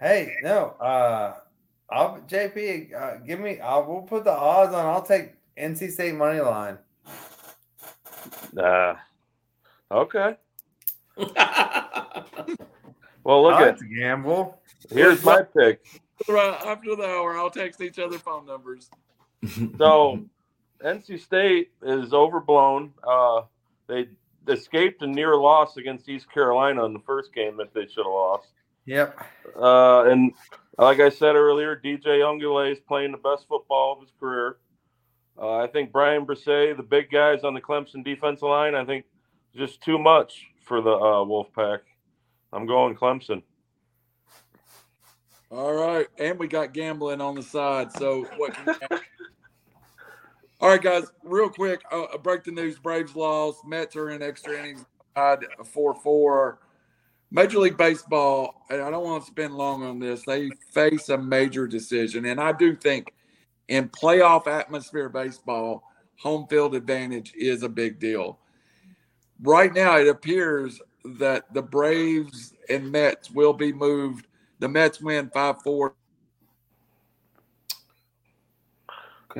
[0.00, 1.34] Hey, no, uh,
[1.92, 3.60] I'll JP, uh, give me.
[3.60, 4.86] I'll we'll put the odds on.
[4.86, 6.78] I'll take NC State money line.
[8.52, 8.96] Nah.
[9.90, 10.36] Okay.
[13.24, 14.60] Well, look at like to gamble.
[14.90, 15.84] here's my pick.
[16.28, 18.90] Right after the hour, I'll text each other phone numbers.
[19.76, 20.24] So,
[20.84, 22.92] NC State is overblown.
[23.02, 23.42] Uh,
[23.88, 24.06] they
[24.46, 28.06] escaped a near loss against East Carolina in the first game that they should have
[28.06, 28.48] lost.
[28.86, 29.18] Yep.
[29.56, 30.32] Uh, and
[30.78, 34.56] like I said earlier, DJ Uiagalelei is playing the best football of his career.
[35.40, 39.04] Uh, I think Bryan Bresee, the big guys on the Clemson defensive line, I think
[39.56, 41.80] just too much for the uh, Wolfpack.
[42.52, 43.42] I'm going Clemson.
[45.50, 47.92] All right, and we got gambling on the side.
[47.92, 48.54] So what?
[48.54, 48.74] Can
[50.60, 53.66] All right, guys, real quick, uh, uh, break the news: Braves lost.
[53.66, 56.58] Mets are in extra innings, tied four four.
[57.34, 60.22] Major League Baseball, and I don't want to spend long on this.
[60.22, 63.14] They face a major decision, and I do think
[63.68, 65.82] in playoff atmosphere baseball,
[66.18, 68.38] home field advantage is a big deal.
[69.40, 70.82] Right now, it appears
[71.18, 74.26] that the Braves and Mets will be moved.
[74.58, 75.94] The Mets win five four.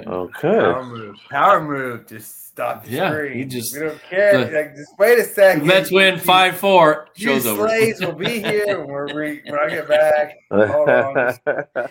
[0.01, 0.51] Okay.
[0.51, 1.16] Power move.
[1.31, 2.06] Power move.
[2.06, 3.39] Just stop the Yeah, screen.
[3.39, 4.44] you just- we don't care.
[4.44, 5.66] the- like, just wait a second.
[5.66, 7.09] Mets win five four.
[7.16, 7.69] You Show's over.
[7.69, 10.35] slaves will be here when, we, when I get back.
[10.51, 11.35] Hold on.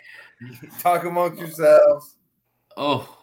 [0.79, 2.15] Talk amongst yourselves.
[2.77, 3.17] Oh,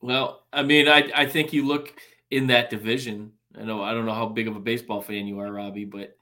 [0.00, 1.94] well, I mean, I I think you look
[2.30, 3.32] in that division.
[3.58, 6.16] I know I don't know how big of a baseball fan you are, Robbie, but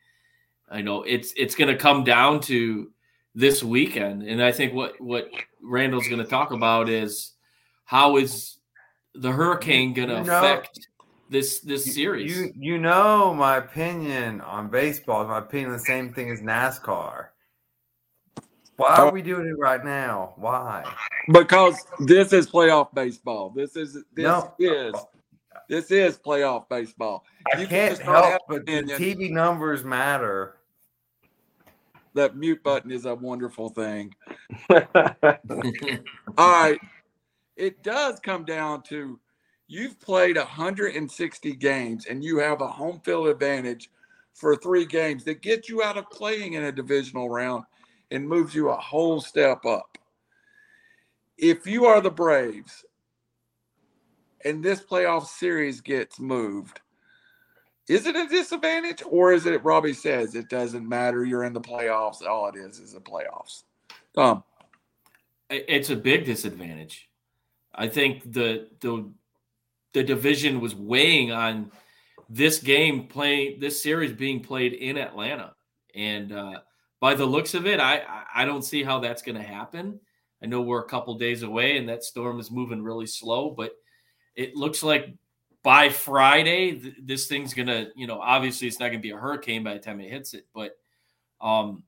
[0.70, 2.90] I know it's it's going to come down to
[3.35, 5.31] this weekend, and I think what what
[5.62, 7.32] Randall's going to talk about is
[7.89, 8.59] how is
[9.15, 10.89] the hurricane going to You know- affect
[11.31, 12.36] this this You- series?
[12.36, 15.27] You you know my opinion on baseball.
[15.27, 17.28] My opinion the same thing as NASCAR.
[18.77, 19.10] Why are oh.
[19.10, 20.35] we doing it right now?
[20.36, 20.85] Why?
[21.32, 23.51] Because this is playoff baseball.
[23.56, 24.55] This is this No.
[24.59, 24.94] is
[25.70, 27.24] this is playoff baseball.
[27.55, 28.82] I You can't just help but the.
[28.82, 30.59] TV numbers matter.
[32.12, 34.15] That mute button is a wonderful thing.
[34.70, 34.78] All
[36.36, 36.78] right.
[37.59, 39.18] It does come down to
[39.66, 43.90] you've played 160 games and you have a home field advantage
[44.32, 47.64] for three games that get you out of playing in a divisional round
[48.12, 49.98] and moves you a whole step up.
[51.36, 52.85] If you are the Braves
[54.44, 56.80] and this playoff series gets moved,
[57.89, 61.24] is it a disadvantage or is it, Robbie says, it doesn't matter?
[61.24, 62.24] You're in the playoffs.
[62.24, 63.64] All it is is the playoffs.
[64.14, 64.44] Tom.
[65.51, 67.07] It's a big disadvantage.
[67.78, 69.10] I think the the
[69.94, 71.70] the division was weighing on
[72.28, 75.55] this game playing this series being played in Atlanta,
[75.94, 76.60] and uh,
[77.00, 78.02] by the looks of it, I
[78.34, 80.00] I- don't see how that's going to happen.
[80.42, 83.72] I know we're a couple days away, and that storm is moving really slow, but
[84.34, 85.14] it looks like
[85.62, 89.62] by Friday th- this thing's gonna you know obviously it's not gonna be a hurricane
[89.64, 90.76] by the time it hits it, but
[91.40, 91.84] um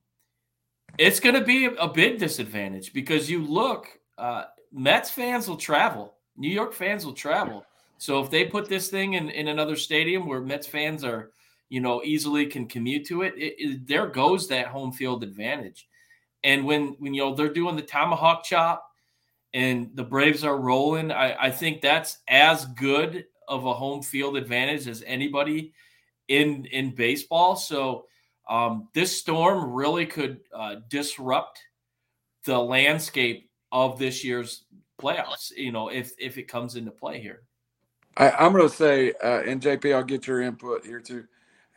[0.99, 3.87] it's going to be a big disadvantage because you look,
[4.19, 7.65] uh, Mets fans will travel, New York fans will travel.
[7.99, 11.33] So if they put this thing in, in another stadium where Mets fans are,
[11.69, 15.87] you know, easily can commute to it, it, it there goes that home field advantage.
[16.43, 18.91] And when when you know they're doing the tomahawk chop
[19.53, 24.37] and the Braves are rolling, I, I think that's as good of a home field
[24.37, 25.75] advantage as anybody
[26.29, 27.57] in in baseball.
[27.57, 28.07] So
[28.49, 31.61] um, this storm really could uh, disrupt
[32.47, 34.65] the landscape of this year's
[35.01, 35.51] playoffs.
[35.57, 37.43] You know, if if it comes into play here.
[38.17, 41.25] I, I'm going to say, uh, and JP, I'll get your input here too.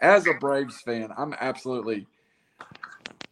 [0.01, 2.07] As a Braves fan, I'm absolutely.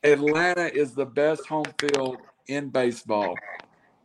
[0.04, 2.18] Atlanta is the best home field
[2.48, 3.36] in baseball.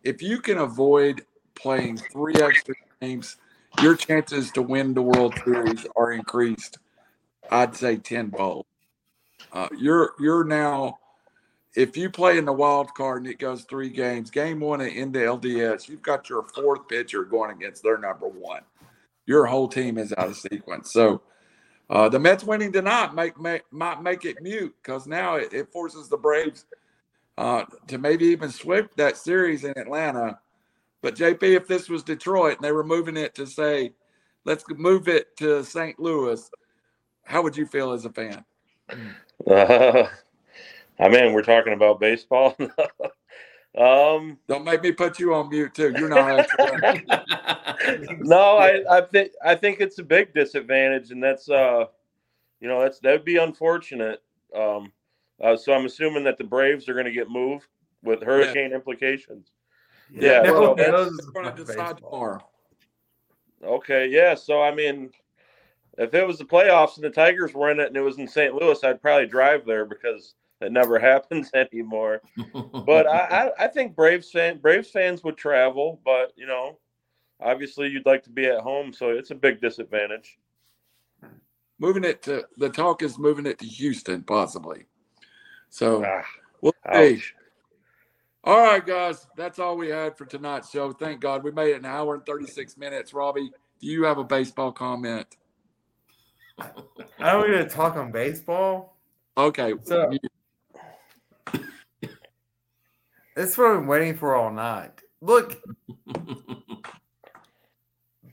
[0.03, 1.25] If you can avoid
[1.55, 3.37] playing three extra games,
[3.83, 6.79] your chances to win the World Series are increased.
[7.51, 8.67] I'd say tenfold.
[9.53, 10.99] Uh, you're you're now,
[11.77, 15.13] if you play in the wild card and it goes three games, game one in
[15.13, 18.63] the LDS, you've got your fourth pitcher going against their number one.
[19.27, 20.91] Your whole team is out of sequence.
[20.91, 21.21] So
[21.91, 25.71] uh, the Mets winning tonight make, make might make it mute because now it, it,
[25.71, 26.65] forces the Braves
[27.37, 30.39] uh, to maybe even sweep that series in Atlanta.
[31.03, 33.93] But JP, if this was Detroit and they were moving it to say,
[34.47, 36.01] let's move it to St.
[36.01, 36.51] Louis,
[37.25, 38.45] how would you feel as a fan?
[39.47, 40.07] Uh,
[40.99, 42.57] I mean, we're talking about baseball.
[43.79, 45.95] um, Don't make me put you on mute too.
[45.97, 46.47] You're not.
[48.21, 51.87] no, I, I think I think it's a big disadvantage, and that's uh,
[52.61, 54.23] you know, that's that'd be unfortunate.
[54.55, 54.93] Um,
[55.43, 57.67] uh, so I'm assuming that the Braves are going to get moved
[58.03, 58.77] with hurricane yeah.
[58.77, 59.51] implications.
[60.11, 62.47] Yeah, yeah so that's going to decide tomorrow.
[63.63, 64.35] Okay, yeah.
[64.35, 65.11] So I mean,
[65.99, 68.29] if it was the playoffs and the Tigers were in it and it was in
[68.29, 68.55] St.
[68.55, 72.21] Louis, I'd probably drive there because it never happens anymore.
[72.87, 76.79] but I, I, I, think Braves fan Braves fans would travel, but you know,
[77.41, 80.39] obviously you'd like to be at home, so it's a big disadvantage.
[81.79, 84.87] Moving it to the talk is moving it to Houston, possibly.
[85.69, 86.25] So ah,
[86.63, 87.23] we'll see.
[88.45, 90.93] All right, guys, that's all we had for tonight's show.
[90.93, 93.13] Thank God we made it an hour and 36 minutes.
[93.13, 93.51] Robbie,
[93.81, 95.27] do you have a baseball comment?
[96.59, 96.69] I
[97.19, 98.97] don't want to talk on baseball.
[99.37, 99.75] Okay.
[99.83, 100.11] So,
[103.37, 105.03] that's what I'm waiting for all night.
[105.21, 105.63] Look,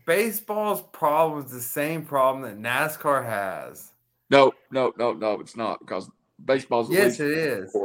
[0.08, 3.92] baseball's problem is the same problem that NASCAR has.
[4.30, 6.10] No, no, no, no, it's not because
[6.44, 7.76] baseball's yes, it is.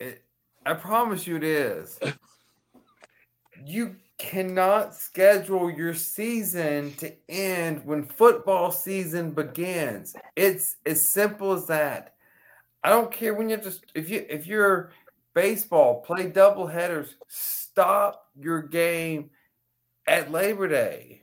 [0.00, 0.24] It,
[0.66, 1.98] I promise you, it is.
[3.64, 10.16] you cannot schedule your season to end when football season begins.
[10.34, 12.14] It's as simple as that.
[12.82, 14.92] I don't care when you just if you if you're
[15.38, 19.30] baseball, play double headers, stop your game
[20.08, 21.22] at Labor Day.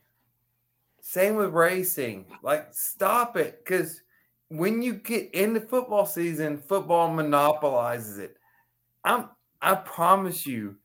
[1.02, 2.26] Same with racing.
[2.42, 4.04] Like stop it cuz
[4.48, 8.38] when you get into football season, football monopolizes it.
[9.04, 9.32] I'm
[9.62, 10.78] I promise you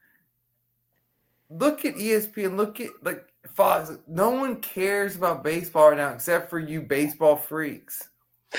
[1.51, 3.93] look at ESPN, look at like Fox.
[4.09, 8.09] No one cares about baseball right now except for you baseball freaks.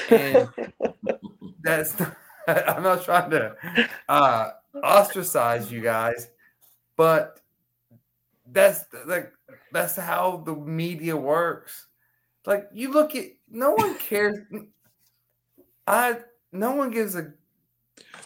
[0.09, 0.47] And
[1.61, 2.15] that's not,
[2.47, 3.57] I'm not trying to
[4.07, 4.51] uh,
[4.83, 6.29] ostracize you guys,
[6.97, 7.39] but
[8.51, 9.31] that's like
[9.71, 11.87] that's how the media works.
[12.45, 14.39] Like you look at no one cares.
[15.87, 16.17] I
[16.51, 17.33] no one gives a.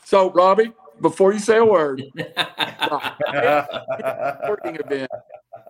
[0.03, 2.03] So Robbie, before you say a word,
[4.43, 5.11] sporting event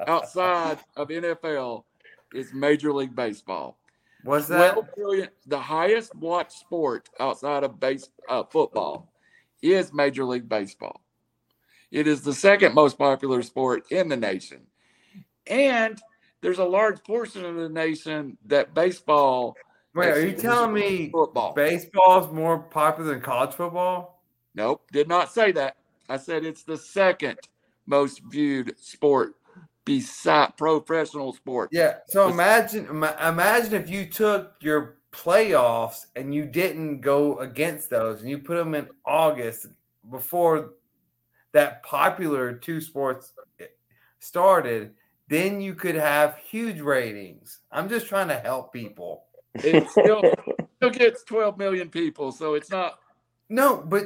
[0.07, 1.83] outside of NFL
[2.33, 3.77] is Major League Baseball.
[4.23, 4.75] What's that?
[4.95, 9.07] Billion, the highest watched sport outside of base uh, football
[9.61, 11.01] is Major League Baseball.
[11.91, 14.61] It is the second most popular sport in the nation,
[15.47, 16.01] and
[16.41, 19.55] there's a large portion of the nation that baseball.
[19.93, 24.21] Wait, are you telling me football baseball is more popular than college football?
[24.53, 25.77] Nope, did not say that.
[26.09, 27.39] I said it's the second
[27.85, 29.35] most viewed sport
[29.85, 31.69] beside professional sport.
[31.71, 31.97] Yeah.
[32.07, 38.29] So imagine imagine if you took your playoffs and you didn't go against those and
[38.29, 39.67] you put them in August
[40.11, 40.71] before
[41.53, 43.65] that popular two sports eh,
[44.19, 44.93] started,
[45.27, 47.59] then you could have huge ratings.
[47.71, 49.23] I'm just trying to help people.
[49.55, 50.21] It still,
[50.75, 52.99] still gets 12 million people, so it's not
[53.49, 54.05] no, but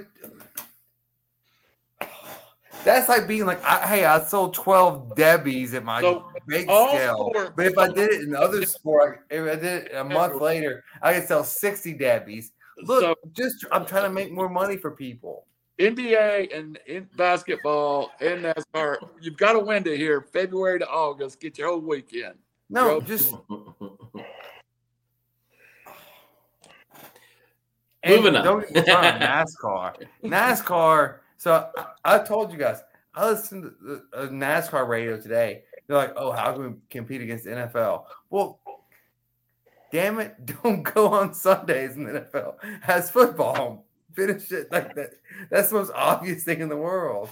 [2.83, 6.89] that's like being like, I, hey, I sold 12 Debbie's at my so bake oh,
[6.89, 7.29] scale.
[7.31, 10.41] Sport, but if I did it in other sport, if I did it a month
[10.41, 12.51] later, I could sell 60 Debbie's.
[12.81, 15.45] Look, so, just I'm trying to make more money for people.
[15.79, 21.39] NBA and in basketball and NASCAR, you've got a window here, February to August.
[21.39, 22.35] Get your whole weekend.
[22.69, 23.33] No, just
[28.07, 28.45] Moving on.
[28.45, 30.05] Don't get NASCAR.
[30.23, 31.15] NASCAR.
[31.39, 31.71] So
[32.03, 32.83] I, I, told you guys,
[33.15, 35.63] I listened to the, uh, NASCAR radio today.
[35.87, 38.59] They're like, "Oh, how can we compete against the NFL?" Well,
[39.89, 42.55] damn it, don't go on Sundays in the NFL.
[42.81, 43.85] Has football.
[44.13, 45.11] Finish it like that.
[45.49, 47.29] That's the most obvious thing in the world.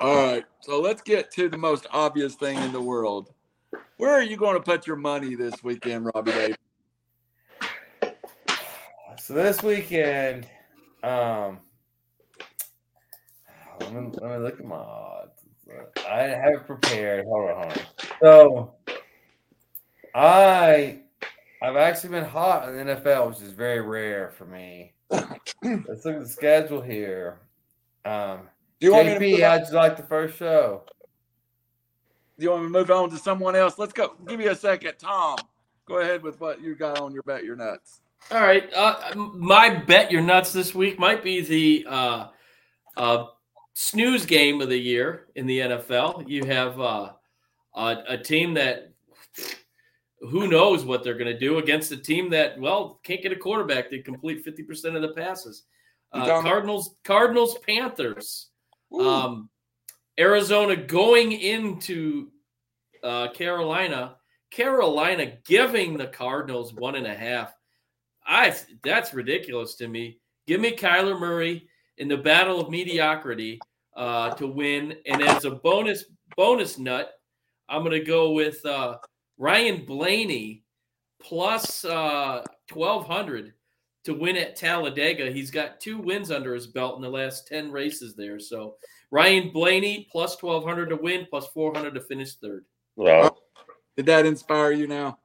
[0.00, 0.44] All right.
[0.60, 3.32] So let's get to the most obvious thing in the world.
[3.98, 6.56] Where are you going to put your money this weekend, Robbie Davis?
[9.18, 10.48] So this weekend,
[11.04, 11.60] um,
[13.92, 15.42] let me, let me look at my odds.
[16.08, 17.24] I have it prepared.
[17.26, 17.78] Hold on, hold on.
[18.20, 18.74] So
[20.14, 21.00] I
[21.62, 24.94] I've actually been hot in the NFL, which is very rare for me.
[25.10, 27.40] Let's look at the schedule here.
[28.04, 28.48] Um,
[28.80, 29.40] Do you want me to JP, move on?
[29.40, 30.82] how'd you like the first show?
[32.38, 33.78] Do you want me to move on to someone else?
[33.78, 34.14] Let's go.
[34.26, 35.36] Give me a second, Tom.
[35.86, 37.44] Go ahead with what you got on your bet.
[37.44, 38.00] Your nuts.
[38.30, 38.72] All right.
[38.74, 42.28] Uh, my bet your nuts this week might be the uh,
[42.96, 43.26] uh,
[43.74, 46.28] snooze game of the year in the NFL.
[46.28, 47.12] You have uh,
[47.74, 48.92] a, a team that
[50.20, 53.36] who knows what they're going to do against a team that well can't get a
[53.36, 55.64] quarterback to complete fifty percent of the passes.
[56.12, 58.48] Uh, Cardinals, Cardinals, Panthers.
[58.98, 59.48] Um,
[60.18, 62.30] Arizona going into
[63.02, 64.16] uh, Carolina,
[64.50, 67.54] Carolina giving the Cardinals one and a half.
[68.26, 70.18] I that's ridiculous to me.
[70.46, 71.69] Give me Kyler Murray
[72.00, 73.60] in the battle of mediocrity
[73.94, 76.06] uh, to win, and as a bonus
[76.36, 77.12] bonus nut,
[77.68, 78.96] I'm going to go with uh,
[79.38, 80.64] Ryan Blaney
[81.22, 83.52] plus uh, twelve hundred
[84.04, 85.30] to win at Talladega.
[85.30, 88.40] He's got two wins under his belt in the last ten races there.
[88.40, 88.76] So
[89.10, 92.64] Ryan Blaney plus twelve hundred to win, plus four hundred to finish third.
[92.96, 93.36] Wow.
[93.96, 95.18] Did that inspire you now?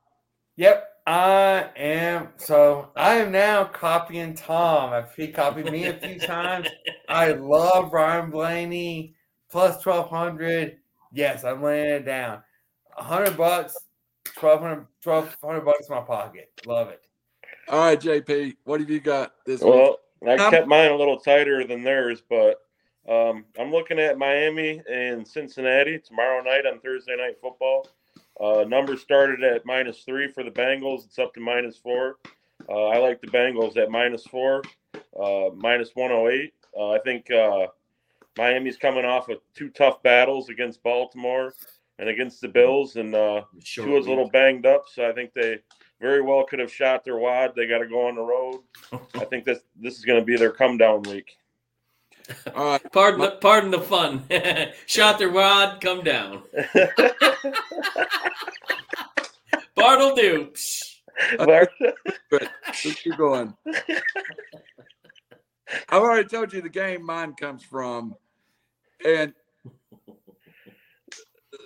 [0.58, 2.30] Yep, I am.
[2.38, 4.94] So I am now copying Tom.
[4.94, 6.68] If he copied me a few times,
[7.08, 9.16] I love Ryan Blaney
[9.52, 10.78] plus twelve hundred.
[11.12, 12.42] Yes, I'm laying it down.
[12.92, 13.76] hundred bucks,
[14.40, 16.52] 1200 1200 bucks in my pocket.
[16.66, 17.02] Love it.
[17.70, 18.58] All right, JP.
[18.64, 19.74] What have you got this week?
[19.74, 22.62] Well, I Um, kept mine a little tighter than theirs, but
[23.08, 27.88] um, I'm looking at Miami and Cincinnati tomorrow night on Thursday Night Football.
[28.40, 31.06] Uh, numbers started at minus three for the Bengals.
[31.06, 32.18] It's up to minus four.
[32.70, 34.64] Uh, I like the Bengals at minus four,
[35.20, 36.54] uh, minus 108.
[36.78, 37.68] Uh, I think uh,
[38.38, 41.54] Miami's coming off of two tough battles against Baltimore
[42.00, 45.34] and against the Bills, and uh, Short Tua's a little banged up, so I think
[45.34, 45.60] they
[46.02, 47.54] very well could have shot their wad.
[47.56, 48.62] They got to go on the road.
[49.16, 51.38] I think this this is going to be their come down week.
[52.56, 52.82] All right.
[52.86, 54.24] Uh, pardon the pardon the fun.
[54.86, 56.42] Shot their rod, come down.
[59.76, 60.52] Bart'll do.
[60.54, 60.96] Psh.
[61.40, 61.70] Good.
[62.32, 63.54] Let's keep going.
[65.90, 68.16] I've already told you the game mine comes from,
[69.04, 69.34] and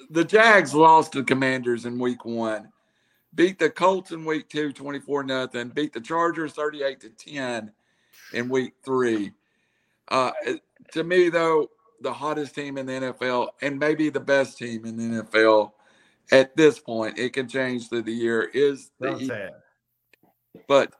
[0.10, 2.70] the Jags lost to the Commanders in week one,
[3.36, 7.72] beat the Colts in week two, 24 nothing, beat the Chargers 38 to 10
[8.34, 9.32] in week three.
[10.10, 10.32] Uh,
[10.92, 11.70] to me, though,
[12.02, 15.72] the hottest team in the NFL and maybe the best team in the NFL
[16.32, 19.30] at this point, it can change through the year, is the Don't Eagles.
[19.30, 19.50] say.
[20.68, 20.94] But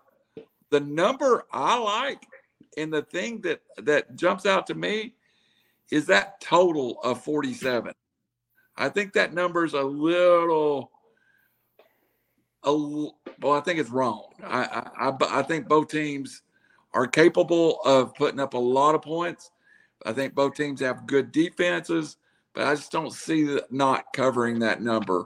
[0.70, 2.26] the number I like
[2.78, 5.14] and the thing that that jumps out to me
[5.92, 7.94] is that total of 47.
[8.78, 10.92] I think that number is a little
[12.64, 14.34] a well, I think it's wrong.
[14.44, 16.42] I, I I I think both teams
[16.94, 19.52] are capable of putting up a lot of points.
[20.06, 22.18] I think both teams have good defenses,
[22.54, 25.26] but I just don't see that not covering that number.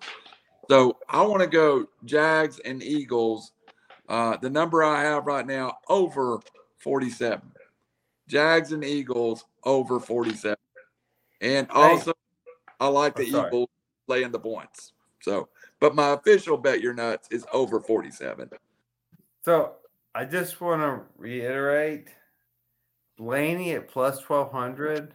[0.70, 3.52] So I want to go Jags and Eagles.
[4.10, 6.40] Uh, the number I have right now over
[6.78, 7.42] 47.
[8.28, 10.56] Jags and Eagles over 47.
[11.42, 12.14] And also,
[12.80, 13.24] I like the.
[13.24, 13.70] Eagles
[14.08, 14.94] laying the points.
[15.22, 15.50] So,
[15.80, 18.50] but my official bet your nuts is over 47.
[19.44, 19.74] So
[20.16, 22.10] I just want to reiterate
[23.18, 25.14] Blaney at plus 1200.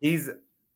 [0.00, 0.30] He's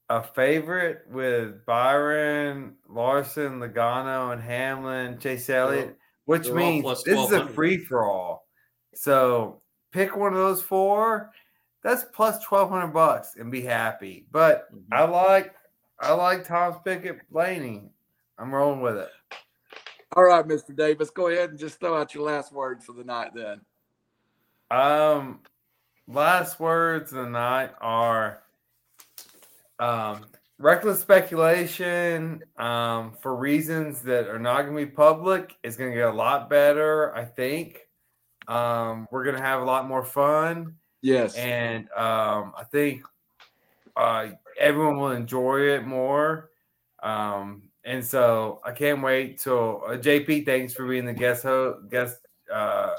[0.08, 7.32] a favorite with Byron, Larson, Logano, and Hamlin, Chase Elliott, which they're means this is
[7.32, 8.46] a free for all.
[8.94, 9.62] So
[9.92, 11.30] pick one of those four.
[11.82, 14.26] That's plus 1200 bucks and be happy.
[14.30, 15.54] But I like
[16.00, 17.90] I like Tom's pick at Blaney.
[18.38, 19.10] I'm rolling with it.
[20.16, 20.74] All right, Mr.
[20.74, 23.60] Davis, go ahead and just throw out your last words for the night then.
[24.70, 25.40] Um,
[26.08, 28.42] last words of the night are
[29.78, 30.26] um,
[30.58, 35.96] reckless speculation um, for reasons that are not going to be public is going to
[35.96, 37.14] get a lot better.
[37.14, 37.86] I think
[38.48, 41.36] um, we're going to have a lot more fun, Yes.
[41.36, 43.02] and um, I think
[43.96, 44.28] uh,
[44.58, 46.50] everyone will enjoy it more.
[47.02, 50.44] Um, and so I can't wait till uh, JP.
[50.44, 52.18] Thanks for being the guest ho- guest
[52.52, 52.94] uh,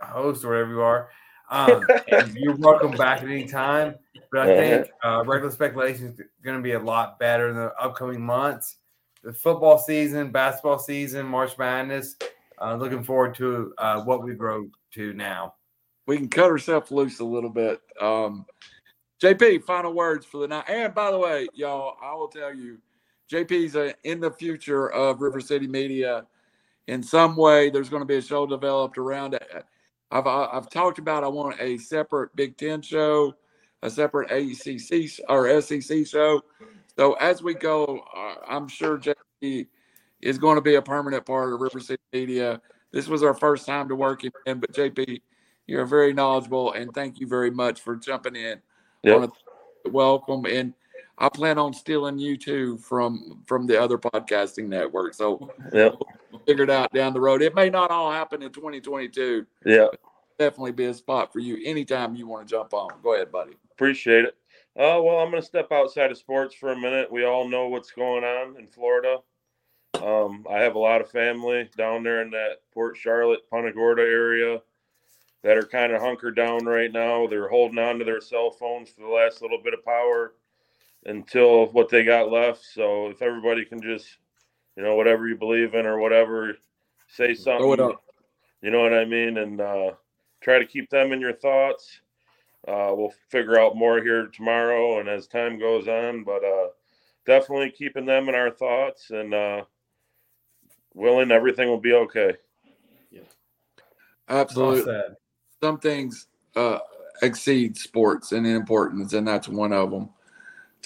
[0.00, 1.10] host or whatever you are.
[1.50, 3.96] Um, and you're welcome back at any time.
[4.32, 7.72] But I think uh, regular speculation is going to be a lot better in the
[7.80, 8.76] upcoming months.
[9.22, 12.16] The football season, basketball season, March Madness.
[12.60, 15.54] Uh, looking forward to uh, what we grow to now.
[16.06, 17.80] We can cut ourselves loose a little bit.
[18.00, 18.46] Um,
[19.22, 20.64] JP, final words for the night.
[20.68, 22.78] And by the way, y'all, I will tell you,
[23.30, 26.26] JP's a, in the future of River City Media.
[26.86, 29.64] In some way, there's going to be a show developed around it.
[30.10, 33.34] I've I've talked about I want a separate Big Ten show,
[33.82, 36.42] a separate ACC or SEC show.
[36.96, 39.66] So as we go, uh, I'm sure JP
[40.22, 42.60] is going to be a permanent part of River City Media.
[42.92, 45.20] This was our first time to work in, but JP,
[45.66, 48.60] you're very knowledgeable, and thank you very much for jumping in.
[49.02, 49.30] Yep.
[49.90, 50.72] Welcome, and
[51.18, 55.14] I plan on stealing you too from from the other podcasting network.
[55.14, 55.94] So Yep.
[56.30, 57.42] we'll figure it out down the road.
[57.42, 59.46] It may not all happen in 2022.
[59.64, 59.86] Yeah.
[60.38, 62.90] Definitely be a spot for you anytime you want to jump on.
[63.02, 63.52] Go ahead, buddy.
[63.72, 64.36] Appreciate it.
[64.78, 67.10] Uh, well, I'm going to step outside of sports for a minute.
[67.10, 69.20] We all know what's going on in Florida.
[70.02, 74.02] Um, I have a lot of family down there in that Port Charlotte, Punta Gorda
[74.02, 74.60] area
[75.42, 77.26] that are kind of hunkered down right now.
[77.26, 80.34] They're holding on to their cell phones for the last little bit of power
[81.04, 82.64] until what they got left.
[82.64, 84.06] So if everybody can just,
[84.76, 86.56] you know, whatever you believe in or whatever,
[87.08, 87.60] say something.
[87.60, 88.02] Throw it up.
[88.62, 89.38] You know what I mean?
[89.38, 89.92] And uh,
[90.40, 92.00] try to keep them in your thoughts.
[92.66, 96.68] Uh, we'll figure out more here tomorrow and as time goes on, but uh,
[97.24, 99.62] definitely keeping them in our thoughts and uh,
[100.94, 102.34] willing everything will be okay.
[103.12, 103.20] Yeah.
[104.28, 104.92] Absolutely.
[104.92, 105.16] Well.
[105.62, 106.80] Some things uh,
[107.22, 110.10] exceed sports in importance, and that's one of them.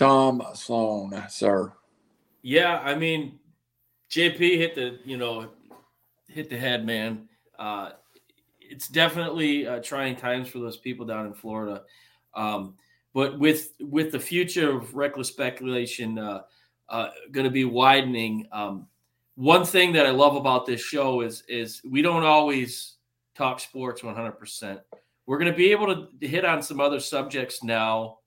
[0.01, 1.75] Tom Sloan, sir.
[2.41, 3.39] Yeah, I mean,
[4.11, 5.51] JP hit the you know
[6.27, 7.29] hit the head, man.
[7.59, 7.91] Uh,
[8.63, 11.83] it's definitely uh, trying times for those people down in Florida.
[12.33, 12.77] Um,
[13.13, 16.45] but with with the future of reckless speculation uh,
[16.89, 18.87] uh, going to be widening, um,
[19.35, 22.95] one thing that I love about this show is is we don't always
[23.35, 24.33] talk sports 100.
[24.33, 24.81] percent
[25.27, 28.20] We're going to be able to hit on some other subjects now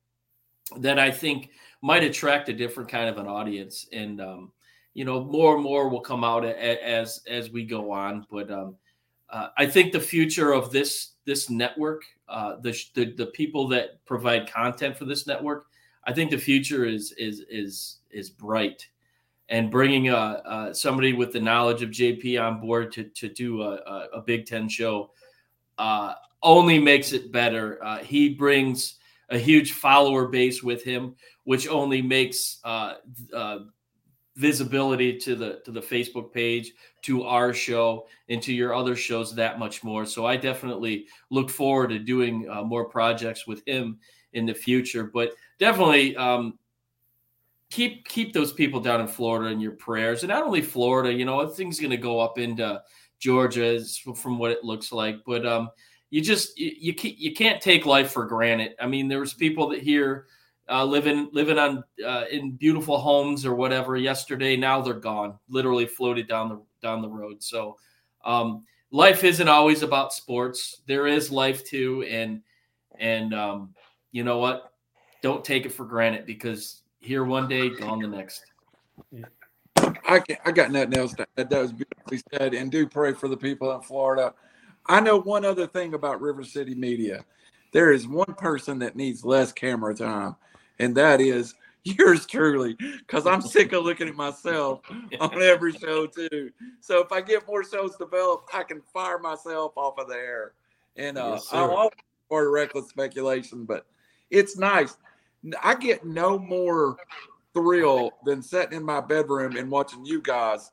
[0.77, 1.51] that I think
[1.81, 4.51] might attract a different kind of an audience, and um,
[4.93, 8.25] you know, more and more will come out as as we go on.
[8.31, 8.75] But um,
[9.29, 14.03] uh, I think the future of this this network, uh, the, the the people that
[14.05, 15.65] provide content for this network,
[16.05, 18.87] I think the future is is is is bright.
[19.49, 23.61] And bringing a, uh somebody with the knowledge of JP on board to to do
[23.61, 25.11] a, a, a Big Ten show
[25.77, 27.83] uh, only makes it better.
[27.83, 28.95] Uh, he brings
[29.29, 32.95] a huge follower base with him, which only makes uh,
[33.33, 33.59] uh,
[34.35, 36.73] visibility to the to the Facebook page,
[37.03, 40.05] to our show, and to your other shows that much more.
[40.05, 43.99] So I definitely look forward to doing uh, more projects with him
[44.33, 45.03] in the future.
[45.13, 46.57] But definitely um,
[47.69, 51.13] keep keep those people down in Florida in your prayers, and not only Florida.
[51.13, 52.81] You know, things going to go up into
[53.19, 53.79] Georgia
[54.15, 55.69] from what it looks like, but um,
[56.13, 58.75] you just you you can't, can't take life for granted.
[58.79, 60.27] I mean, there's people that here
[60.69, 64.55] uh, living living on uh, in beautiful homes or whatever yesterday.
[64.55, 67.41] Now they're gone, literally floated down the down the road.
[67.41, 67.77] So
[68.23, 70.83] um, life isn't always about sports.
[70.85, 72.43] There is life too, and
[72.99, 73.73] and um,
[74.11, 74.71] you know what?
[75.23, 78.45] Don't take it for granted because here one day, gone the next.
[80.07, 81.49] I can, I got nothing else to add.
[81.49, 82.53] That was beautifully said.
[82.53, 84.35] And do pray for the people in Florida.
[84.85, 87.23] I know one other thing about River City Media.
[87.71, 90.35] There is one person that needs less camera time,
[90.79, 92.75] and that is yours truly.
[92.75, 94.81] Because I'm sick of looking at myself
[95.19, 96.51] on every show too.
[96.79, 100.53] So if I get more shows developed, I can fire myself off of the air.
[100.95, 101.47] And uh, Yes.
[101.51, 101.91] I'm all
[102.29, 103.85] for reckless speculation, but
[104.29, 104.97] it's nice.
[105.61, 106.97] I get no more
[107.53, 110.71] thrill than sitting in my bedroom and watching you guys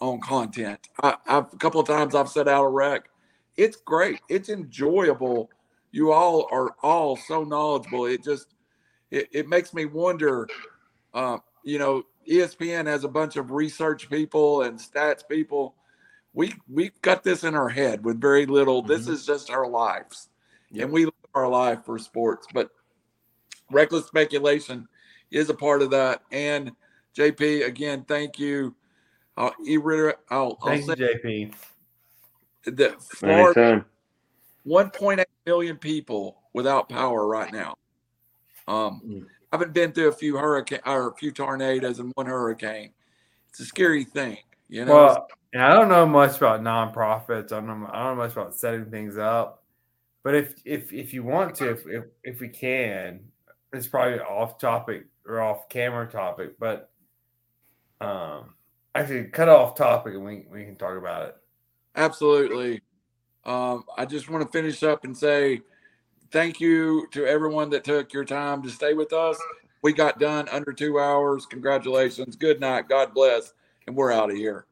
[0.00, 0.88] on content.
[1.02, 3.08] I, I've a couple of times I've set out a rec.
[3.56, 4.20] It's great.
[4.28, 5.50] It's enjoyable.
[5.92, 8.06] You all are all so knowledgeable.
[8.06, 8.54] It just
[9.10, 10.48] it, it makes me wonder.
[11.12, 15.74] Uh, you know, ESPN has a bunch of research people and stats people.
[16.32, 18.82] We we've got this in our head with very little.
[18.82, 20.28] This is just our lives,
[20.70, 20.84] Yep.
[20.84, 22.46] and we live our life for sports.
[22.54, 22.70] But
[23.70, 24.86] reckless speculation
[25.30, 26.22] is a part of that.
[26.30, 26.72] And
[27.16, 28.74] JP, again, thank you.
[29.36, 31.54] I'll, I'll, I'll Thank you, JP.
[32.64, 33.84] That Florida, Anytime.
[34.66, 37.74] 1.8 million people without power right now.
[38.68, 39.26] Um, Mm.
[39.52, 42.92] haven't been through a few hurricane or a few tornadoes and one hurricane.
[43.48, 44.38] It's a scary thing,
[44.68, 44.92] you know.
[44.94, 47.52] Well, and I don't know much about nonprofits.
[47.52, 49.64] I don't know, I don't know much about setting things up.
[50.22, 53.20] But if if if you want to, if if, if we can,
[53.72, 56.90] it's probably off topic or off camera topic, but
[58.00, 58.54] um
[58.94, 61.36] actually cut off topic and we, we can talk about it.
[61.96, 62.82] Absolutely.
[63.44, 65.62] Um, I just want to finish up and say
[66.30, 69.38] thank you to everyone that took your time to stay with us.
[69.82, 71.46] We got done under two hours.
[71.46, 72.36] Congratulations.
[72.36, 72.88] Good night.
[72.88, 73.54] God bless.
[73.86, 74.66] And we're out of here.